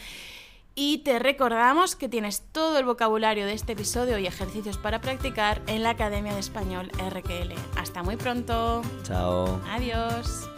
y 0.74 0.98
te 0.98 1.18
recordamos 1.18 1.94
que 1.94 2.08
tienes 2.08 2.42
todo 2.52 2.78
el 2.78 2.84
vocabulario 2.84 3.46
de 3.46 3.52
este 3.52 3.72
episodio 3.72 4.18
y 4.18 4.26
ejercicios 4.26 4.76
para 4.76 5.00
practicar 5.00 5.62
en 5.68 5.82
la 5.82 5.90
Academia 5.90 6.34
de 6.34 6.40
Español 6.40 6.90
RQL. 6.98 7.54
Hasta 7.76 8.02
muy 8.02 8.16
pronto. 8.16 8.82
Chao. 9.04 9.60
Adiós. 9.70 10.48